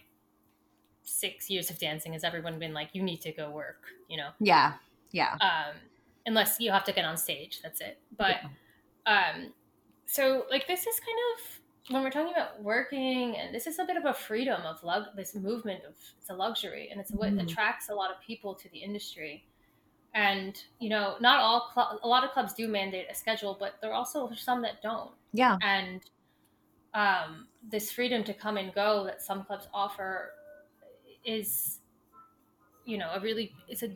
six 1.02 1.50
years 1.50 1.72
of 1.72 1.80
dancing 1.80 2.14
has 2.14 2.24
everyone 2.24 2.60
been 2.60 2.74
like, 2.74 2.90
"You 2.94 3.02
need 3.02 3.22
to 3.22 3.32
go 3.32 3.50
work." 3.50 3.84
You 4.08 4.18
know. 4.18 4.30
Yeah. 4.40 4.74
Yeah. 5.12 5.36
Um, 5.42 5.76
unless 6.28 6.60
you 6.60 6.72
have 6.72 6.84
to 6.84 6.94
get 6.94 7.06
on 7.06 7.18
stage, 7.18 7.62
that's 7.64 7.82
it. 7.82 7.98
But, 8.16 8.38
yeah. 9.08 9.32
um, 9.36 9.54
so 10.06 10.46
like 10.52 10.68
this 10.68 10.86
is 10.86 11.00
kind 11.00 11.18
of 11.34 11.60
when 11.90 12.04
we're 12.04 12.12
talking 12.12 12.34
about 12.34 12.62
working 12.62 13.36
and 13.38 13.54
this 13.54 13.68
is 13.68 13.80
a 13.80 13.86
bit 13.86 13.98
of 13.98 14.06
a 14.06 14.14
freedom 14.14 14.62
of 14.62 14.84
lug 14.84 15.06
this 15.16 15.36
movement 15.36 15.84
of 15.86 15.94
it's 16.20 16.30
a 16.30 16.34
luxury 16.34 16.90
and 16.92 17.00
it's 17.00 17.12
what 17.12 17.34
mm. 17.34 17.42
attracts 17.42 17.90
a 17.90 17.94
lot 17.94 18.12
of 18.12 18.22
people 18.22 18.54
to 18.56 18.70
the 18.70 18.78
industry. 18.78 19.46
And 20.14 20.62
you 20.80 20.90
know 20.90 21.16
not 21.20 21.40
all 21.40 21.72
cl- 21.74 22.00
a 22.04 22.08
lot 22.08 22.24
of 22.24 22.32
clubs 22.32 22.54
do 22.54 22.68
mandate 22.68 23.08
a 23.12 23.16
schedule 23.16 23.56
but 23.60 23.76
there 23.82 23.92
are 23.92 23.96
also 23.96 24.32
some 24.36 24.62
that 24.64 24.82
don't. 24.82 25.12
Yeah. 25.34 25.58
And 25.62 26.02
um, 26.94 27.48
this 27.68 27.92
freedom 27.92 28.24
to 28.24 28.34
come 28.34 28.58
and 28.58 28.74
go 28.74 29.04
that 29.06 29.22
some 29.22 29.44
clubs 29.44 29.68
offer 29.74 30.34
is, 31.26 31.80
you 32.86 32.98
know, 32.98 33.12
a 33.14 33.20
really 33.20 33.54
it's 33.68 33.84
a 33.84 33.90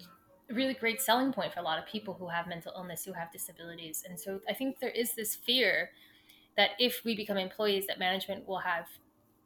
really 0.51 0.73
great 0.73 1.01
selling 1.01 1.31
point 1.31 1.53
for 1.53 1.59
a 1.59 1.63
lot 1.63 1.79
of 1.79 1.85
people 1.87 2.13
who 2.13 2.27
have 2.27 2.47
mental 2.47 2.73
illness, 2.75 3.03
who 3.05 3.13
have 3.13 3.31
disabilities, 3.31 4.03
and 4.07 4.19
so 4.19 4.39
I 4.47 4.53
think 4.53 4.79
there 4.79 4.91
is 4.91 5.13
this 5.13 5.35
fear 5.35 5.91
that 6.57 6.71
if 6.79 7.01
we 7.03 7.15
become 7.15 7.37
employees, 7.37 7.87
that 7.87 7.99
management 7.99 8.47
will 8.47 8.59
have 8.59 8.85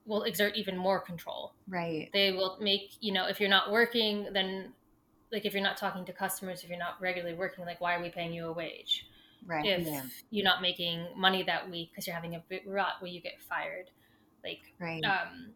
will 0.05 0.23
exert 0.23 0.55
even 0.55 0.77
more 0.77 1.01
control. 1.01 1.53
Right. 1.67 2.09
They 2.13 2.31
will 2.31 2.57
make 2.61 2.91
you 3.01 3.13
know 3.13 3.27
if 3.27 3.39
you're 3.39 3.49
not 3.49 3.71
working, 3.71 4.27
then 4.33 4.73
like 5.31 5.45
if 5.45 5.53
you're 5.53 5.63
not 5.63 5.77
talking 5.77 6.05
to 6.05 6.13
customers, 6.13 6.63
if 6.63 6.69
you're 6.69 6.79
not 6.79 6.99
regularly 7.01 7.35
working, 7.35 7.65
like 7.65 7.81
why 7.81 7.95
are 7.95 8.01
we 8.01 8.09
paying 8.09 8.33
you 8.33 8.47
a 8.47 8.51
wage? 8.53 9.05
Right. 9.45 9.65
if 9.65 9.85
yeah. 9.85 10.01
you're 10.29 10.43
not 10.43 10.61
making 10.61 11.07
money 11.15 11.43
that 11.43 11.69
week 11.69 11.91
because 11.91 12.05
you're 12.05 12.15
having 12.15 12.35
a 12.35 12.43
bit 12.49 12.63
rut 12.67 12.93
where 12.99 13.09
you 13.09 13.21
get 13.21 13.39
fired 13.47 13.89
like 14.43 14.59
Right. 14.79 15.01
um 15.05 15.53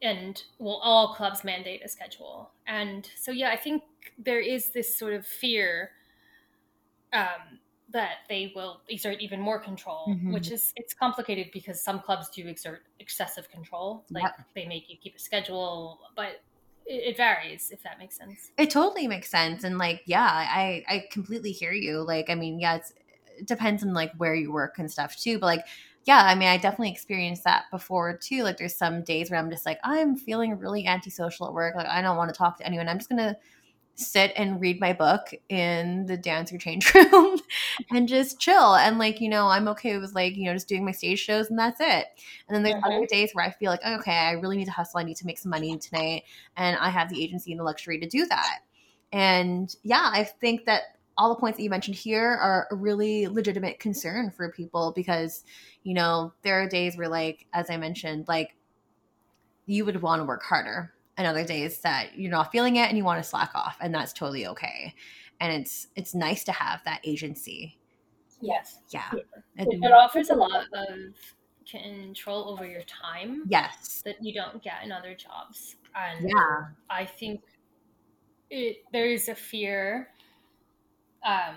and 0.00 0.42
well 0.58 0.80
all 0.82 1.14
clubs 1.14 1.44
mandate 1.44 1.82
a 1.84 1.88
schedule 1.88 2.52
and 2.66 3.08
so 3.18 3.30
yeah 3.30 3.50
i 3.50 3.56
think 3.56 3.82
there 4.18 4.40
is 4.40 4.70
this 4.70 4.96
sort 4.98 5.12
of 5.12 5.26
fear 5.26 5.90
um 7.12 7.58
that 7.92 8.18
they 8.28 8.52
will 8.54 8.82
exert 8.88 9.20
even 9.20 9.40
more 9.40 9.58
control 9.60 10.08
Mhm. 10.14 10.32
which 10.32 10.50
is 10.50 10.72
it's 10.76 10.94
complicated 10.94 11.48
because 11.52 11.82
some 11.82 12.00
clubs 12.00 12.28
do 12.30 12.46
exert 12.48 12.82
excessive 13.00 13.48
control 13.50 14.06
like 14.14 14.24
Yep. 14.24 14.46
they 14.54 14.66
make 14.66 14.88
you 14.88 14.96
keep 15.02 15.14
a 15.14 15.18
schedule 15.18 16.00
but 16.16 16.42
it, 16.86 17.10
it 17.10 17.16
varies 17.16 17.70
if 17.70 17.82
that 17.82 17.98
makes 17.98 18.16
sense 18.16 18.50
It 18.58 18.70
totally 18.70 19.08
makes 19.08 19.30
sense. 19.30 19.64
And 19.64 19.78
like, 19.78 20.02
yeah, 20.06 20.26
I 20.28 20.84
I 20.88 21.04
completely 21.10 21.52
hear 21.52 21.72
you. 21.72 22.02
Like, 22.02 22.28
I 22.30 22.34
mean, 22.34 22.60
yeah, 22.60 22.76
it's 22.76 22.92
it 23.38 23.46
depends 23.46 23.82
on 23.82 23.94
like 23.94 24.12
where 24.16 24.34
you 24.34 24.52
work 24.52 24.78
and 24.78 24.90
stuff 24.90 25.16
too. 25.16 25.38
But 25.38 25.46
like, 25.46 25.66
yeah, 26.04 26.24
I 26.24 26.34
mean, 26.34 26.48
I 26.48 26.58
definitely 26.58 26.90
experienced 26.90 27.44
that 27.44 27.64
before 27.70 28.16
too. 28.18 28.42
Like, 28.42 28.58
there's 28.58 28.76
some 28.76 29.02
days 29.04 29.30
where 29.30 29.40
I'm 29.40 29.50
just 29.50 29.64
like, 29.66 29.78
I'm 29.84 30.16
feeling 30.16 30.58
really 30.58 30.86
antisocial 30.86 31.46
at 31.46 31.54
work. 31.54 31.74
Like, 31.76 31.86
I 31.86 32.02
don't 32.02 32.16
want 32.16 32.32
to 32.32 32.36
talk 32.36 32.58
to 32.58 32.66
anyone. 32.66 32.88
I'm 32.88 32.98
just 32.98 33.08
gonna 33.08 33.36
sit 33.94 34.32
and 34.36 34.60
read 34.60 34.80
my 34.80 34.92
book 34.92 35.32
in 35.48 36.06
the 36.06 36.16
dancer 36.16 36.58
change 36.58 36.92
room 36.94 37.38
and 37.90 38.08
just 38.08 38.40
chill. 38.40 38.74
And 38.74 38.98
like, 38.98 39.20
you 39.20 39.28
know, 39.28 39.46
I'm 39.48 39.68
okay 39.68 39.98
with 39.98 40.14
like, 40.14 40.36
you 40.36 40.44
know, 40.44 40.54
just 40.54 40.68
doing 40.68 40.84
my 40.84 40.92
stage 40.92 41.20
shows 41.20 41.50
and 41.50 41.58
that's 41.58 41.80
it. 41.80 42.06
And 42.48 42.54
then 42.54 42.62
there's 42.62 42.74
Mhm. 42.74 42.82
other 42.84 43.06
days 43.08 43.30
where 43.32 43.44
I 43.44 43.50
feel 43.50 43.70
like, 43.70 43.84
okay, 43.84 44.16
I 44.16 44.32
really 44.32 44.56
need 44.56 44.64
to 44.66 44.70
hustle. 44.72 45.00
I 45.00 45.04
need 45.04 45.16
to 45.18 45.26
make 45.26 45.38
some 45.38 45.50
money 45.50 45.76
tonight. 45.78 46.24
And 46.56 46.76
I 46.78 46.88
have 46.90 47.08
the 47.10 47.22
agency 47.22 47.52
and 47.52 47.60
the 47.60 47.64
luxury 47.64 47.98
to 48.00 48.08
do 48.08 48.26
that. 48.26 48.60
And 49.12 49.74
yeah, 49.82 50.10
I 50.12 50.24
think 50.24 50.64
that 50.64 50.96
all 51.18 51.28
the 51.28 51.40
points 51.40 51.58
that 51.58 51.62
you 51.62 51.70
mentioned 51.70 51.96
here 51.96 52.26
are 52.26 52.66
a 52.70 52.74
really 52.74 53.28
legitimate 53.28 53.78
concern 53.78 54.30
for 54.30 54.50
people 54.50 54.92
because, 54.96 55.44
you 55.82 55.92
know, 55.94 56.32
there 56.42 56.62
are 56.62 56.68
days 56.68 56.96
where, 56.96 57.08
like, 57.08 57.46
as 57.52 57.68
I 57.68 57.76
mentioned, 57.76 58.26
like, 58.28 58.56
you 59.66 59.84
would 59.84 60.00
want 60.02 60.20
to 60.20 60.24
work 60.24 60.42
harder, 60.42 60.92
and 61.16 61.26
other 61.26 61.44
days 61.44 61.80
that 61.80 62.16
you're 62.18 62.30
not 62.30 62.50
feeling 62.52 62.76
it 62.76 62.88
and 62.88 62.96
you 62.96 63.04
want 63.04 63.22
to 63.22 63.28
slack 63.28 63.50
off, 63.54 63.76
and 63.80 63.94
that's 63.94 64.12
totally 64.12 64.46
okay. 64.46 64.94
And 65.40 65.52
it's 65.52 65.88
it's 65.96 66.14
nice 66.14 66.44
to 66.44 66.52
have 66.52 66.80
that 66.84 67.00
agency. 67.04 67.78
yes 68.40 68.78
Yeah. 68.90 69.10
it, 69.12 69.26
It- 69.56 69.84
it 69.84 69.92
offers 69.92 70.30
a 70.30 70.34
lot 70.34 70.64
of 70.72 71.14
control 71.70 72.48
over 72.50 72.66
your 72.66 72.82
time 72.82 73.42
yes. 73.48 74.02
that 74.04 74.16
you 74.20 74.34
don't 74.34 74.62
get 74.62 74.82
in 74.84 74.90
other 74.92 75.14
jobs. 75.14 75.76
And 75.94 76.28
Yeah. 76.28 76.66
I 76.90 77.04
think 77.04 77.42
it, 78.50 78.78
there 78.92 79.06
is 79.06 79.28
a 79.28 79.34
fear 79.34 80.08
um, 81.24 81.56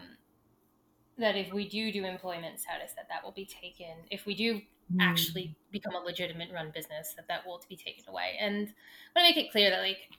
that 1.17 1.35
if 1.35 1.51
we 1.53 1.67
do 1.67 1.91
do 1.91 2.05
employment 2.05 2.59
status, 2.59 2.91
that 2.95 3.07
that 3.09 3.23
will 3.23 3.31
be 3.31 3.45
taken. 3.45 3.95
If 4.11 4.25
we 4.25 4.35
do 4.35 4.61
Mm. 4.93 5.01
actually 5.01 5.55
become 5.71 5.95
a 5.95 5.99
legitimate 5.99 6.49
run 6.53 6.71
business, 6.73 7.13
that 7.15 7.27
that 7.27 7.45
will 7.45 7.57
to 7.57 7.67
be 7.67 7.75
taken 7.75 8.03
away. 8.07 8.37
And 8.39 8.67
I 9.15 9.19
want 9.19 9.33
to 9.33 9.35
make 9.35 9.37
it 9.37 9.51
clear 9.51 9.69
that 9.71 9.81
like 9.81 10.09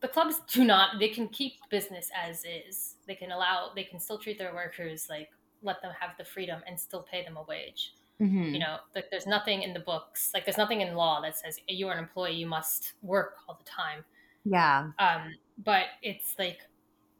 the 0.00 0.08
clubs 0.08 0.40
do 0.50 0.64
not 0.64 0.98
they 0.98 1.08
can 1.08 1.28
keep 1.28 1.52
business 1.70 2.10
as 2.16 2.44
is. 2.44 2.96
They 3.06 3.14
can 3.14 3.30
allow 3.32 3.72
they 3.74 3.84
can 3.84 4.00
still 4.00 4.18
treat 4.18 4.38
their 4.38 4.54
workers 4.54 5.06
like 5.10 5.28
let 5.62 5.82
them 5.82 5.92
have 6.00 6.16
the 6.16 6.24
freedom 6.24 6.62
and 6.66 6.78
still 6.80 7.02
pay 7.02 7.22
them 7.24 7.36
a 7.36 7.42
wage 7.42 7.92
Mhm. 8.18 8.52
you 8.52 8.58
know 8.58 8.78
like 8.94 9.10
there's 9.10 9.26
nothing 9.26 9.62
in 9.62 9.72
the 9.74 9.80
books 9.80 10.30
like 10.34 10.44
there's 10.46 10.56
nothing 10.58 10.80
in 10.82 10.94
law 10.94 11.20
that 11.22 11.36
says 11.36 11.58
you're 11.68 11.92
an 11.92 11.98
employee 11.98 12.34
you 12.34 12.46
must 12.46 12.92
work 13.02 13.36
all 13.48 13.54
the 13.54 13.64
time 13.64 14.04
Yeah. 14.44 14.90
um 14.98 15.34
but 15.58 15.86
it's 16.02 16.38
like 16.38 16.60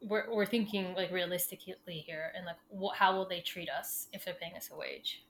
we're, 0.02 0.30
we're 0.34 0.46
thinking 0.46 0.94
like 0.94 1.10
realistically 1.10 1.98
here 2.06 2.32
and 2.36 2.44
like 2.46 2.56
wh- 2.70 2.94
how 2.94 3.14
will 3.16 3.26
they 3.28 3.40
treat 3.40 3.68
us 3.70 4.08
if 4.12 4.24
they're 4.24 4.34
paying 4.34 4.56
us 4.56 4.70
a 4.72 4.76
wage 4.76 5.24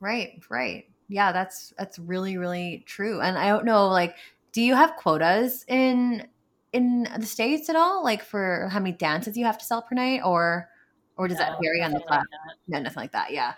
Right, 0.00 0.40
right. 0.48 0.84
Yeah, 1.08 1.32
that's 1.32 1.72
that's 1.78 1.98
really 1.98 2.36
really 2.36 2.84
true. 2.86 3.20
And 3.20 3.38
I 3.38 3.48
don't 3.48 3.64
know 3.64 3.88
like 3.88 4.16
do 4.52 4.62
you 4.62 4.74
have 4.74 4.96
quotas 4.96 5.64
in 5.68 6.26
in 6.72 7.08
the 7.18 7.26
states 7.26 7.68
at 7.68 7.76
all 7.76 8.04
like 8.04 8.22
for 8.22 8.68
how 8.70 8.78
many 8.78 8.92
dances 8.92 9.36
you 9.36 9.44
have 9.44 9.58
to 9.58 9.64
sell 9.64 9.82
per 9.82 9.94
night 9.94 10.20
or 10.24 10.68
or 11.16 11.26
does 11.28 11.38
that 11.38 11.58
vary 11.62 11.82
on 11.82 11.92
the 11.92 12.00
club? 12.00 12.22
like 12.30 12.56
no, 12.68 12.80
nothing 12.80 13.00
like 13.00 13.12
that. 13.12 13.32
Yeah. 13.32 13.54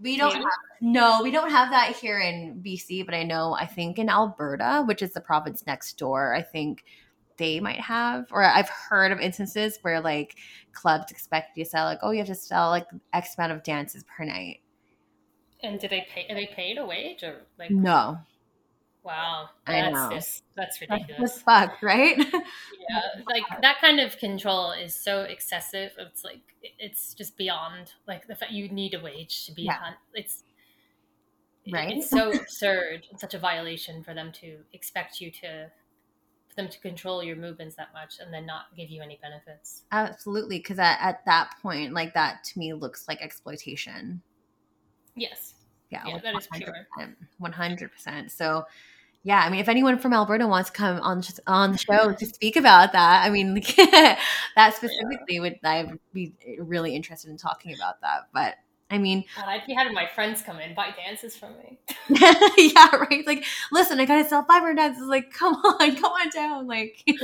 We 0.00 0.16
don't 0.16 0.32
Do 0.32 0.38
have, 0.38 0.48
no, 0.80 1.20
we 1.22 1.30
don't 1.30 1.50
have 1.50 1.70
that 1.70 1.94
here 1.96 2.18
in 2.18 2.60
BC, 2.64 3.04
but 3.06 3.14
I 3.14 3.22
know 3.22 3.54
I 3.54 3.66
think 3.66 3.98
in 3.98 4.08
Alberta, 4.08 4.82
which 4.86 5.00
is 5.02 5.12
the 5.12 5.20
province 5.20 5.64
next 5.66 5.96
door, 5.96 6.34
I 6.34 6.42
think 6.42 6.84
they 7.38 7.60
might 7.60 7.80
have 7.80 8.26
or 8.30 8.44
I've 8.44 8.68
heard 8.68 9.10
of 9.12 9.20
instances 9.20 9.78
where 9.82 10.00
like 10.00 10.36
clubs 10.72 11.10
expect 11.10 11.56
you 11.56 11.64
to 11.64 11.70
sell 11.70 11.86
like 11.86 11.98
oh 12.02 12.10
you 12.10 12.18
have 12.18 12.26
to 12.26 12.34
sell 12.34 12.68
like 12.70 12.86
X 13.12 13.36
amount 13.38 13.52
of 13.52 13.62
dances 13.62 14.04
per 14.04 14.24
night. 14.24 14.60
And 15.62 15.78
do 15.80 15.88
they 15.88 16.06
pay 16.08 16.26
are 16.28 16.34
they 16.34 16.46
paid 16.46 16.78
a 16.78 16.84
wage 16.84 17.22
or 17.22 17.42
like 17.58 17.70
No. 17.70 18.18
wow 19.04 19.48
I 19.66 19.72
that's 19.82 19.94
know. 19.94 20.10
just 20.12 20.42
that's 20.56 20.78
That's 20.78 20.90
ridiculous 20.92 21.32
just 21.34 21.44
fucked, 21.44 21.82
right? 21.82 22.16
yeah 22.88 23.00
like 23.26 23.44
that 23.62 23.78
kind 23.80 24.00
of 24.00 24.16
control 24.18 24.72
is 24.72 24.94
so 24.94 25.22
excessive 25.22 25.92
it's 25.98 26.24
like 26.24 26.40
it's 26.78 27.14
just 27.14 27.36
beyond 27.36 27.92
like 28.06 28.26
the 28.26 28.34
fact 28.36 28.52
you 28.52 28.68
need 28.68 28.94
a 28.94 29.00
wage 29.00 29.46
to 29.46 29.52
be 29.52 29.62
Yeah. 29.62 29.78
on 29.84 29.94
it's 30.14 30.44
Right. 31.72 31.96
it's 31.98 32.10
so 32.10 32.32
absurd 32.32 33.06
and 33.10 33.20
such 33.20 33.34
a 33.34 33.38
violation 33.38 34.02
for 34.02 34.14
them 34.14 34.32
to 34.40 34.58
expect 34.72 35.20
you 35.20 35.30
to 35.30 35.70
for 36.48 36.54
them 36.56 36.68
to 36.68 36.78
control 36.80 37.22
your 37.22 37.36
movements 37.36 37.76
that 37.76 37.92
much 37.94 38.18
and 38.20 38.34
then 38.34 38.44
not 38.46 38.64
give 38.76 38.90
you 38.90 39.00
any 39.00 39.16
benefits 39.22 39.84
Absolutely, 39.92 40.58
because 40.58 40.78
at, 40.80 40.98
at 41.00 41.24
that 41.24 41.54
point, 41.62 41.92
like 41.94 42.14
that 42.14 42.42
to 42.44 42.58
me 42.58 42.72
looks 42.74 43.06
like 43.08 43.22
exploitation. 43.22 44.22
Yes 45.14 45.54
Yeah, 45.90 46.02
Yeah, 46.06 46.18
that 46.18 46.36
is 46.36 46.48
pure. 46.52 46.86
One 47.38 47.52
hundred 47.52 47.92
percent. 47.92 48.32
So, 48.32 48.64
yeah, 49.22 49.40
I 49.44 49.50
mean, 49.50 49.60
if 49.60 49.68
anyone 49.68 49.98
from 49.98 50.12
Alberta 50.12 50.46
wants 50.46 50.70
to 50.70 50.76
come 50.76 51.00
on 51.00 51.22
on 51.46 51.72
the 51.72 51.78
show 51.78 52.12
to 52.12 52.26
speak 52.26 52.56
about 52.56 52.92
that, 52.92 53.24
I 53.24 53.30
mean, 53.30 53.54
that 53.76 54.18
oh, 54.56 54.70
specifically 54.70 55.40
would 55.40 55.58
I'd 55.64 55.98
be 56.12 56.34
really 56.58 56.94
interested 56.94 57.30
in 57.30 57.36
talking 57.36 57.74
about 57.74 58.00
that. 58.00 58.28
But 58.32 58.56
I 58.90 58.98
mean, 58.98 59.24
and 59.38 59.48
i'd 59.48 59.66
be 59.66 59.72
having 59.72 59.94
my 59.94 60.06
friends 60.06 60.42
come 60.42 60.60
in 60.60 60.74
buy 60.74 60.90
dances 60.94 61.34
from 61.34 61.52
me 61.56 61.78
yeah, 62.10 62.94
right. 62.96 63.26
Like, 63.26 63.44
listen, 63.70 63.98
I 64.00 64.04
gotta 64.04 64.28
sell 64.28 64.44
five 64.44 64.60
hundred 64.62 64.76
dances. 64.76 65.06
Like, 65.06 65.32
come 65.32 65.54
on, 65.54 65.96
come 65.96 66.12
on 66.12 66.28
down. 66.30 66.66
Like, 66.66 67.02
just 67.06 67.22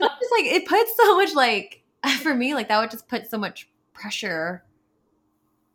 like 0.00 0.44
it 0.44 0.66
puts 0.66 0.96
so 0.96 1.16
much 1.16 1.34
like 1.34 1.82
for 2.22 2.34
me, 2.34 2.54
like 2.54 2.68
that 2.68 2.80
would 2.80 2.90
just 2.90 3.08
put 3.08 3.28
so 3.30 3.38
much 3.38 3.68
pressure 3.92 4.64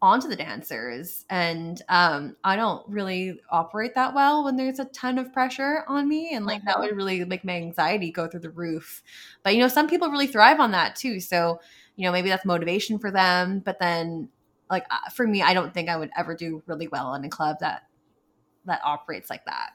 onto 0.06 0.28
the 0.28 0.36
dancers. 0.36 1.26
And 1.30 1.82
um 1.90 2.36
i 2.44 2.56
don't 2.56 2.88
really 2.88 3.40
operate 3.50 3.96
that 3.96 4.14
well 4.14 4.44
when 4.44 4.56
there's 4.56 4.80
a 4.80 4.86
ton 4.86 5.18
of 5.18 5.34
pressure 5.34 5.84
on 5.88 6.08
me. 6.08 6.34
And 6.36 6.46
like 6.46 6.64
that 6.66 6.78
Mhm. 6.78 6.82
would 6.82 6.96
really 6.96 7.26
make 7.26 7.44
my 7.44 7.54
anxiety 7.56 8.12
go 8.12 8.28
through 8.28 8.42
the 8.42 8.52
roof. 8.52 9.02
But 9.44 9.56
you 9.56 9.62
know 9.62 9.68
some 9.68 9.88
people 9.90 10.10
really 10.10 10.28
thrive 10.28 10.60
on 10.60 10.72
that 10.72 10.96
too. 10.96 11.20
So 11.20 11.60
you 11.96 12.06
know 12.06 12.12
maybe 12.12 12.30
that's 12.30 12.46
motivation 12.46 13.00
for 13.00 13.12
them. 13.12 13.60
But 13.60 13.80
then 13.80 14.30
like 14.70 14.86
uh, 14.92 15.10
for 15.16 15.28
me 15.28 15.42
i 15.44 15.54
don't 15.54 15.74
think 15.74 15.90
i 15.90 15.98
would 15.98 16.10
ever 16.18 16.36
do 16.36 16.62
really 16.66 16.88
well 16.88 17.14
in 17.16 17.24
a 17.26 17.30
club 17.30 17.58
that 17.60 17.84
that 18.66 18.82
operates 18.84 19.30
like 19.30 19.46
that. 19.46 19.72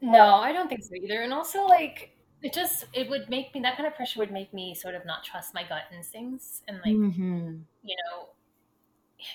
No 0.00 0.34
i 0.36 0.52
don't 0.52 0.68
think 0.68 0.82
so 0.84 0.94
either. 0.94 1.22
And 1.22 1.32
also 1.32 1.64
like 1.66 2.16
it 2.42 2.52
just 2.52 2.86
it 2.92 3.08
would 3.08 3.28
make 3.30 3.54
me 3.54 3.60
that 3.60 3.76
kind 3.76 3.86
of 3.86 3.94
pressure 3.94 4.18
would 4.18 4.32
make 4.32 4.52
me 4.52 4.74
sort 4.74 4.94
of 4.94 5.04
not 5.06 5.22
trust 5.24 5.54
my 5.54 5.62
gut 5.62 5.82
instincts 5.94 6.62
and 6.68 6.78
like 6.84 6.94
mm-hmm. 6.94 7.56
you 7.84 7.96
know, 7.96 8.28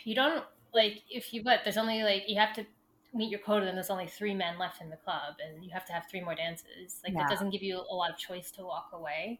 you 0.03 0.15
don't 0.15 0.45
like 0.73 1.01
if 1.09 1.33
you 1.33 1.43
but 1.43 1.61
there's 1.63 1.77
only 1.77 2.03
like 2.03 2.23
you 2.27 2.39
have 2.39 2.53
to 2.55 2.65
meet 3.13 3.29
your 3.31 3.39
quota 3.39 3.67
and 3.67 3.77
there's 3.77 3.89
only 3.89 4.07
three 4.07 4.33
men 4.35 4.59
left 4.59 4.81
in 4.81 4.89
the 4.89 4.97
club 4.97 5.35
and 5.43 5.63
you 5.63 5.71
have 5.71 5.85
to 5.85 5.93
have 5.93 6.03
three 6.09 6.21
more 6.21 6.35
dances. 6.35 6.99
Like 7.03 7.13
Yeah. 7.13 7.19
that 7.21 7.29
doesn't 7.29 7.51
give 7.51 7.63
you 7.63 7.77
a 7.89 7.95
lot 7.95 8.11
of 8.11 8.17
choice 8.17 8.51
to 8.51 8.63
walk 8.63 8.89
away. 8.93 9.39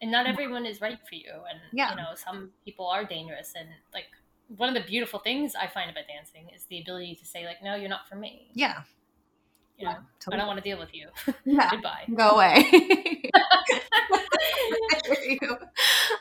And 0.00 0.10
not 0.10 0.26
everyone 0.26 0.66
is 0.66 0.80
right 0.80 0.98
for 1.08 1.14
you. 1.14 1.30
And 1.50 1.60
Yeah. 1.72 1.90
you 1.90 1.96
know, 1.96 2.14
some 2.14 2.52
people 2.64 2.86
are 2.86 3.04
dangerous 3.04 3.54
and 3.56 3.68
like 3.92 4.06
one 4.48 4.68
of 4.68 4.74
the 4.74 4.86
beautiful 4.88 5.18
things 5.20 5.54
I 5.54 5.66
find 5.66 5.90
about 5.90 6.04
dancing 6.08 6.50
is 6.54 6.66
the 6.66 6.80
ability 6.80 7.16
to 7.16 7.26
say 7.26 7.44
like, 7.46 7.62
no, 7.62 7.74
you're 7.74 7.88
not 7.88 8.08
for 8.08 8.16
me. 8.16 8.50
yeah 8.54 8.82
You 9.78 9.86
know, 9.86 9.96
I 10.32 10.36
don't 10.36 10.46
want 10.46 10.58
to 10.58 10.62
deal 10.62 10.78
with 10.78 10.94
you. 10.94 11.08
yeah 11.44 11.70
Goodbye. 11.70 12.04
go 12.14 12.30
away 12.30 12.64
I 13.34 15.00
hear 15.04 15.38
you. 15.40 15.58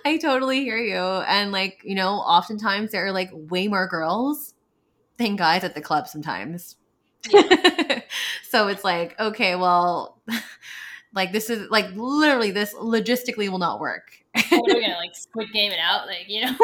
I 0.06 0.18
totally 0.18 0.62
hear 0.62 0.78
you. 0.78 0.96
And 0.96 1.52
like, 1.52 1.82
you 1.84 1.96
know, 1.96 2.16
oftentimes 2.16 2.92
there 2.92 3.06
are 3.06 3.12
like 3.12 3.30
way 3.34 3.68
more 3.68 3.88
girls 3.88 4.54
thank 5.18 5.38
guys 5.38 5.64
at 5.64 5.76
the 5.76 5.82
club 5.82 6.08
sometimes. 6.08 6.78
so 8.50 8.68
it's 8.68 8.84
like, 8.84 9.20
okay, 9.20 9.56
well, 9.56 10.18
like 11.14 11.32
this 11.32 11.50
is 11.50 11.70
like 11.70 11.92
literally 11.94 12.52
this 12.52 12.74
logistically 12.74 13.50
will 13.50 13.60
not 13.60 13.80
work. 13.80 14.12
what 14.50 14.72
are 14.72 14.76
we 14.76 14.82
gonna 14.82 14.96
like 14.96 15.16
squid 15.16 15.52
game 15.54 15.72
it 15.72 15.80
out? 15.80 16.08
Like, 16.08 16.26
you 16.28 16.46
know? 16.46 16.56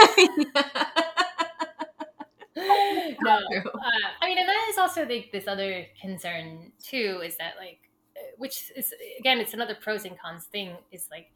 no. 3.22 3.36
Uh, 3.36 3.80
I 4.22 4.28
mean, 4.28 4.38
and 4.38 4.48
that 4.48 4.68
is 4.70 4.78
also 4.78 5.06
like 5.06 5.30
this 5.32 5.48
other 5.48 5.86
concern 6.02 6.72
too, 6.84 7.22
is 7.24 7.38
that 7.38 7.54
like, 7.60 7.80
uh, 8.16 8.22
which 8.38 8.72
is 8.76 8.94
again, 9.20 9.40
it's 9.40 9.54
another 9.54 9.76
pros 9.76 10.06
and 10.06 10.20
cons 10.20 10.46
thing. 10.46 10.76
Is 10.92 11.08
like, 11.12 11.28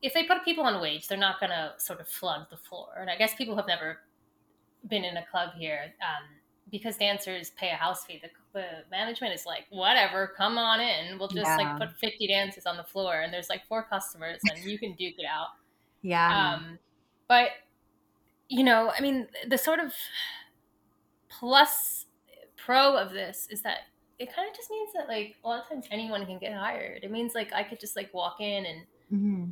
if 0.00 0.14
they 0.14 0.24
put 0.24 0.44
people 0.44 0.64
on 0.64 0.80
wage, 0.80 1.08
they're 1.08 1.18
not 1.18 1.40
gonna 1.40 1.74
sort 1.78 2.00
of 2.00 2.08
flood 2.08 2.46
the 2.50 2.56
floor. 2.56 2.88
And 3.00 3.10
I 3.10 3.16
guess 3.16 3.34
people 3.34 3.56
have 3.56 3.66
never 3.66 3.98
been 4.88 5.04
in 5.04 5.16
a 5.16 5.26
club 5.26 5.50
here 5.58 5.92
um, 6.02 6.28
because 6.70 6.96
dancers 6.96 7.50
pay 7.58 7.70
a 7.70 7.74
house 7.74 8.04
fee. 8.04 8.20
The, 8.22 8.28
the, 8.52 8.66
management 8.92 9.34
is 9.34 9.44
like, 9.44 9.64
whatever, 9.70 10.32
come 10.36 10.56
on 10.56 10.80
in. 10.80 11.18
We'll 11.18 11.28
just 11.28 11.46
yeah. 11.46 11.56
like 11.56 11.78
put 11.78 11.98
fifty 11.98 12.28
dancers 12.28 12.64
on 12.64 12.76
the 12.76 12.84
floor, 12.84 13.22
and 13.22 13.32
there's 13.32 13.48
like 13.48 13.66
four 13.66 13.82
customers, 13.82 14.38
and 14.48 14.64
you 14.64 14.78
can 14.78 14.92
duke 14.94 15.14
it 15.18 15.26
out. 15.26 15.48
Yeah. 16.00 16.54
Um, 16.54 16.78
but 17.26 17.48
you 18.48 18.64
know, 18.64 18.92
I 18.96 19.00
mean, 19.00 19.28
the 19.46 19.58
sort 19.58 19.80
of 19.80 19.92
plus 21.28 22.06
pro 22.56 22.96
of 22.96 23.12
this 23.12 23.46
is 23.50 23.62
that 23.62 23.78
it 24.18 24.34
kind 24.34 24.48
of 24.48 24.56
just 24.56 24.70
means 24.70 24.90
that 24.94 25.06
like 25.08 25.36
a 25.44 25.48
lot 25.48 25.62
of 25.62 25.68
times 25.68 25.86
anyone 25.90 26.26
can 26.26 26.38
get 26.38 26.54
hired. 26.54 27.04
It 27.04 27.10
means 27.10 27.34
like 27.34 27.52
I 27.52 27.62
could 27.62 27.78
just 27.78 27.94
like 27.94 28.12
walk 28.12 28.40
in 28.40 28.66
and 28.66 28.80
mm-hmm. 29.12 29.44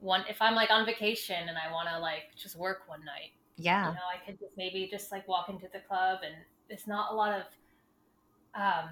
one 0.00 0.24
if 0.28 0.40
I'm 0.40 0.54
like 0.54 0.70
on 0.70 0.84
vacation 0.84 1.48
and 1.48 1.56
I 1.56 1.72
want 1.72 1.88
to 1.88 1.98
like 1.98 2.34
just 2.36 2.56
work 2.56 2.82
one 2.86 3.04
night. 3.04 3.32
Yeah, 3.56 3.88
you 3.88 3.94
know, 3.94 4.00
I 4.12 4.24
could 4.24 4.38
just 4.40 4.56
maybe 4.56 4.88
just 4.90 5.12
like 5.12 5.28
walk 5.28 5.48
into 5.48 5.68
the 5.72 5.78
club 5.80 6.20
and 6.24 6.34
it's 6.68 6.86
not 6.86 7.12
a 7.12 7.14
lot 7.14 7.32
of 7.32 7.42
um 8.60 8.88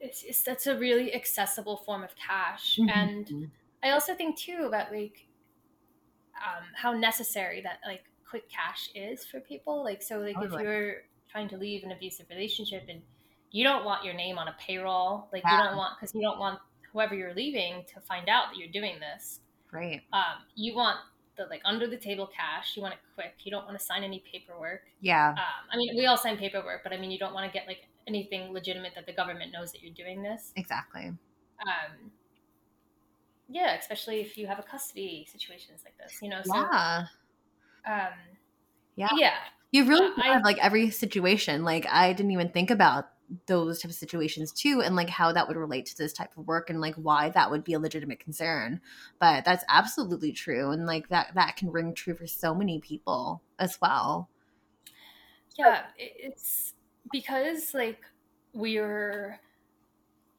it's, 0.00 0.22
it's 0.22 0.42
that's 0.42 0.66
a 0.66 0.78
really 0.78 1.14
accessible 1.14 1.76
form 1.78 2.04
of 2.04 2.10
cash 2.16 2.78
mm-hmm. 2.78 2.90
and 2.90 3.50
i 3.82 3.90
also 3.90 4.14
think 4.14 4.38
too 4.38 4.64
about 4.66 4.92
like 4.92 5.25
um, 6.44 6.64
how 6.74 6.92
necessary 6.92 7.60
that 7.62 7.78
like 7.86 8.04
quick 8.28 8.48
cash 8.48 8.88
is 8.94 9.24
for 9.24 9.40
people. 9.40 9.82
Like, 9.82 10.02
so 10.02 10.18
like 10.18 10.36
if 10.40 10.52
you're 10.52 11.02
trying 11.30 11.48
to 11.48 11.56
leave 11.56 11.84
an 11.84 11.92
abusive 11.92 12.26
relationship 12.30 12.84
and 12.88 13.02
you 13.50 13.64
don't 13.64 13.84
want 13.84 14.04
your 14.04 14.14
name 14.14 14.38
on 14.38 14.48
a 14.48 14.56
payroll, 14.58 15.28
like 15.32 15.42
yeah. 15.44 15.58
you 15.58 15.64
don't 15.64 15.76
want 15.76 15.98
because 15.98 16.14
you 16.14 16.20
don't 16.20 16.38
want 16.38 16.58
whoever 16.92 17.14
you're 17.14 17.34
leaving 17.34 17.84
to 17.94 18.00
find 18.00 18.28
out 18.28 18.46
that 18.50 18.58
you're 18.58 18.68
doing 18.68 18.98
this. 19.00 19.40
Right. 19.72 20.02
Um, 20.12 20.42
you 20.54 20.74
want 20.74 20.98
the 21.36 21.44
like 21.50 21.60
under 21.64 21.86
the 21.86 21.96
table 21.96 22.26
cash. 22.26 22.76
You 22.76 22.82
want 22.82 22.94
it 22.94 23.00
quick. 23.14 23.34
You 23.44 23.50
don't 23.50 23.64
want 23.66 23.78
to 23.78 23.84
sign 23.84 24.02
any 24.02 24.22
paperwork. 24.30 24.82
Yeah. 25.00 25.30
Um, 25.30 25.68
I 25.72 25.76
mean, 25.76 25.96
we 25.96 26.06
all 26.06 26.16
sign 26.16 26.36
paperwork, 26.36 26.82
but 26.82 26.92
I 26.92 26.98
mean, 26.98 27.10
you 27.10 27.18
don't 27.18 27.34
want 27.34 27.50
to 27.50 27.52
get 27.52 27.66
like 27.66 27.86
anything 28.06 28.52
legitimate 28.52 28.92
that 28.94 29.06
the 29.06 29.12
government 29.12 29.52
knows 29.52 29.72
that 29.72 29.82
you're 29.82 29.94
doing 29.94 30.22
this. 30.22 30.52
Exactly. 30.56 31.06
Um, 31.06 32.10
yeah, 33.48 33.76
especially 33.76 34.20
if 34.20 34.36
you 34.36 34.46
have 34.46 34.58
a 34.58 34.62
custody 34.62 35.26
situations 35.30 35.82
like 35.84 35.96
this, 35.98 36.20
you 36.20 36.28
know. 36.28 36.40
So, 36.44 36.54
yeah. 36.54 37.06
Um, 37.86 38.12
yeah. 38.96 39.08
Yeah. 39.16 39.34
You 39.72 39.84
really 39.84 40.06
uh, 40.06 40.22
have 40.22 40.44
like 40.44 40.58
every 40.58 40.90
situation. 40.90 41.64
Like 41.64 41.86
I 41.90 42.12
didn't 42.12 42.32
even 42.32 42.50
think 42.50 42.70
about 42.70 43.06
those 43.46 43.80
type 43.80 43.90
of 43.90 43.96
situations 43.96 44.52
too 44.52 44.82
and 44.82 44.94
like 44.94 45.10
how 45.10 45.32
that 45.32 45.48
would 45.48 45.56
relate 45.56 45.86
to 45.86 45.96
this 45.96 46.12
type 46.12 46.30
of 46.36 46.46
work 46.46 46.70
and 46.70 46.80
like 46.80 46.94
why 46.94 47.28
that 47.30 47.50
would 47.50 47.64
be 47.64 47.72
a 47.72 47.78
legitimate 47.78 48.20
concern 48.20 48.80
but 49.18 49.44
that's 49.44 49.64
absolutely 49.68 50.30
true 50.30 50.70
and 50.70 50.86
like 50.86 51.08
that 51.08 51.32
that 51.34 51.56
can 51.56 51.68
ring 51.72 51.92
true 51.92 52.14
for 52.14 52.26
so 52.26 52.54
many 52.54 52.78
people 52.78 53.42
as 53.58 53.80
well 53.80 54.28
yeah 55.58 55.82
it's 55.98 56.74
because 57.10 57.74
like 57.74 57.98
we're 58.54 59.40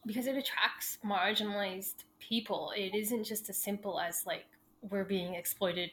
because 0.06 0.28
it 0.28 0.38
attracts 0.38 0.98
marginalized 1.06 2.04
people. 2.20 2.72
It 2.76 2.96
isn't 2.96 3.24
just 3.24 3.50
as 3.50 3.58
simple 3.58 4.00
as 4.00 4.26
like 4.26 4.46
we're 4.90 5.04
being 5.04 5.36
exploited 5.36 5.92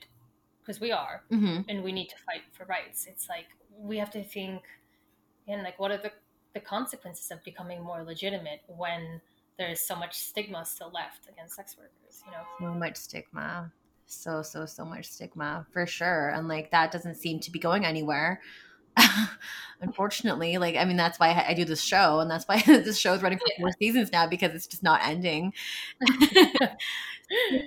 because 0.61 0.81
we 0.81 0.93
are 0.93 1.23
mm-hmm. 1.31 1.63
and 1.69 1.83
we 1.83 1.93
need 1.93 2.09
to 2.09 2.17
fight 2.25 2.43
for 2.53 2.65
rights. 2.67 3.07
It's 3.07 3.29
like 3.29 3.47
we 3.77 3.99
have 3.99 4.11
to 4.13 4.23
think 4.23 4.63
and 5.49 5.63
like 5.63 5.79
what 5.79 5.91
are 5.91 5.99
the, 5.99 6.13
the 6.55 6.61
consequences 6.61 7.31
of 7.31 7.43
becoming 7.45 7.83
more 7.83 8.03
legitimate 8.03 8.61
when 8.67 9.21
there's 9.59 9.81
so 9.81 9.95
much 9.95 10.17
stigma 10.17 10.65
still 10.65 10.91
left 10.93 11.29
against 11.29 11.57
sex 11.57 11.77
workers 11.77 12.05
you 12.27 12.33
know? 12.33 12.73
So 12.73 12.79
much 12.79 12.97
stigma. 12.97 13.73
So 14.07 14.43
so 14.43 14.67
so 14.67 14.85
much 14.85 15.07
stigma 15.07 15.67
for 15.73 15.87
sure. 15.87 16.31
And 16.31 16.49
like 16.49 16.71
that 16.71 16.93
doesn't 16.93 17.17
seem 17.17 17.41
to 17.41 17.51
be 17.51 17.59
going 17.59 17.85
anywhere 17.85 18.41
unfortunately 19.81 20.57
like 20.57 20.77
i 20.77 20.85
mean 20.85 20.97
that's 20.97 21.19
why 21.19 21.45
i 21.47 21.53
do 21.55 21.65
this 21.65 21.81
show 21.81 22.21
and 22.21 22.31
that's 22.31 22.47
why 22.47 22.63
this 22.67 22.99
show 22.99 23.13
is 23.15 23.23
running 23.23 23.39
for 23.39 23.47
four 23.59 23.73
seasons 23.79 24.11
now 24.13 24.27
because 24.27 24.55
it's 24.55 24.67
just 24.67 24.83
not 24.83 25.01
ending. 25.05 25.53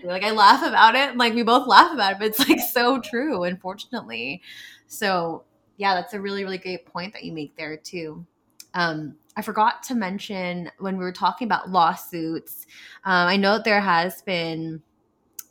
Like 0.04 0.24
i 0.24 0.32
laugh 0.32 0.64
about 0.64 0.94
it 0.96 1.18
like 1.18 1.34
we 1.34 1.42
both 1.42 1.68
laugh 1.68 1.92
about 1.92 2.14
it 2.14 2.20
but 2.20 2.28
it's 2.28 2.48
like 2.48 2.60
so 2.60 3.02
true 3.02 3.44
unfortunately. 3.44 4.42
So 4.86 5.44
yeah 5.78 5.96
that's 5.96 6.14
a 6.14 6.22
really 6.22 6.44
really 6.44 6.60
great 6.60 6.86
point 6.86 7.12
that 7.14 7.24
you 7.24 7.34
make 7.34 7.58
there 7.58 7.76
too. 7.76 8.26
Um, 8.76 9.16
I 9.36 9.42
forgot 9.42 9.82
to 9.84 9.96
mention 9.96 10.72
when 10.78 10.98
we 10.98 11.04
were 11.04 11.12
talking 11.12 11.48
about 11.48 11.72
lawsuits. 11.72 12.68
Um, 13.04 13.28
I 13.28 13.36
know 13.36 13.54
that 13.54 13.66
there 13.66 13.82
has 13.82 14.22
been 14.22 14.82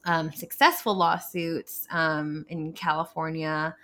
um, 0.05 0.33
successful 0.33 0.95
lawsuits 0.95 1.87
um, 1.91 2.47
in 2.49 2.73
California 2.73 3.75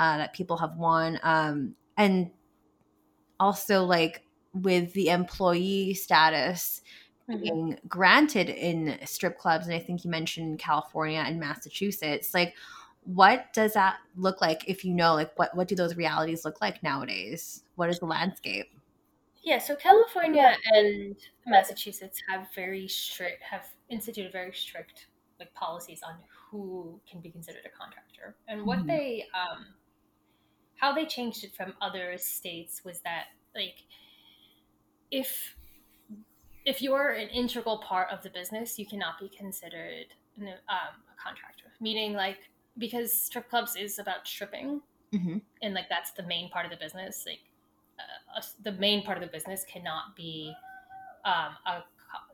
uh, 0.00 0.16
that 0.16 0.32
people 0.32 0.56
have 0.56 0.76
won. 0.76 1.20
Um, 1.22 1.74
and 1.96 2.30
also, 3.38 3.84
like 3.84 4.24
with 4.54 4.92
the 4.94 5.10
employee 5.10 5.94
status 5.94 6.80
mm-hmm. 7.28 7.42
being 7.42 7.78
granted 7.86 8.48
in 8.48 8.98
strip 9.04 9.38
clubs, 9.38 9.66
and 9.66 9.74
I 9.74 9.78
think 9.78 10.04
you 10.04 10.10
mentioned 10.10 10.58
California 10.58 11.22
and 11.24 11.38
Massachusetts, 11.38 12.32
like 12.32 12.54
what 13.04 13.52
does 13.52 13.74
that 13.74 13.96
look 14.16 14.40
like 14.40 14.68
if 14.68 14.84
you 14.84 14.92
know 14.92 15.14
like 15.14 15.36
what 15.38 15.54
what 15.56 15.68
do 15.68 15.74
those 15.74 15.96
realities 15.96 16.44
look 16.44 16.60
like 16.60 16.82
nowadays 16.82 17.64
what 17.76 17.88
is 17.88 17.98
the 17.98 18.04
landscape 18.04 18.66
yeah 19.42 19.58
so 19.58 19.74
california 19.74 20.54
and 20.74 21.16
massachusetts 21.46 22.20
have 22.28 22.46
very 22.54 22.86
strict 22.86 23.42
have 23.42 23.66
instituted 23.88 24.30
very 24.30 24.52
strict 24.52 25.06
like 25.38 25.52
policies 25.54 26.02
on 26.06 26.14
who 26.50 27.00
can 27.10 27.20
be 27.20 27.30
considered 27.30 27.62
a 27.64 27.70
contractor 27.70 28.36
and 28.48 28.64
what 28.66 28.78
mm-hmm. 28.80 28.88
they 28.88 29.24
um 29.34 29.64
how 30.80 30.92
they 30.92 31.04
changed 31.04 31.44
it 31.44 31.54
from 31.54 31.74
other 31.80 32.16
states 32.16 32.82
was 32.84 33.00
that 33.00 33.26
like 33.54 33.84
if 35.10 35.56
if 36.64 36.82
you're 36.82 37.10
an 37.10 37.28
integral 37.28 37.78
part 37.78 38.08
of 38.10 38.22
the 38.22 38.30
business, 38.30 38.78
you 38.78 38.86
cannot 38.86 39.18
be 39.18 39.28
considered 39.28 40.06
an, 40.38 40.48
um, 40.48 40.94
a 41.08 41.22
contractor. 41.22 41.72
Meaning, 41.80 42.14
like 42.14 42.38
because 42.78 43.12
strip 43.12 43.48
clubs 43.48 43.76
is 43.76 43.98
about 43.98 44.26
stripping, 44.26 44.80
mm-hmm. 45.12 45.38
and 45.62 45.74
like 45.74 45.88
that's 45.88 46.12
the 46.12 46.22
main 46.22 46.50
part 46.50 46.64
of 46.64 46.70
the 46.70 46.76
business. 46.76 47.24
Like 47.26 47.40
uh, 47.98 48.42
the 48.62 48.72
main 48.72 49.04
part 49.04 49.18
of 49.18 49.22
the 49.22 49.30
business 49.30 49.64
cannot 49.70 50.16
be 50.16 50.54
um, 51.24 51.56
a 51.66 51.82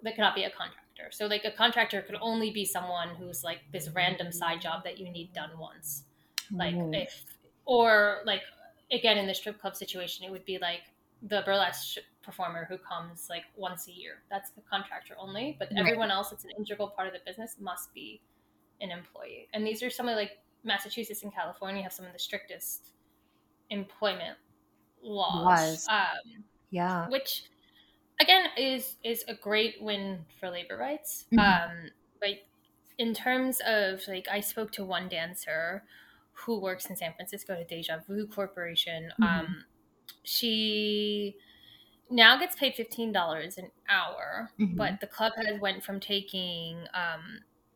that 0.03 0.15
cannot 0.15 0.35
be 0.35 0.45
a 0.45 0.51
contractor. 0.51 1.11
So 1.11 1.27
like 1.27 1.45
a 1.45 1.51
contractor 1.51 2.01
could 2.03 2.17
only 2.21 2.51
be 2.51 2.65
someone 2.65 3.09
who's 3.19 3.45
like 3.45 3.61
this 3.73 3.91
random 3.91 4.33
side 4.33 4.61
job 4.61 4.85
that 4.85 4.99
you 4.99 5.11
need 5.11 5.33
done 5.33 5.51
once. 5.59 6.05
Like 6.51 6.75
if 6.93 7.25
or 7.67 8.21
like 8.25 8.41
again 8.91 9.19
in 9.19 9.27
the 9.27 9.35
strip 9.35 9.61
club 9.61 9.77
situation 9.77 10.25
it 10.25 10.31
would 10.31 10.45
be 10.45 10.59
like 10.59 10.83
the 11.23 11.43
burlesque 11.45 11.99
performer 12.23 12.67
who 12.69 12.77
comes 12.79 13.29
like 13.31 13.45
once 13.57 13.89
a 13.89 13.93
year. 13.93 14.23
That's 14.31 14.51
the 14.51 14.63
contractor 14.71 15.15
only 15.19 15.57
but 15.59 15.69
right. 15.71 15.81
everyone 15.81 16.11
else 16.11 16.31
that's 16.31 16.45
an 16.45 16.51
integral 16.59 16.89
part 16.89 17.09
of 17.09 17.15
the 17.15 17.21
business 17.27 17.57
must 17.61 17.93
be 17.95 18.21
an 18.81 18.91
employee. 18.91 19.49
And 19.53 19.67
these 19.67 19.83
are 19.83 19.91
some 19.91 20.09
of 20.09 20.17
like 20.17 20.39
massachusetts 20.65 21.23
and 21.23 21.33
california 21.33 21.81
have 21.83 21.93
some 21.93 22.07
of 22.07 22.13
the 22.13 22.19
strictest 22.19 22.91
employment 23.71 24.37
laws. 25.03 25.87
Um, 25.89 26.45
yeah. 26.71 27.09
which 27.09 27.45
again 28.21 28.47
is 28.57 28.97
is 29.05 29.25
a 29.29 29.35
great 29.35 29.77
win 29.81 30.25
for 30.39 30.51
labor 30.51 30.77
rights. 30.77 31.27
Mm-hmm. 31.33 31.39
um 31.39 31.91
but 32.21 32.31
in 32.99 33.15
terms 33.15 33.61
of 33.67 34.01
like 34.09 34.27
i 34.31 34.41
spoke 34.41 34.73
to 34.73 34.85
one 34.85 35.09
dancer 35.09 35.85
who 36.45 36.61
works 36.61 36.87
in 36.87 36.97
San 36.97 37.15
Francisco 37.15 37.55
at 37.55 37.69
Deja 37.69 37.99
Vu 38.07 38.27
Corporation. 38.27 39.11
Mm-hmm. 39.21 39.23
Um, 39.25 39.65
she 40.23 41.37
now 42.11 42.39
gets 42.39 42.55
paid 42.55 42.75
fifteen 42.75 43.13
dollars 43.13 43.59
an 43.59 43.71
hour, 43.89 44.51
mm-hmm. 44.61 44.77
but 44.77 45.01
the 45.01 45.07
club 45.07 45.33
has 45.37 45.61
went 45.61 45.83
from 45.83 45.99
taking 45.99 46.79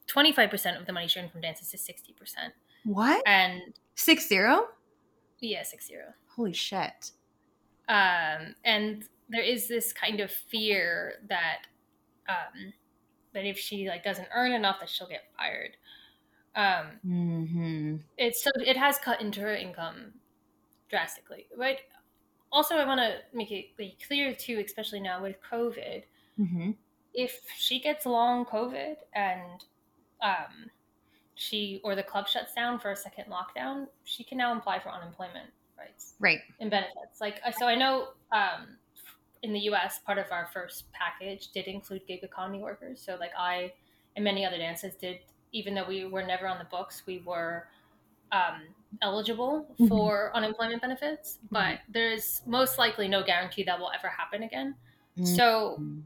twenty 0.07 0.33
five 0.33 0.51
percent 0.51 0.77
of 0.77 0.87
the 0.87 0.93
money 0.93 1.09
she 1.09 1.21
earned 1.21 1.33
from 1.33 1.41
dances 1.41 1.71
to 1.71 1.79
sixty 1.79 2.13
percent. 2.13 2.53
What? 2.85 3.23
And 3.27 3.75
six 3.95 4.29
zero? 4.29 4.69
Yeah, 5.41 5.63
six 5.63 5.87
zero. 5.87 6.15
Holy 6.37 6.53
shit. 6.53 7.13
Um, 7.89 8.55
and 8.65 9.05
there 9.29 9.43
is 9.43 9.69
this 9.69 9.93
kind 9.93 10.21
of 10.21 10.31
fear 10.31 11.15
that 11.29 11.63
um, 12.29 12.73
that 13.33 13.47
if 13.47 13.59
she 13.59 13.89
like 13.89 14.05
doesn't 14.05 14.29
earn 14.35 14.53
enough, 14.53 14.81
that 14.81 14.89
she'll 14.89 15.09
get 15.09 15.25
fired. 15.37 15.77
Um, 16.57 16.87
mm-hmm. 17.07 17.97
It's 18.19 18.43
so 18.43 18.51
it 18.67 18.77
has 18.77 18.99
cut 18.99 19.21
into 19.21 19.41
her 19.41 19.55
income 19.55 20.13
drastically, 20.89 21.47
right? 21.57 21.79
Also, 22.53 22.75
I 22.75 22.85
want 22.85 23.01
to 23.01 23.19
make 23.33 23.53
it 23.53 23.67
like, 23.79 23.97
clear 24.07 24.35
too, 24.35 24.63
especially 24.65 25.01
now 25.01 25.23
with 25.23 25.37
COVID, 25.51 26.03
Mm-hmm. 26.41 26.71
if 27.13 27.39
she 27.59 27.81
gets 27.81 28.07
long 28.07 28.47
COVID 28.47 28.97
and 29.15 29.63
um, 30.23 30.71
she 31.35 31.81
or 31.85 31.95
the 31.95 32.03
club 32.03 32.27
shuts 32.27 32.55
down 32.55 32.79
for 32.79 32.93
a 32.93 32.97
second 32.97 33.27
lockdown, 33.29 33.87
she 34.05 34.25
can 34.25 34.39
now 34.39 34.57
apply 34.57 34.79
for 34.79 34.89
unemployment 34.89 35.51
rights 35.79 36.15
Right. 36.19 36.41
and 36.61 36.71
benefits. 36.71 37.21
Like, 37.21 37.41
so 37.59 37.67
I 37.67 37.75
know 37.75 38.09
um, 38.33 38.79
in 39.43 39.53
the 39.53 39.61
U.S., 39.61 39.99
part 40.01 40.17
of 40.19 40.27
our 40.31 40.49
first 40.53 40.85
package 40.93 41.49
did 41.49 41.67
include 41.67 42.07
gig 42.07 42.23
economy 42.23 42.61
workers. 42.61 43.03
So, 43.05 43.17
like, 43.21 43.33
I 43.39 43.73
and 44.17 44.25
many 44.25 44.45
other 44.45 44.59
dancers 44.59 44.95
did, 44.95 45.19
even 45.53 45.75
though 45.75 45.87
we 45.87 46.05
were 46.05 46.23
never 46.23 46.47
on 46.47 46.59
the 46.59 46.65
books, 46.65 47.05
we 47.07 47.19
were 47.21 47.69
um, 48.33 48.75
eligible 49.03 49.67
Mhm. 49.79 49.89
for 49.89 50.35
unemployment 50.37 50.83
benefits. 50.83 51.39
But 51.51 51.81
there's 51.89 52.43
most 52.47 52.79
likely 52.79 53.09
no 53.09 53.23
guarantee 53.25 53.63
that 53.65 53.79
will 53.79 53.91
ever 53.93 54.09
happen 54.09 54.43
again. 54.45 54.77
So 55.23 55.77
Mhm. 55.79 56.03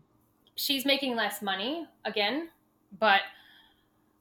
she's 0.57 0.84
making 0.86 1.16
less 1.16 1.42
money 1.42 1.88
again, 2.05 2.51
but 2.99 3.22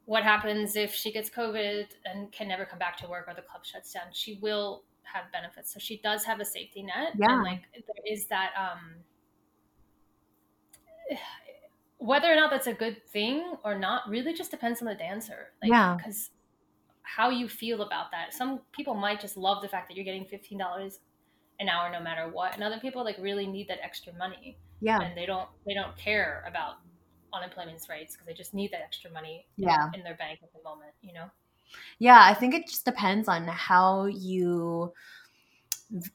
what 0.05 0.23
happens 0.23 0.75
if 0.75 0.93
she 0.93 1.11
gets 1.11 1.29
COVID 1.29 1.87
and 2.05 2.31
can 2.31 2.47
never 2.47 2.65
come 2.65 2.79
back 2.79 2.97
to 2.97 3.07
work 3.07 3.27
or 3.27 3.33
the 3.33 3.41
club 3.41 3.65
shuts 3.65 3.93
down? 3.93 4.07
She 4.11 4.35
will 4.35 4.83
have 5.03 5.31
benefits. 5.31 5.71
So 5.73 5.79
she 5.79 5.97
does 5.97 6.25
have 6.25 6.39
a 6.39 6.45
safety 6.45 6.83
net. 6.83 7.13
Yeah. 7.17 7.27
And 7.29 7.43
like 7.43 7.63
there 7.73 8.03
is 8.05 8.27
that 8.27 8.53
um 8.57 8.95
whether 12.03 12.29
or 12.31 12.35
not 12.35 12.51
that's 12.51 12.67
a 12.67 12.73
good 12.73 12.97
thing 13.07 13.55
or 13.63 13.77
not 13.77 14.09
really 14.09 14.33
just 14.33 14.51
depends 14.51 14.81
on 14.81 14.87
the 14.87 14.95
dancer. 14.95 15.53
Like 15.61 15.71
Yeah. 15.71 15.95
because 15.97 16.31
how 17.03 17.29
you 17.29 17.47
feel 17.47 17.81
about 17.81 18.11
that. 18.11 18.33
Some 18.33 18.61
people 18.71 18.93
might 18.93 19.19
just 19.21 19.37
love 19.37 19.61
the 19.61 19.67
fact 19.69 19.87
that 19.87 19.95
you're 19.95 20.05
getting 20.05 20.25
fifteen 20.25 20.57
dollars 20.57 20.99
an 21.59 21.69
hour 21.69 21.89
no 21.91 22.01
matter 22.01 22.29
what. 22.29 22.53
And 22.55 22.63
other 22.63 22.79
people 22.79 23.03
like 23.03 23.17
really 23.19 23.47
need 23.47 23.67
that 23.69 23.79
extra 23.81 24.11
money 24.13 24.57
Yeah. 24.81 24.99
and 25.01 25.17
they 25.17 25.25
don't 25.25 25.47
they 25.65 25.73
don't 25.73 25.95
care 25.97 26.43
about 26.47 26.75
unemployment 27.31 27.79
rates 27.89 28.13
because 28.13 28.27
they 28.27 28.33
just 28.33 28.53
need 28.53 28.71
that 28.71 28.81
extra 28.81 29.09
money 29.11 29.45
in, 29.57 29.63
Yeah. 29.63 29.89
in 29.93 30.03
their 30.03 30.15
bank 30.15 30.39
at 30.43 30.51
the 30.53 30.61
moment 30.63 30.93
you 31.01 31.13
know 31.13 31.29
Yeah, 31.99 32.21
I 32.21 32.33
think 32.33 32.53
it 32.53 32.67
just 32.67 32.85
depends 32.85 33.27
on 33.27 33.47
how 33.47 34.05
you 34.05 34.93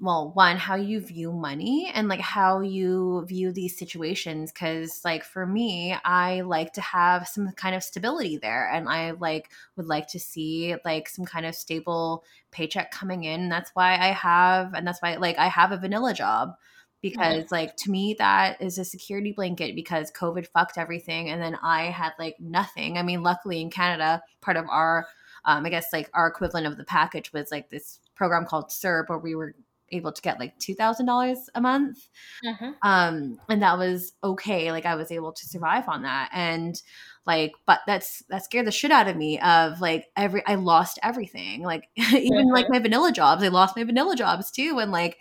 well, 0.00 0.32
one, 0.34 0.56
how 0.56 0.74
you 0.74 1.00
view 1.00 1.32
money 1.32 1.90
and 1.94 2.08
like 2.08 2.20
how 2.20 2.60
you 2.60 3.24
view 3.26 3.52
these 3.52 3.78
situations 3.78 4.50
cuz 4.50 5.04
like 5.04 5.22
for 5.22 5.46
me, 5.46 5.96
I 6.04 6.40
like 6.40 6.72
to 6.74 6.80
have 6.80 7.28
some 7.28 7.52
kind 7.52 7.76
of 7.76 7.84
stability 7.84 8.38
there 8.38 8.68
and 8.68 8.88
I 8.88 9.12
like 9.12 9.50
would 9.76 9.86
like 9.86 10.08
to 10.08 10.18
see 10.18 10.74
like 10.84 11.08
some 11.08 11.24
kind 11.24 11.46
of 11.46 11.54
stable 11.54 12.24
paycheck 12.50 12.90
coming 12.90 13.24
in. 13.24 13.48
That's 13.48 13.70
why 13.74 13.94
I 13.94 14.12
have 14.12 14.74
and 14.74 14.86
that's 14.86 15.00
why 15.00 15.16
like 15.16 15.38
I 15.38 15.46
have 15.46 15.70
a 15.70 15.76
vanilla 15.76 16.12
job 16.12 16.56
because 17.00 17.52
like 17.52 17.76
to 17.76 17.90
me 17.92 18.16
that 18.18 18.60
is 18.60 18.78
a 18.78 18.84
security 18.84 19.30
blanket 19.30 19.76
because 19.76 20.10
covid 20.10 20.48
fucked 20.48 20.76
everything 20.76 21.30
and 21.30 21.40
then 21.40 21.56
i 21.62 21.84
had 21.84 22.10
like 22.18 22.34
nothing 22.40 22.98
i 22.98 23.02
mean 23.04 23.22
luckily 23.22 23.60
in 23.60 23.70
canada 23.70 24.20
part 24.40 24.56
of 24.56 24.64
our 24.68 25.06
um, 25.44 25.64
I 25.64 25.70
guess 25.70 25.92
like 25.92 26.10
our 26.12 26.26
equivalent 26.26 26.66
of 26.66 26.76
the 26.76 26.84
package 26.84 27.32
was 27.32 27.50
like 27.50 27.70
this 27.70 28.00
program 28.14 28.44
called 28.44 28.68
CERB 28.68 29.08
where 29.08 29.18
we 29.18 29.34
were 29.34 29.54
able 29.92 30.12
to 30.12 30.22
get 30.22 30.38
like 30.38 30.58
two 30.58 30.74
thousand 30.74 31.06
dollars 31.06 31.48
a 31.54 31.60
month, 31.60 32.08
mm-hmm. 32.44 32.70
um, 32.82 33.38
and 33.48 33.62
that 33.62 33.78
was 33.78 34.12
okay. 34.22 34.70
Like 34.70 34.86
I 34.86 34.94
was 34.94 35.10
able 35.10 35.32
to 35.32 35.46
survive 35.46 35.88
on 35.88 36.02
that, 36.02 36.30
and 36.32 36.80
like, 37.26 37.52
but 37.66 37.80
that's 37.86 38.22
that 38.30 38.44
scared 38.44 38.66
the 38.66 38.72
shit 38.72 38.90
out 38.90 39.08
of 39.08 39.16
me. 39.16 39.38
Of 39.40 39.80
like 39.80 40.06
every 40.16 40.44
I 40.46 40.56
lost 40.56 40.98
everything, 41.02 41.62
like 41.62 41.88
even 41.96 42.48
like 42.48 42.66
my 42.68 42.78
vanilla 42.78 43.12
jobs, 43.12 43.42
I 43.42 43.48
lost 43.48 43.76
my 43.76 43.84
vanilla 43.84 44.16
jobs 44.16 44.50
too, 44.50 44.78
and 44.80 44.92
like. 44.92 45.18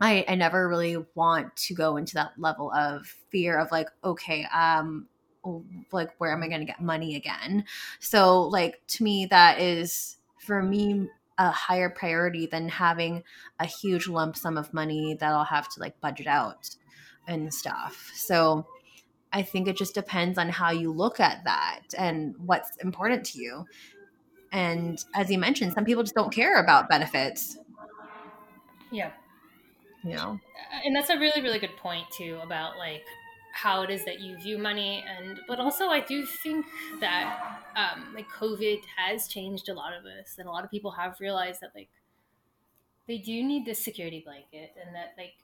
I, 0.00 0.24
I 0.26 0.34
never 0.34 0.68
really 0.68 0.96
want 1.14 1.54
to 1.54 1.74
go 1.74 1.96
into 1.96 2.14
that 2.14 2.32
level 2.36 2.70
of 2.72 3.06
fear 3.30 3.56
of 3.56 3.70
like 3.70 3.88
okay 4.02 4.44
um 4.52 5.06
like 5.92 6.10
where 6.18 6.32
am 6.32 6.42
i 6.42 6.48
going 6.48 6.60
to 6.60 6.66
get 6.66 6.82
money 6.82 7.14
again 7.14 7.64
so 8.00 8.42
like 8.42 8.82
to 8.88 9.04
me 9.04 9.26
that 9.26 9.60
is 9.60 10.16
for 10.44 10.62
me 10.62 11.08
a 11.38 11.50
higher 11.50 11.90
priority 11.90 12.46
than 12.46 12.68
having 12.68 13.22
a 13.58 13.66
huge 13.66 14.08
lump 14.08 14.36
sum 14.36 14.56
of 14.56 14.72
money 14.72 15.16
that 15.18 15.32
i'll 15.32 15.44
have 15.44 15.68
to 15.68 15.80
like 15.80 16.00
budget 16.00 16.26
out 16.26 16.70
and 17.26 17.52
stuff. 17.52 18.10
So 18.14 18.66
i 19.32 19.42
think 19.42 19.66
it 19.66 19.76
just 19.76 19.94
depends 19.94 20.38
on 20.38 20.48
how 20.48 20.70
you 20.70 20.92
look 20.92 21.20
at 21.20 21.44
that 21.44 21.82
and 21.96 22.34
what's 22.38 22.76
important 22.78 23.24
to 23.26 23.38
you. 23.38 23.64
And 24.52 25.02
as 25.14 25.30
you 25.30 25.38
mentioned 25.38 25.72
some 25.72 25.84
people 25.84 26.02
just 26.02 26.14
don't 26.14 26.32
care 26.32 26.62
about 26.62 26.88
benefits. 26.88 27.58
Yeah. 28.92 29.10
You 30.04 30.14
know? 30.14 30.40
And 30.84 30.94
that's 30.94 31.10
a 31.10 31.18
really 31.18 31.42
really 31.42 31.58
good 31.58 31.76
point 31.78 32.04
too 32.16 32.38
about 32.42 32.78
like 32.78 33.04
how 33.54 33.82
it 33.82 33.90
is 33.90 34.04
that 34.04 34.20
you 34.20 34.36
view 34.38 34.58
money 34.58 35.04
and 35.06 35.40
but 35.48 35.60
also 35.60 35.88
i 35.88 36.00
do 36.00 36.26
think 36.26 36.66
that 37.00 37.62
um 37.76 38.12
like 38.14 38.28
covid 38.28 38.84
has 38.96 39.28
changed 39.28 39.68
a 39.68 39.74
lot 39.74 39.94
of 39.94 40.04
us 40.04 40.38
and 40.38 40.48
a 40.48 40.50
lot 40.50 40.64
of 40.64 40.70
people 40.70 40.90
have 40.92 41.20
realized 41.20 41.60
that 41.60 41.74
like 41.74 41.90
they 43.06 43.18
do 43.18 43.42
need 43.42 43.64
this 43.64 43.82
security 43.84 44.20
blanket 44.20 44.74
and 44.80 44.94
that 44.94 45.14
like 45.16 45.34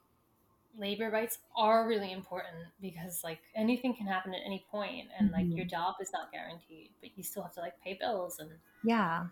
labor 0.76 1.11
rights 1.11 1.40
are 1.56 1.88
really 1.88 2.12
important 2.12 2.68
because 2.80 3.24
like 3.24 3.40
anything 3.54 3.94
can 3.94 4.06
happen 4.06 4.34
at 4.34 4.42
any 4.44 4.66
point 4.70 5.11
and 5.18 5.32
like 5.32 5.48
Mhm. 5.48 5.56
your 5.56 5.66
job 5.66 5.96
is 6.00 6.12
not 6.12 6.32
guaranteed 6.32 6.92
but 7.00 7.16
you 7.16 7.24
still 7.24 7.42
have 7.44 7.54
to 7.54 7.61
like 7.61 7.80
pay 7.80 7.94
bills 7.94 8.40
and 8.40 8.61
yeah 8.82 9.28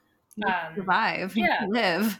Um, 0.46 0.76
survive 0.76 1.34
yeah. 1.34 1.66
live 1.72 2.18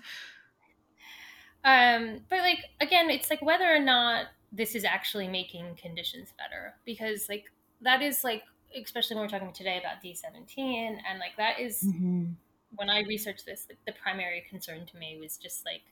Um, 1.65 2.25
but 2.29 2.39
like 2.39 2.65
again, 2.81 3.11
it's 3.11 3.31
like 3.31 3.43
whether 3.43 3.65
or 3.65 3.81
not 3.81 4.27
this 4.53 4.75
is 4.75 4.85
actually 4.85 5.29
making 5.29 5.77
conditions 5.77 6.33
better. 6.39 6.75
Because 6.85 7.29
like 7.29 7.45
that 7.83 8.03
is 8.03 8.25
like 8.25 8.43
especially 8.77 9.17
when 9.17 9.25
we're 9.25 9.29
talking 9.31 9.53
today 9.53 9.79
about 9.79 10.03
D 10.03 10.15
seventeen 10.15 11.01
and 11.09 11.19
like 11.19 11.37
that 11.37 11.59
is 11.61 11.83
Mhm. 11.83 12.35
when 12.77 12.91
I 12.91 13.01
researched 13.03 13.47
this, 13.47 13.67
like, 13.69 13.79
the 13.87 13.93
primary 13.93 14.45
concern 14.49 14.85
to 14.87 14.97
me 14.99 15.17
was 15.19 15.37
just 15.39 15.65
like 15.65 15.83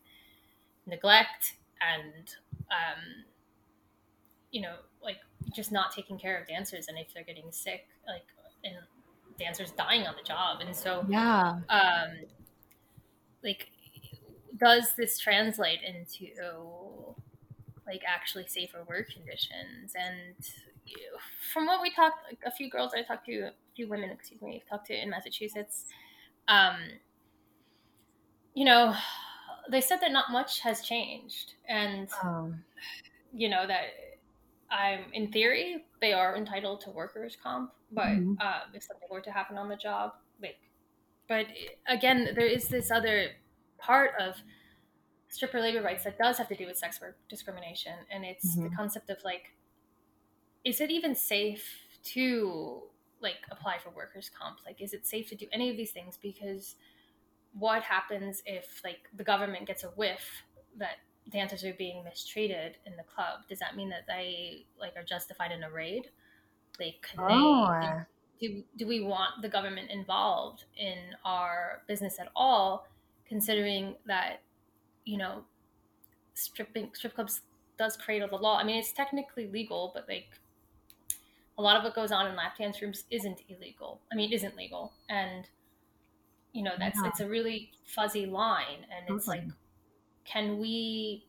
neglect 0.86 1.54
and 1.80 2.34
um, 2.70 3.24
you 4.50 4.60
know 4.60 4.76
like 5.02 5.18
just 5.54 5.72
not 5.72 5.92
taking 5.92 6.18
care 6.18 6.38
of 6.40 6.46
dancers 6.48 6.88
and 6.88 6.98
if 6.98 7.12
they're 7.14 7.24
getting 7.24 7.50
sick 7.52 7.86
like 8.06 8.24
and 8.64 8.74
dancers 9.38 9.70
dying 9.72 10.06
on 10.06 10.14
the 10.16 10.22
job. 10.22 10.60
And 10.60 10.74
so 10.74 11.04
yeah. 11.08 11.60
um 11.68 12.18
like 13.42 13.70
does 14.56 14.94
this 14.96 15.18
translate 15.18 15.80
into 15.82 17.05
like 17.86 18.02
actually 18.06 18.46
safer 18.46 18.84
work 18.88 19.10
conditions. 19.10 19.94
And 19.94 20.34
from 21.52 21.66
what 21.66 21.82
we 21.82 21.90
talked 21.90 22.18
like, 22.28 22.38
a 22.46 22.50
few 22.50 22.70
girls 22.70 22.92
i 22.94 23.02
talked 23.02 23.26
to 23.26 23.32
a 23.40 23.52
few 23.74 23.88
women 23.88 24.08
excuse 24.10 24.40
me 24.40 24.60
I've 24.62 24.68
talked 24.68 24.86
to 24.86 25.02
in 25.02 25.10
massachusetts 25.10 25.86
um 26.46 26.76
you 28.54 28.64
know 28.64 28.94
they 29.70 29.80
said 29.80 30.00
that 30.00 30.12
not 30.12 30.30
much 30.30 30.60
has 30.60 30.80
changed. 30.82 31.54
And 31.68 32.08
um, 32.22 32.64
you 33.32 33.48
know 33.48 33.66
that 33.66 33.86
I'm 34.70 35.12
in 35.12 35.32
theory 35.32 35.84
they 36.00 36.12
are 36.12 36.36
entitled 36.36 36.80
to 36.82 36.90
workers 36.90 37.36
comp, 37.42 37.72
but 37.92 38.08
Mhm. 38.08 38.40
uh, 38.40 38.60
if 38.72 38.82
something 38.82 39.08
were 39.10 39.20
to 39.22 39.32
happen 39.32 39.58
on 39.58 39.68
the 39.68 39.76
job, 39.76 40.14
like, 40.40 40.58
but 41.28 41.46
again, 41.86 42.32
there 42.34 42.46
is 42.46 42.68
this 42.68 42.90
other 42.90 43.30
part 43.78 44.12
of 44.20 44.36
stripper 45.36 45.60
labor 45.60 45.82
rights 45.82 46.04
that 46.04 46.16
does 46.18 46.38
have 46.38 46.48
to 46.48 46.56
do 46.56 46.66
with 46.66 46.78
sex 46.78 47.00
work 47.00 47.16
discrimination, 47.28 47.94
and 48.10 48.24
it's 48.24 48.56
the 48.56 48.70
Mhm. 48.70 48.76
concept 48.76 49.10
of 49.10 49.22
like, 49.22 49.52
is 50.64 50.80
it 50.80 50.90
even 50.90 51.14
safe 51.14 51.64
to 52.02 52.82
like 53.20 53.46
apply 53.50 53.78
for 53.78 53.90
workers 53.90 54.30
comp? 54.30 54.58
Like, 54.64 54.80
is 54.80 54.92
it 54.94 55.06
safe 55.06 55.28
to 55.28 55.34
do 55.36 55.46
any 55.52 55.70
of 55.70 55.76
these 55.76 55.92
things? 55.92 56.16
Because 56.16 56.76
what 57.52 57.82
happens 57.82 58.42
if 58.46 58.82
like 58.84 59.08
the 59.14 59.24
government 59.24 59.66
gets 59.66 59.84
a 59.84 59.88
whiff 59.90 60.42
that 60.76 60.98
dancers 61.30 61.64
are 61.64 61.74
being 61.74 62.04
mistreated 62.04 62.76
in 62.86 62.96
the 62.96 63.02
club 63.04 63.40
does 63.48 63.58
that 63.58 63.74
mean 63.76 63.88
that 63.88 64.06
they 64.06 64.66
like 64.78 64.94
are 64.96 65.02
justified 65.02 65.50
in 65.50 65.64
a 65.64 65.70
raid 65.70 66.10
like 66.78 67.02
can 67.02 67.20
oh 67.28 67.66
they 67.80 68.48
do, 68.48 68.62
do 68.76 68.86
we 68.86 69.00
want 69.00 69.42
the 69.42 69.48
government 69.48 69.90
involved 69.90 70.64
in 70.76 70.98
our 71.24 71.82
business 71.88 72.18
at 72.20 72.28
all 72.36 72.86
considering 73.26 73.96
that 74.06 74.42
you 75.06 75.18
know 75.18 75.44
stripping 76.34 76.90
strip 76.94 77.14
clubs 77.14 77.40
does 77.78 77.96
cradle 77.96 78.28
the 78.28 78.36
law 78.36 78.58
i 78.58 78.64
mean 78.64 78.76
it's 78.78 78.92
technically 78.92 79.48
legal 79.48 79.90
but 79.94 80.08
like 80.08 80.28
a 81.58 81.62
lot 81.62 81.76
of 81.76 81.84
what 81.84 81.94
goes 81.94 82.12
on 82.12 82.26
in 82.26 82.36
lap 82.36 82.58
dance 82.58 82.82
rooms 82.82 83.04
isn't 83.10 83.42
illegal 83.48 84.02
i 84.12 84.14
mean 84.14 84.32
isn't 84.32 84.56
legal 84.56 84.92
and 85.08 85.48
you 86.52 86.62
know 86.62 86.74
that's 86.78 87.00
Yeah. 87.02 87.08
it's 87.08 87.20
a 87.20 87.28
really 87.28 87.72
fuzzy 87.84 88.26
line 88.26 88.86
and 88.94 89.08
it's 89.08 89.26
Totally. 89.26 89.48
like 89.48 89.56
can 90.24 90.58
we 90.58 91.26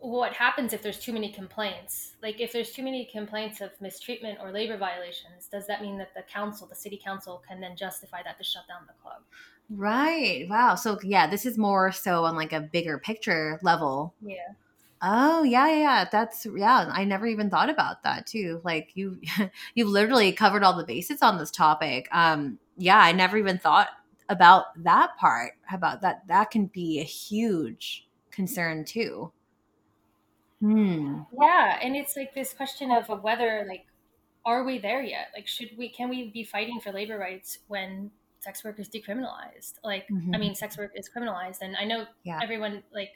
what 0.00 0.32
happens 0.32 0.72
if 0.72 0.82
there's 0.82 1.00
too 1.00 1.12
many 1.12 1.32
complaints? 1.32 2.14
Like 2.22 2.40
if 2.40 2.52
there's 2.52 2.72
too 2.72 2.82
many 2.84 3.04
complaints 3.04 3.60
of 3.60 3.80
mistreatment 3.80 4.38
or 4.40 4.52
labor 4.52 4.76
violations, 4.76 5.48
does 5.50 5.66
that 5.66 5.82
mean 5.82 5.98
that 5.98 6.14
the 6.14 6.22
council, 6.22 6.66
the 6.68 6.74
city 6.76 7.00
council, 7.02 7.42
can 7.48 7.60
then 7.60 7.76
justify 7.76 8.22
that 8.22 8.38
to 8.38 8.44
shut 8.44 8.68
down 8.68 8.86
the 8.86 8.92
club? 9.02 9.22
Right. 9.70 10.46
Wow. 10.48 10.74
So 10.76 10.98
yeah, 11.02 11.26
this 11.26 11.44
is 11.44 11.58
more 11.58 11.92
so 11.92 12.24
on 12.24 12.36
like 12.36 12.52
a 12.52 12.60
bigger 12.60 12.98
picture 12.98 13.60
level. 13.62 14.14
Yeah. 14.22 14.52
Oh 15.02 15.42
yeah, 15.42 15.68
yeah, 15.68 15.78
yeah. 15.78 16.08
That's 16.10 16.46
yeah. 16.56 16.90
I 16.90 17.04
never 17.04 17.26
even 17.26 17.50
thought 17.50 17.68
about 17.68 18.02
that 18.02 18.26
too. 18.26 18.60
Like 18.64 18.90
you, 18.94 19.20
you've 19.74 19.88
literally 19.88 20.32
covered 20.32 20.62
all 20.62 20.76
the 20.76 20.84
bases 20.84 21.22
on 21.22 21.38
this 21.38 21.50
topic. 21.50 22.08
Um, 22.12 22.58
yeah, 22.76 22.98
I 22.98 23.12
never 23.12 23.36
even 23.36 23.58
thought 23.58 23.88
about 24.28 24.82
that 24.82 25.16
part. 25.18 25.52
About 25.72 26.00
that, 26.00 26.26
that 26.28 26.50
can 26.50 26.66
be 26.66 27.00
a 27.00 27.04
huge 27.04 28.08
concern 28.30 28.84
too. 28.84 29.30
Hmm. 30.60 31.20
Yeah, 31.40 31.78
and 31.80 31.94
it's 31.94 32.16
like 32.16 32.34
this 32.34 32.52
question 32.52 32.90
of 32.90 33.08
whether 33.22 33.64
like 33.68 33.86
are 34.44 34.64
we 34.64 34.78
there 34.78 35.02
yet? 35.02 35.28
Like 35.34 35.46
should 35.46 35.70
we 35.76 35.90
can 35.90 36.08
we 36.08 36.30
be 36.30 36.42
fighting 36.42 36.80
for 36.80 36.90
labor 36.90 37.18
rights 37.18 37.58
when 37.68 38.10
sex 38.40 38.64
work 38.64 38.78
is 38.78 38.88
decriminalized? 38.88 39.74
Like 39.84 40.08
mm-hmm. 40.08 40.34
I 40.34 40.38
mean 40.38 40.54
sex 40.54 40.78
work 40.78 40.92
is 40.94 41.08
criminalized 41.08 41.58
and 41.62 41.76
I 41.76 41.84
know 41.84 42.06
yeah. 42.24 42.40
everyone 42.42 42.82
like 42.92 43.12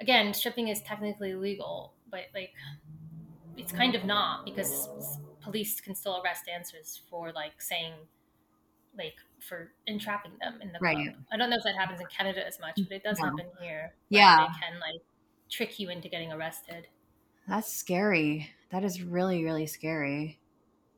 again, 0.00 0.34
stripping 0.34 0.68
is 0.68 0.82
technically 0.82 1.34
legal, 1.34 1.94
but 2.10 2.24
like 2.34 2.52
it's 3.56 3.72
kind 3.72 3.94
of 3.94 4.04
not 4.04 4.44
because 4.44 4.88
police 5.42 5.80
can 5.80 5.94
still 5.94 6.20
arrest 6.22 6.46
dancers 6.46 7.00
for 7.08 7.32
like 7.32 7.60
saying 7.60 7.92
like 8.96 9.14
for 9.40 9.72
entrapping 9.86 10.32
them 10.40 10.58
in 10.60 10.72
the 10.72 10.78
club. 10.78 10.96
Right. 10.96 11.16
I 11.32 11.36
don't 11.36 11.50
know 11.50 11.56
if 11.56 11.64
that 11.64 11.76
happens 11.76 12.00
in 12.00 12.06
Canada 12.06 12.46
as 12.46 12.60
much, 12.60 12.74
but 12.76 12.92
it 12.92 13.02
does 13.02 13.18
happen 13.18 13.46
here. 13.60 13.94
Yeah. 14.10 14.46
They 14.46 14.66
can 14.66 14.80
like 14.80 15.00
trick 15.50 15.78
you 15.78 15.88
into 15.88 16.08
getting 16.08 16.32
arrested. 16.32 16.86
That's 17.48 17.72
scary. 17.72 18.50
That 18.70 18.84
is 18.84 19.02
really 19.02 19.44
really 19.44 19.66
scary. 19.66 20.38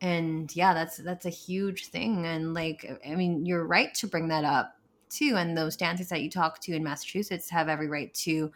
And 0.01 0.55
yeah, 0.55 0.75
that's 0.75 0.99
that's 0.99 1.27
a 1.27 1.31
huge 1.31 1.87
thing 1.89 2.27
and 2.27 2.53
like 2.53 3.01
I 3.07 3.15
mean, 3.15 3.47
you're 3.47 3.67
right 3.67 3.95
to 3.95 4.07
bring 4.07 4.29
that 4.29 4.45
up 4.45 4.77
too 5.09 5.35
and 5.37 5.57
those 5.57 5.77
dancers 5.77 6.09
that 6.09 6.23
you 6.23 6.31
talk 6.31 6.61
to 6.61 6.75
in 6.75 6.83
Massachusetts 6.83 7.49
have 7.51 7.69
every 7.69 7.89
right 7.89 8.13
to 8.15 8.51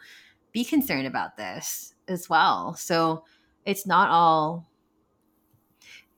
be 0.51 0.63
concerned 0.63 1.07
about 1.07 1.37
this 1.37 1.93
as 2.07 2.29
well. 2.29 2.75
So 2.75 3.23
it's 3.65 3.87
not 3.87 4.09
all 4.09 4.67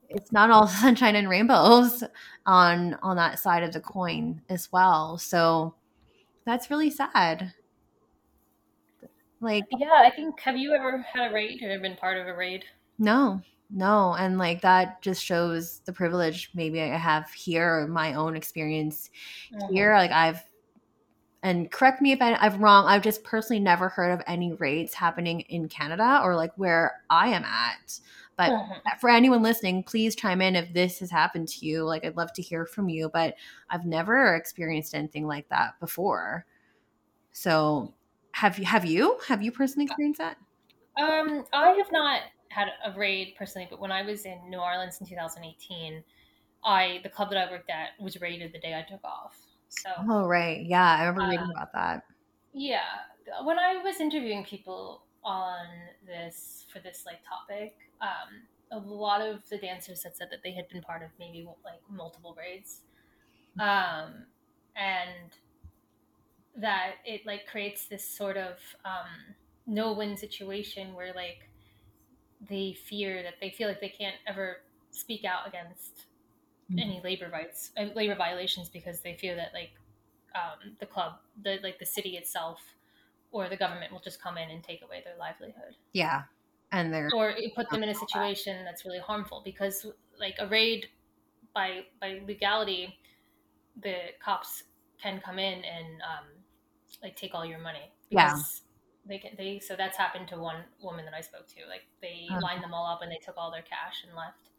it's 0.09 0.31
not 0.31 0.51
all 0.51 0.67
sunshine 0.81 1.15
and 1.15 1.29
rainbows 1.29 2.03
on 2.45 2.95
on 3.01 3.15
that 3.17 3.39
side 3.39 3.63
of 3.63 3.73
the 3.73 3.79
coin 3.81 4.41
as 4.49 4.71
well. 4.71 5.17
So 5.17 5.75
that's 6.45 6.69
really 6.69 6.89
sad. 6.89 7.53
Like 9.39 9.65
Yeah, 9.71 9.93
I 9.93 10.09
think 10.09 10.39
have 10.41 10.57
you 10.57 10.73
ever 10.73 11.05
had 11.13 11.31
a 11.31 11.33
raid 11.33 11.61
or 11.63 11.79
been 11.79 11.95
part 11.95 12.17
of 12.17 12.27
a 12.27 12.35
raid? 12.35 12.65
No. 12.99 13.41
No, 13.73 14.15
and 14.15 14.37
like 14.37 14.61
that 14.61 15.01
just 15.01 15.23
shows 15.23 15.79
the 15.85 15.93
privilege 15.93 16.51
maybe 16.53 16.81
I 16.81 16.97
have 16.97 17.31
here, 17.31 17.87
my 17.87 18.13
own 18.15 18.35
experience 18.35 19.09
mm-hmm. 19.53 19.73
here. 19.73 19.95
Like 19.95 20.11
I've 20.11 20.43
and 21.43 21.71
correct 21.71 22.01
me 22.01 22.11
if 22.11 22.21
I, 22.21 22.33
am 22.45 22.61
wrong. 22.61 22.85
I've 22.85 23.01
just 23.01 23.23
personally 23.23 23.59
never 23.59 23.89
heard 23.89 24.11
of 24.11 24.21
any 24.27 24.53
raids 24.53 24.93
happening 24.93 25.41
in 25.41 25.67
Canada 25.69 26.21
or 26.23 26.35
like 26.35 26.51
where 26.55 27.01
I 27.09 27.29
am 27.29 27.43
at. 27.43 27.99
But 28.37 28.51
mm-hmm. 28.51 28.99
for 28.99 29.09
anyone 29.09 29.41
listening, 29.41 29.83
please 29.83 30.15
chime 30.15 30.41
in 30.41 30.55
if 30.55 30.71
this 30.73 30.99
has 30.99 31.09
happened 31.09 31.47
to 31.49 31.65
you. 31.65 31.83
Like, 31.83 32.05
I'd 32.05 32.15
love 32.15 32.31
to 32.33 32.41
hear 32.41 32.65
from 32.65 32.89
you, 32.89 33.09
but 33.11 33.35
I've 33.69 33.85
never 33.85 34.35
experienced 34.35 34.93
anything 34.93 35.27
like 35.27 35.49
that 35.49 35.79
before. 35.79 36.45
So, 37.31 37.93
have 38.33 38.57
you? 38.57 38.65
Have 38.65 38.85
you? 38.85 39.19
Have 39.27 39.41
you 39.41 39.51
personally 39.51 39.85
experienced 39.85 40.19
that? 40.19 40.37
Um, 41.01 41.45
I 41.53 41.69
have 41.71 41.91
not 41.91 42.21
had 42.51 42.69
a 42.85 42.97
raid 42.97 43.35
personally, 43.37 43.67
but 43.69 43.79
when 43.79 43.91
I 43.91 44.01
was 44.01 44.25
in 44.25 44.37
New 44.49 44.59
Orleans 44.59 44.99
in 44.99 45.07
2018, 45.07 46.03
I 46.63 46.99
the 47.03 47.09
club 47.09 47.29
that 47.31 47.37
I 47.37 47.51
worked 47.51 47.69
at 47.69 47.89
was 47.99 48.19
raided 48.21 48.53
the 48.53 48.59
day 48.59 48.75
I 48.75 48.89
took 48.89 49.03
off. 49.03 49.35
So 49.69 49.89
Oh 50.09 50.27
right. 50.27 50.63
Yeah, 50.65 50.97
I 50.97 51.05
remember 51.05 51.31
reading 51.31 51.47
uh, 51.47 51.51
about 51.51 51.73
that. 51.73 52.03
Yeah. 52.53 52.81
When 53.43 53.57
I 53.57 53.81
was 53.81 53.99
interviewing 53.99 54.43
people 54.43 55.03
on 55.23 55.65
this 56.05 56.65
for 56.71 56.79
this 56.79 57.03
like 57.05 57.19
topic, 57.27 57.77
um, 58.01 58.43
a 58.71 58.79
lot 58.79 59.21
of 59.21 59.47
the 59.49 59.57
dancers 59.57 60.03
had 60.03 60.15
said 60.15 60.27
that 60.31 60.43
they 60.43 60.51
had 60.51 60.67
been 60.69 60.81
part 60.81 61.03
of 61.03 61.09
maybe 61.19 61.47
like 61.63 61.79
multiple 61.89 62.35
raids. 62.37 62.81
Um, 63.59 64.25
and 64.75 65.31
that 66.55 66.95
it 67.05 67.25
like 67.25 67.47
creates 67.47 67.87
this 67.87 68.03
sort 68.03 68.37
of 68.37 68.57
um, 68.85 69.35
no 69.67 69.93
win 69.93 70.17
situation 70.17 70.93
where 70.93 71.13
like 71.13 71.49
they 72.49 72.73
fear 72.73 73.23
that 73.23 73.35
they 73.39 73.49
feel 73.49 73.67
like 73.67 73.79
they 73.79 73.89
can't 73.89 74.15
ever 74.27 74.57
speak 74.91 75.25
out 75.25 75.47
against 75.47 76.05
mm-hmm. 76.71 76.79
any 76.79 77.01
labor 77.03 77.29
rights, 77.31 77.71
uh, 77.77 77.85
labor 77.95 78.15
violations, 78.15 78.69
because 78.69 79.01
they 79.01 79.13
feel 79.15 79.35
that 79.35 79.51
like 79.53 79.71
um, 80.35 80.75
the 80.79 80.85
club, 80.85 81.13
the 81.43 81.59
like 81.63 81.79
the 81.79 81.85
city 81.85 82.17
itself, 82.17 82.61
or 83.31 83.49
the 83.49 83.57
government 83.57 83.91
will 83.91 83.99
just 83.99 84.21
come 84.21 84.37
in 84.37 84.49
and 84.49 84.63
take 84.63 84.81
away 84.81 85.01
their 85.03 85.15
livelihood. 85.19 85.75
Yeah, 85.93 86.23
and 86.71 86.93
they're 86.93 87.09
or 87.13 87.33
put 87.55 87.69
them 87.69 87.83
in 87.83 87.89
a 87.89 87.95
situation 87.95 88.57
that. 88.57 88.65
that's 88.65 88.85
really 88.85 88.99
harmful 88.99 89.41
because 89.43 89.85
like 90.19 90.35
a 90.39 90.47
raid 90.47 90.87
by 91.53 91.85
by 91.99 92.21
legality, 92.27 92.97
the 93.81 93.95
cops 94.23 94.63
can 95.01 95.19
come 95.19 95.39
in 95.39 95.63
and 95.63 96.01
um, 96.01 96.25
like 97.03 97.15
take 97.15 97.33
all 97.33 97.45
your 97.45 97.59
money. 97.59 97.91
yeah 98.09 98.35
they 99.05 99.17
can 99.17 99.31
they 99.37 99.59
so 99.59 99.75
that's 99.75 99.97
happened 99.97 100.27
to 100.29 100.37
one 100.37 100.63
woman 100.81 101.05
that 101.05 101.13
I 101.13 101.21
spoke 101.21 101.47
to. 101.47 101.67
Like 101.69 101.83
they 102.01 102.27
lined 102.41 102.63
them 102.63 102.73
all 102.73 102.85
up 102.85 103.01
and 103.01 103.11
they 103.11 103.19
took 103.23 103.35
all 103.37 103.51
their 103.51 103.61
cash 103.61 104.03
and 104.07 104.15
left. 104.15 104.49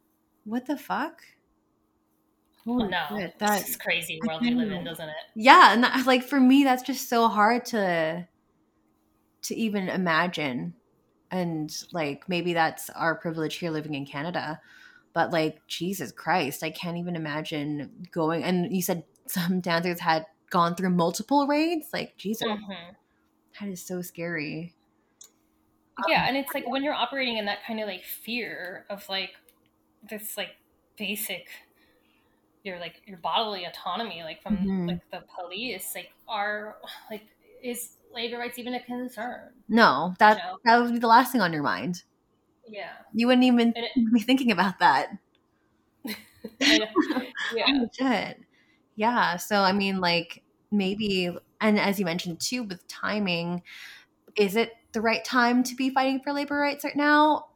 What 0.44 0.66
the 0.66 0.76
fuck? 0.76 1.22
Holy 2.64 2.84
oh, 2.84 2.88
no, 2.88 3.18
shit, 3.18 3.38
that's 3.38 3.76
crazy 3.76 4.20
world 4.24 4.40
we 4.40 4.52
live 4.52 4.70
in, 4.70 4.84
doesn't 4.84 5.08
it? 5.08 5.14
Yeah, 5.34 5.72
and 5.72 5.82
that, 5.82 6.06
like 6.06 6.22
for 6.22 6.38
me, 6.38 6.62
that's 6.62 6.82
just 6.82 7.08
so 7.08 7.28
hard 7.28 7.64
to 7.66 8.26
to 9.42 9.54
even 9.54 9.88
imagine. 9.88 10.74
And 11.30 11.74
like 11.92 12.28
maybe 12.28 12.52
that's 12.52 12.90
our 12.90 13.14
privilege 13.14 13.56
here 13.56 13.70
living 13.70 13.94
in 13.94 14.06
Canada, 14.06 14.60
but 15.12 15.32
like 15.32 15.66
Jesus 15.66 16.12
Christ, 16.12 16.62
I 16.62 16.70
can't 16.70 16.98
even 16.98 17.16
imagine 17.16 18.06
going. 18.12 18.44
And 18.44 18.74
you 18.74 18.82
said 18.82 19.04
some 19.26 19.60
dancers 19.60 19.98
had 19.98 20.26
gone 20.50 20.74
through 20.74 20.90
multiple 20.90 21.46
raids. 21.46 21.88
Like 21.92 22.16
Jesus, 22.16 22.46
mm-hmm. 22.46 22.94
That 23.60 23.68
is 23.68 23.82
so 23.82 24.02
scary. 24.02 24.74
Yeah, 26.08 26.26
and 26.26 26.36
it's 26.36 26.54
like 26.54 26.68
when 26.68 26.82
you're 26.82 26.94
operating 26.94 27.36
in 27.36 27.44
that 27.44 27.64
kind 27.66 27.80
of 27.80 27.86
like 27.86 28.04
fear 28.04 28.86
of 28.88 29.06
like 29.08 29.32
this 30.08 30.36
like 30.36 30.56
basic 30.96 31.48
your 32.64 32.78
like 32.78 33.02
your 33.06 33.18
bodily 33.18 33.64
autonomy 33.64 34.22
like 34.22 34.42
from 34.42 34.56
mm-hmm. 34.56 34.86
like 34.88 35.00
the 35.10 35.22
police 35.38 35.92
like 35.94 36.10
are 36.28 36.76
like 37.10 37.22
is 37.62 37.96
labor 38.14 38.38
rights 38.38 38.58
even 38.58 38.74
a 38.74 38.80
concern 38.80 39.50
no 39.68 40.14
that 40.18 40.36
you 40.36 40.42
know? 40.44 40.58
that 40.64 40.80
would 40.80 40.92
be 40.92 40.98
the 40.98 41.06
last 41.06 41.32
thing 41.32 41.40
on 41.40 41.52
your 41.52 41.62
mind 41.62 42.02
yeah 42.68 42.90
you 43.12 43.26
wouldn't 43.26 43.44
even 43.44 43.72
it, 43.74 44.12
be 44.12 44.20
thinking 44.20 44.52
about 44.52 44.78
that 44.78 45.08
yeah 47.54 48.34
yeah 48.96 49.36
so 49.36 49.60
i 49.60 49.72
mean 49.72 50.00
like 50.00 50.42
maybe 50.70 51.30
and 51.62 51.80
as 51.80 51.98
you 51.98 52.04
mentioned 52.04 52.38
too 52.38 52.62
with 52.64 52.86
timing 52.88 53.62
is 54.36 54.56
it 54.56 54.72
the 54.92 55.00
right 55.00 55.24
time 55.24 55.62
to 55.62 55.74
be 55.74 55.88
fighting 55.88 56.20
for 56.20 56.34
labor 56.34 56.58
rights 56.58 56.84
right 56.84 56.96
now 56.96 57.46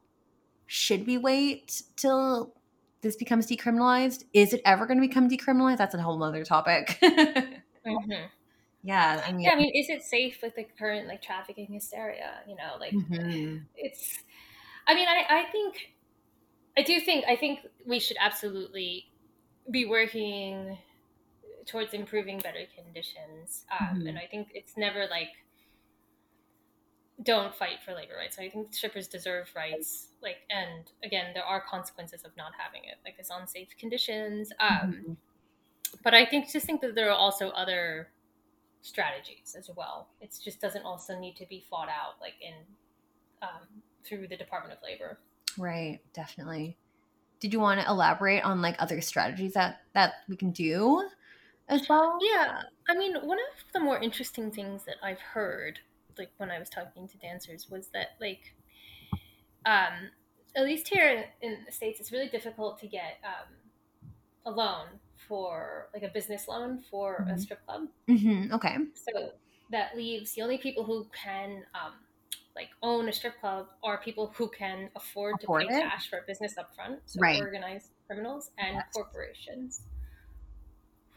should 0.67 1.07
we 1.07 1.17
wait 1.17 1.83
till 1.95 2.53
this 3.01 3.15
becomes 3.15 3.47
decriminalized, 3.47 4.25
is 4.33 4.53
it 4.53 4.61
ever 4.65 4.85
going 4.85 4.99
to 4.99 5.07
become 5.07 5.29
decriminalized? 5.29 5.77
That's 5.77 5.95
a 5.95 6.01
whole 6.01 6.21
other 6.23 6.43
topic. 6.43 6.97
mm-hmm. 7.03 8.11
Yeah, 8.83 9.23
I 9.25 9.31
mean, 9.31 9.41
yeah, 9.41 9.51
I 9.51 9.55
mean, 9.55 9.71
is 9.73 9.89
it 9.89 10.03
safe 10.03 10.39
with 10.41 10.55
the 10.55 10.65
current 10.77 11.07
like 11.07 11.21
trafficking 11.21 11.67
hysteria? 11.71 12.41
You 12.47 12.55
know, 12.55 12.77
like 12.79 12.93
mm-hmm. 12.93 13.57
it's. 13.75 14.23
I 14.87 14.93
mean, 14.93 15.07
I 15.07 15.25
I 15.41 15.51
think, 15.51 15.93
I 16.77 16.83
do 16.83 16.99
think 17.01 17.25
I 17.27 17.35
think 17.35 17.59
we 17.85 17.99
should 17.99 18.17
absolutely 18.19 19.07
be 19.69 19.85
working 19.85 20.77
towards 21.67 21.93
improving 21.93 22.39
better 22.39 22.65
conditions, 22.75 23.65
um, 23.79 23.99
mm-hmm. 23.99 24.07
and 24.07 24.17
I 24.17 24.27
think 24.29 24.49
it's 24.53 24.77
never 24.77 25.05
like 25.09 25.29
don't 27.23 27.55
fight 27.55 27.81
for 27.83 27.93
labor 27.93 28.13
rights. 28.17 28.37
I 28.39 28.49
think 28.49 28.73
strippers 28.73 29.07
deserve 29.07 29.49
rights. 29.55 30.09
Like, 30.21 30.37
and 30.49 30.91
again, 31.03 31.31
there 31.33 31.43
are 31.43 31.61
consequences 31.61 32.23
of 32.23 32.31
not 32.37 32.51
having 32.57 32.87
it, 32.87 32.97
like 33.03 33.17
this 33.17 33.29
unsafe 33.33 33.69
conditions. 33.79 34.51
Um, 34.59 34.69
mm-hmm. 34.69 35.13
But 36.03 36.13
I 36.13 36.25
think 36.25 36.51
just 36.51 36.65
think 36.65 36.81
that 36.81 36.95
there 36.95 37.09
are 37.09 37.17
also 37.17 37.49
other 37.49 38.09
strategies 38.81 39.55
as 39.57 39.69
well. 39.75 40.09
It 40.21 40.37
just 40.43 40.61
doesn't 40.61 40.83
also 40.83 41.19
need 41.19 41.35
to 41.37 41.45
be 41.47 41.63
fought 41.69 41.89
out 41.89 42.21
like 42.21 42.35
in 42.41 42.53
um, 43.41 43.81
through 44.05 44.27
the 44.27 44.37
Department 44.37 44.77
of 44.77 44.83
Labor. 44.83 45.19
Right. 45.57 45.99
Definitely. 46.13 46.77
Did 47.39 47.53
you 47.53 47.59
want 47.59 47.79
to 47.81 47.87
elaborate 47.87 48.43
on 48.43 48.61
like 48.61 48.75
other 48.79 49.01
strategies 49.01 49.53
that 49.53 49.81
that 49.93 50.13
we 50.27 50.35
can 50.35 50.51
do 50.51 51.07
as 51.69 51.87
well? 51.89 52.17
Yeah. 52.21 52.61
I 52.87 52.95
mean, 52.95 53.15
one 53.15 53.37
of 53.37 53.73
the 53.73 53.79
more 53.79 53.99
interesting 53.99 54.51
things 54.51 54.83
that 54.85 54.95
I've 55.03 55.19
heard 55.19 55.79
like 56.17 56.31
when 56.37 56.49
I 56.49 56.59
was 56.59 56.69
talking 56.69 57.07
to 57.07 57.17
dancers 57.17 57.67
was 57.69 57.87
that 57.93 58.15
like 58.19 58.53
um 59.65 60.09
at 60.55 60.65
least 60.65 60.87
here 60.87 61.25
in 61.41 61.57
the 61.65 61.71
states 61.71 61.99
it's 61.99 62.11
really 62.11 62.29
difficult 62.29 62.79
to 62.79 62.87
get 62.87 63.19
um 63.23 63.53
a 64.45 64.51
loan 64.51 64.87
for 65.27 65.89
like 65.93 66.03
a 66.03 66.07
business 66.07 66.47
loan 66.47 66.81
for 66.89 67.21
mm-hmm. 67.21 67.31
a 67.31 67.39
strip 67.39 67.65
club. 67.65 67.87
Mm-hmm. 68.09 68.53
Okay. 68.53 68.77
So 68.93 69.31
that 69.71 69.97
leaves 69.97 70.33
the 70.33 70.41
only 70.41 70.57
people 70.57 70.85
who 70.85 71.05
can 71.11 71.63
um, 71.75 71.93
like 72.55 72.69
own 72.81 73.09
a 73.09 73.13
strip 73.13 73.39
club 73.41 73.67
are 73.83 73.97
people 73.99 74.31
who 74.35 74.47
can 74.47 74.89
afford, 74.95 75.35
afford 75.43 75.63
to 75.63 75.67
pay 75.67 75.75
it? 75.75 75.81
cash 75.81 76.09
for 76.09 76.19
a 76.19 76.21
business 76.25 76.55
upfront. 76.57 76.99
So 77.07 77.19
right. 77.19 77.41
organized 77.41 77.89
criminals 78.07 78.51
and 78.57 78.75
yes. 78.75 78.85
corporations 78.93 79.81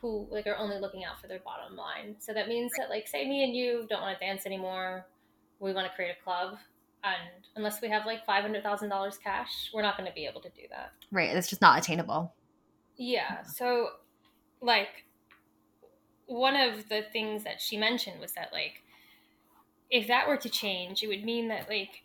who 0.00 0.26
like 0.30 0.46
are 0.46 0.56
only 0.56 0.78
looking 0.78 1.04
out 1.04 1.20
for 1.20 1.26
their 1.26 1.40
bottom 1.40 1.76
line. 1.76 2.16
So 2.18 2.32
that 2.32 2.48
means 2.48 2.70
that 2.78 2.88
like 2.88 3.06
say 3.06 3.28
me 3.28 3.44
and 3.44 3.54
you 3.54 3.86
don't 3.88 4.00
want 4.00 4.18
to 4.18 4.24
dance 4.24 4.46
anymore, 4.46 5.06
we 5.58 5.72
want 5.72 5.86
to 5.86 5.94
create 5.94 6.14
a 6.18 6.24
club 6.24 6.56
and 7.02 7.44
unless 7.56 7.80
we 7.80 7.88
have 7.88 8.06
like 8.06 8.26
$500,000 8.26 9.22
cash, 9.22 9.70
we're 9.72 9.82
not 9.82 9.96
going 9.96 10.08
to 10.08 10.14
be 10.14 10.26
able 10.26 10.40
to 10.42 10.50
do 10.50 10.62
that. 10.70 10.92
Right, 11.10 11.34
it's 11.34 11.48
just 11.48 11.62
not 11.62 11.78
attainable. 11.78 12.32
Yeah. 12.96 13.42
So 13.42 13.88
like 14.60 15.04
one 16.26 16.56
of 16.56 16.88
the 16.88 17.02
things 17.12 17.44
that 17.44 17.60
she 17.60 17.76
mentioned 17.76 18.20
was 18.20 18.32
that 18.32 18.50
like 18.52 18.82
if 19.90 20.06
that 20.08 20.28
were 20.28 20.36
to 20.36 20.48
change, 20.48 21.02
it 21.02 21.08
would 21.08 21.24
mean 21.24 21.48
that 21.48 21.68
like 21.68 22.04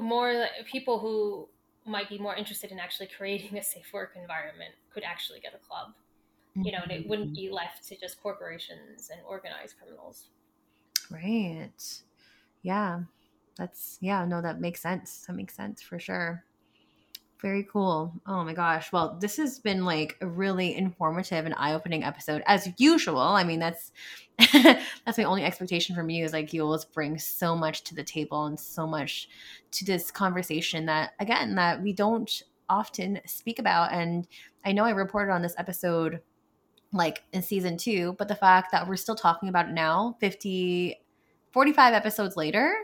more 0.00 0.46
people 0.70 0.98
who 0.98 1.48
might 1.86 2.08
be 2.08 2.18
more 2.18 2.34
interested 2.34 2.72
in 2.72 2.78
actually 2.78 3.08
creating 3.16 3.58
a 3.58 3.62
safe 3.62 3.92
work 3.92 4.12
environment 4.20 4.74
could 4.92 5.04
actually 5.04 5.40
get 5.40 5.54
a 5.54 5.66
club. 5.66 5.94
You 6.58 6.72
know, 6.72 6.78
and 6.82 6.90
it 6.90 7.06
wouldn't 7.06 7.34
be 7.34 7.46
mm-hmm. 7.46 7.54
left 7.54 7.86
to 7.88 7.96
just 8.00 8.18
corporations 8.22 9.10
and 9.10 9.20
organized 9.28 9.74
criminals. 9.78 10.28
Right. 11.10 11.68
Yeah. 12.62 13.00
That's 13.58 13.98
yeah, 14.00 14.24
no, 14.24 14.40
that 14.40 14.60
makes 14.60 14.80
sense. 14.80 15.24
That 15.26 15.34
makes 15.34 15.54
sense 15.54 15.82
for 15.82 15.98
sure. 15.98 16.44
Very 17.40 17.66
cool. 17.70 18.14
Oh 18.26 18.42
my 18.44 18.54
gosh. 18.54 18.90
Well, 18.92 19.18
this 19.20 19.36
has 19.36 19.58
been 19.58 19.84
like 19.84 20.16
a 20.22 20.26
really 20.26 20.74
informative 20.74 21.44
and 21.44 21.54
eye-opening 21.58 22.02
episode 22.02 22.42
as 22.46 22.68
usual. 22.78 23.18
I 23.18 23.44
mean, 23.44 23.60
that's 23.60 23.92
that's 25.04 25.18
my 25.18 25.24
only 25.24 25.44
expectation 25.44 25.94
from 25.94 26.08
you 26.08 26.24
is 26.24 26.32
like 26.32 26.52
you 26.52 26.62
always 26.62 26.84
bring 26.84 27.18
so 27.18 27.54
much 27.54 27.84
to 27.84 27.94
the 27.94 28.04
table 28.04 28.46
and 28.46 28.58
so 28.58 28.86
much 28.86 29.28
to 29.72 29.84
this 29.84 30.10
conversation 30.10 30.86
that 30.86 31.12
again 31.20 31.54
that 31.54 31.82
we 31.82 31.92
don't 31.92 32.42
often 32.68 33.20
speak 33.26 33.58
about 33.58 33.92
and 33.92 34.26
I 34.64 34.72
know 34.72 34.84
I 34.84 34.90
reported 34.90 35.32
on 35.32 35.42
this 35.42 35.54
episode 35.58 36.20
like 36.92 37.22
in 37.32 37.42
season 37.42 37.76
2, 37.76 38.16
but 38.18 38.28
the 38.28 38.34
fact 38.34 38.72
that 38.72 38.88
we're 38.88 38.96
still 38.96 39.14
talking 39.14 39.48
about 39.48 39.68
it 39.68 39.72
now, 39.72 40.16
50 40.20 41.00
45 41.52 41.94
episodes 41.94 42.36
later 42.36 42.74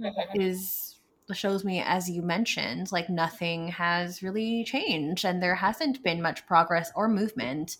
mm-hmm. 0.00 0.40
is 0.40 0.91
shows 1.32 1.64
me, 1.64 1.82
as 1.84 2.10
you 2.10 2.22
mentioned, 2.22 2.92
like 2.92 3.08
nothing 3.08 3.68
has 3.68 4.22
really 4.22 4.64
changed 4.64 5.24
and 5.24 5.42
there 5.42 5.54
hasn't 5.54 6.02
been 6.02 6.20
much 6.20 6.46
progress 6.46 6.90
or 6.94 7.08
movement 7.08 7.76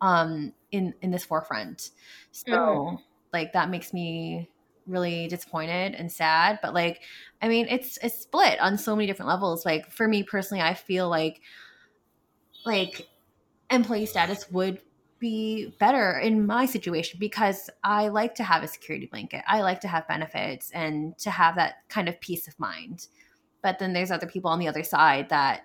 um, 0.00 0.52
in 0.70 0.94
in 1.00 1.10
this 1.10 1.24
forefront. 1.24 1.90
So, 2.32 2.52
mm. 2.52 2.98
like 3.32 3.52
that 3.54 3.70
makes 3.70 3.92
me 3.92 4.50
really 4.86 5.28
disappointed 5.28 5.94
and 5.94 6.10
sad. 6.10 6.58
But 6.62 6.74
like, 6.74 7.00
I 7.40 7.48
mean, 7.48 7.66
it's 7.68 7.98
it's 8.02 8.20
split 8.20 8.60
on 8.60 8.78
so 8.78 8.94
many 8.94 9.06
different 9.06 9.28
levels. 9.28 9.64
Like 9.64 9.90
for 9.90 10.06
me 10.06 10.22
personally, 10.22 10.62
I 10.62 10.74
feel 10.74 11.08
like 11.08 11.40
like 12.64 13.08
employee 13.70 14.06
status 14.06 14.50
would 14.50 14.80
be 15.22 15.72
better 15.78 16.18
in 16.18 16.44
my 16.44 16.66
situation 16.66 17.16
because 17.20 17.70
I 17.84 18.08
like 18.08 18.34
to 18.34 18.42
have 18.42 18.64
a 18.64 18.66
security 18.66 19.06
blanket. 19.06 19.44
I 19.46 19.62
like 19.62 19.80
to 19.82 19.88
have 19.88 20.08
benefits 20.08 20.72
and 20.72 21.16
to 21.18 21.30
have 21.30 21.54
that 21.54 21.88
kind 21.88 22.08
of 22.08 22.20
peace 22.20 22.48
of 22.48 22.58
mind. 22.58 23.06
But 23.62 23.78
then 23.78 23.92
there's 23.92 24.10
other 24.10 24.26
people 24.26 24.50
on 24.50 24.58
the 24.58 24.66
other 24.66 24.82
side 24.82 25.28
that 25.28 25.62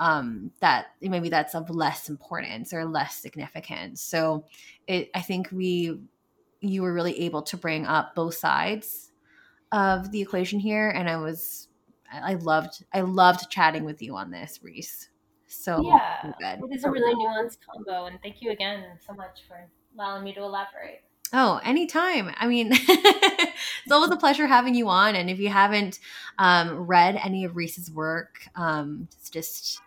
um 0.00 0.50
that 0.60 0.88
maybe 1.00 1.30
that's 1.30 1.54
of 1.54 1.70
less 1.70 2.08
importance 2.08 2.74
or 2.74 2.84
less 2.84 3.14
significance. 3.14 4.02
So 4.02 4.44
it 4.88 5.08
I 5.14 5.22
think 5.22 5.50
we 5.52 6.00
you 6.60 6.82
were 6.82 6.92
really 6.92 7.18
able 7.20 7.42
to 7.42 7.56
bring 7.56 7.86
up 7.86 8.16
both 8.16 8.34
sides 8.34 9.12
of 9.70 10.10
the 10.10 10.20
equation 10.20 10.58
here 10.58 10.90
and 10.90 11.08
I 11.08 11.16
was 11.16 11.68
I 12.12 12.34
loved 12.34 12.84
I 12.92 13.02
loved 13.02 13.50
chatting 13.50 13.84
with 13.84 14.02
you 14.02 14.16
on 14.16 14.32
this, 14.32 14.58
Reese. 14.64 15.08
So 15.48 15.82
yeah, 15.82 16.32
good. 16.40 16.70
it 16.70 16.74
is 16.74 16.84
a 16.84 16.90
really 16.90 17.14
nuanced 17.14 17.58
combo, 17.64 18.06
and 18.06 18.18
thank 18.22 18.42
you 18.42 18.50
again 18.50 18.84
so 19.06 19.14
much 19.14 19.40
for 19.48 19.68
allowing 19.94 20.24
me 20.24 20.32
to 20.34 20.42
elaborate. 20.42 21.02
Oh, 21.32 21.60
anytime. 21.64 22.32
I 22.36 22.46
mean, 22.46 22.70
it's 22.72 23.90
always 23.90 24.10
a 24.10 24.16
pleasure 24.16 24.46
having 24.46 24.74
you 24.74 24.88
on. 24.88 25.16
And 25.16 25.28
if 25.28 25.40
you 25.40 25.48
haven't 25.48 25.98
um, 26.38 26.86
read 26.86 27.16
any 27.16 27.44
of 27.44 27.56
Reese's 27.56 27.90
work, 27.90 28.46
um, 28.54 29.08
it's 29.18 29.28
just 29.28 29.80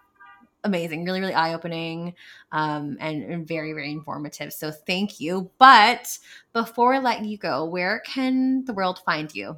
amazing, 0.66 1.05
really, 1.05 1.22
really 1.22 1.34
eye 1.34 1.53
opening 1.53 2.14
um, 2.51 2.97
and, 2.99 3.24
and, 3.24 3.47
very, 3.47 3.72
very 3.72 3.91
informative. 3.91 4.51
So 4.51 4.72
thank 4.72 5.22
you. 5.22 5.49
But 5.57 6.18
before 6.51 6.93
I 6.93 6.99
let 6.99 7.24
you 7.24 7.38
go, 7.38 7.64
where 7.64 8.01
can 8.01 8.66
the 8.66 8.74
world 8.74 8.99
find 9.05 9.34
you? 9.34 9.57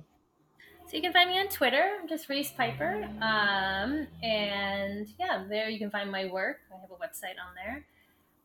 So 0.92 0.98
you 0.98 1.04
can 1.04 1.14
find 1.14 1.30
me 1.30 1.40
on 1.40 1.48
Twitter, 1.48 2.00
I'm 2.02 2.10
just 2.10 2.28
Reese 2.28 2.52
Piper. 2.52 3.08
Um, 3.22 4.08
and 4.22 5.08
yeah, 5.18 5.46
there 5.48 5.70
you 5.70 5.80
can 5.80 5.90
find 5.90 6.12
my 6.12 6.26
work. 6.26 6.58
I 6.70 6.82
have 6.82 6.92
a 6.92 6.96
website 6.96 7.40
on 7.40 7.56
there. 7.56 7.86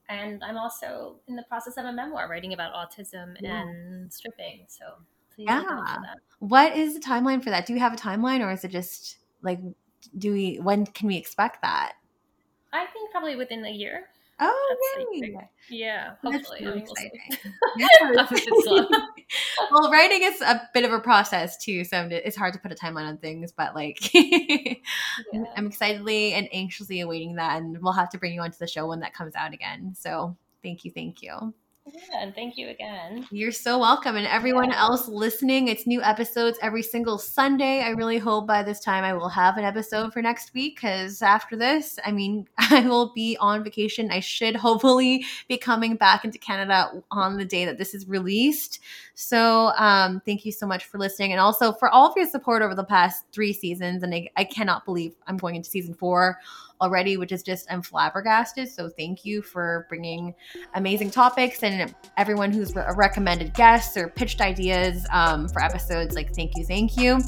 And 0.08 0.44
I'm 0.44 0.56
also 0.56 1.16
in 1.26 1.34
the 1.34 1.42
process 1.48 1.76
of 1.76 1.86
a 1.86 1.92
memoir 1.92 2.28
writing 2.30 2.52
about 2.52 2.72
autism 2.72 3.34
yeah. 3.40 3.62
and 3.62 4.12
stripping. 4.12 4.60
So 4.68 4.84
please 5.34 5.46
yeah. 5.48 5.96
What 6.38 6.76
is 6.76 6.94
the 6.94 7.00
timeline 7.00 7.42
for 7.42 7.50
that? 7.50 7.66
Do 7.66 7.72
you 7.72 7.80
have 7.80 7.92
a 7.92 7.96
timeline 7.96 8.46
or 8.46 8.52
is 8.52 8.62
it 8.62 8.70
just 8.70 9.16
like 9.42 9.58
do 10.16 10.32
we 10.32 10.60
when 10.62 10.86
can 10.86 11.08
we 11.08 11.16
expect 11.16 11.62
that? 11.62 11.94
I 12.72 12.86
think 12.92 13.10
probably 13.10 13.34
within 13.34 13.64
a 13.64 13.72
year. 13.72 14.04
Oh, 14.38 14.76
yay. 15.20 15.34
yeah. 15.70 16.14
Hopefully. 16.22 16.58
Really 16.60 16.84
yeah. 17.78 17.88
well, 19.70 19.90
writing 19.90 20.22
is 20.22 20.42
a 20.42 20.68
bit 20.74 20.84
of 20.84 20.92
a 20.92 21.00
process 21.00 21.56
too, 21.56 21.84
so 21.84 22.06
it's 22.10 22.36
hard 22.36 22.52
to 22.52 22.60
put 22.60 22.70
a 22.70 22.74
timeline 22.74 23.08
on 23.08 23.16
things. 23.16 23.52
But 23.52 23.74
like, 23.74 24.12
yeah. 24.14 24.74
I'm 25.56 25.66
excitedly 25.66 26.34
and 26.34 26.48
anxiously 26.52 27.00
awaiting 27.00 27.36
that, 27.36 27.58
and 27.58 27.78
we'll 27.80 27.92
have 27.92 28.10
to 28.10 28.18
bring 28.18 28.34
you 28.34 28.42
onto 28.42 28.58
the 28.58 28.66
show 28.66 28.86
when 28.86 29.00
that 29.00 29.14
comes 29.14 29.34
out 29.34 29.54
again. 29.54 29.94
So, 29.96 30.36
thank 30.62 30.84
you, 30.84 30.92
thank 30.94 31.22
you. 31.22 31.54
Yeah, 31.86 32.22
and 32.22 32.34
thank 32.34 32.56
you 32.56 32.68
again. 32.68 33.28
You're 33.30 33.52
so 33.52 33.78
welcome. 33.78 34.16
And 34.16 34.26
everyone 34.26 34.70
yeah. 34.70 34.80
else 34.80 35.06
listening, 35.06 35.68
it's 35.68 35.86
new 35.86 36.02
episodes 36.02 36.58
every 36.60 36.82
single 36.82 37.16
Sunday. 37.16 37.80
I 37.80 37.90
really 37.90 38.18
hope 38.18 38.46
by 38.46 38.64
this 38.64 38.80
time 38.80 39.04
I 39.04 39.12
will 39.12 39.28
have 39.28 39.56
an 39.56 39.64
episode 39.64 40.12
for 40.12 40.20
next 40.20 40.52
week 40.52 40.76
because 40.76 41.22
after 41.22 41.54
this, 41.54 41.98
I 42.04 42.10
mean, 42.10 42.48
I 42.58 42.80
will 42.88 43.12
be 43.14 43.36
on 43.38 43.62
vacation. 43.62 44.10
I 44.10 44.18
should 44.18 44.56
hopefully 44.56 45.24
be 45.48 45.58
coming 45.58 45.94
back 45.94 46.24
into 46.24 46.38
Canada 46.38 46.90
on 47.12 47.36
the 47.36 47.44
day 47.44 47.64
that 47.64 47.78
this 47.78 47.94
is 47.94 48.08
released. 48.08 48.80
So 49.18 49.72
um, 49.78 50.20
thank 50.26 50.44
you 50.44 50.52
so 50.52 50.66
much 50.66 50.84
for 50.84 50.98
listening 50.98 51.32
and 51.32 51.40
also 51.40 51.72
for 51.72 51.88
all 51.88 52.06
of 52.06 52.14
your 52.18 52.26
support 52.26 52.60
over 52.60 52.74
the 52.74 52.84
past 52.84 53.24
three 53.32 53.54
seasons. 53.54 54.02
And 54.02 54.14
I, 54.14 54.28
I 54.36 54.44
cannot 54.44 54.84
believe 54.84 55.14
I'm 55.26 55.38
going 55.38 55.56
into 55.56 55.70
season 55.70 55.94
four 55.94 56.38
already, 56.82 57.16
which 57.16 57.32
is 57.32 57.42
just, 57.42 57.66
I'm 57.70 57.80
flabbergasted. 57.80 58.68
So 58.68 58.90
thank 58.90 59.24
you 59.24 59.40
for 59.40 59.86
bringing 59.88 60.34
amazing 60.74 61.10
topics 61.10 61.62
and 61.62 61.94
everyone 62.18 62.52
who's 62.52 62.74
re- 62.76 62.84
recommended 62.94 63.54
guests 63.54 63.96
or 63.96 64.08
pitched 64.10 64.42
ideas 64.42 65.06
um, 65.10 65.48
for 65.48 65.62
episodes. 65.62 66.14
Like, 66.14 66.34
thank 66.34 66.52
you, 66.54 66.66
thank 66.66 66.98
you. 66.98 67.18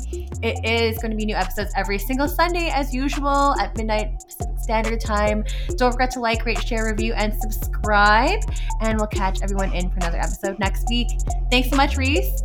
It 0.43 0.62
is 0.66 0.99
going 0.99 1.12
to 1.12 1.16
be 1.16 1.24
new 1.24 1.34
episodes 1.34 1.72
every 1.74 1.99
single 1.99 2.28
Sunday, 2.28 2.68
as 2.68 2.93
usual, 2.93 3.55
at 3.59 3.74
midnight 3.78 4.22
Standard 4.59 5.01
Time. 5.01 5.43
Don't 5.76 5.93
forget 5.93 6.11
to 6.11 6.20
like, 6.20 6.45
rate, 6.45 6.62
share, 6.62 6.84
review, 6.84 7.14
and 7.14 7.34
subscribe. 7.41 8.41
And 8.82 8.99
we'll 8.99 9.07
catch 9.07 9.41
everyone 9.41 9.72
in 9.72 9.89
for 9.89 9.97
another 9.97 10.18
episode 10.18 10.59
next 10.59 10.86
week. 10.91 11.09
Thanks 11.51 11.70
so 11.70 11.76
much, 11.78 11.96
Reese. 11.96 12.42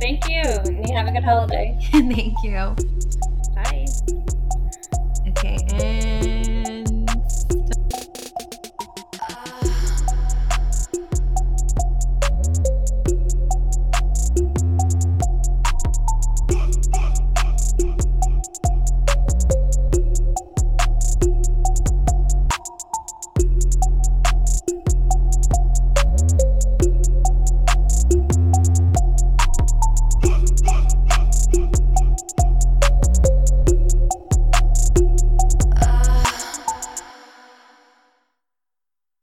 Thank 0.00 0.26
you. 0.30 0.40
And 0.40 0.90
have 0.96 1.06
a 1.08 1.12
good 1.12 1.22
holiday. 1.22 1.78
Thank 1.92 2.42
you. 2.42 2.74
Bye. 3.54 3.84
Okay, 5.28 5.58
and. 5.74 6.35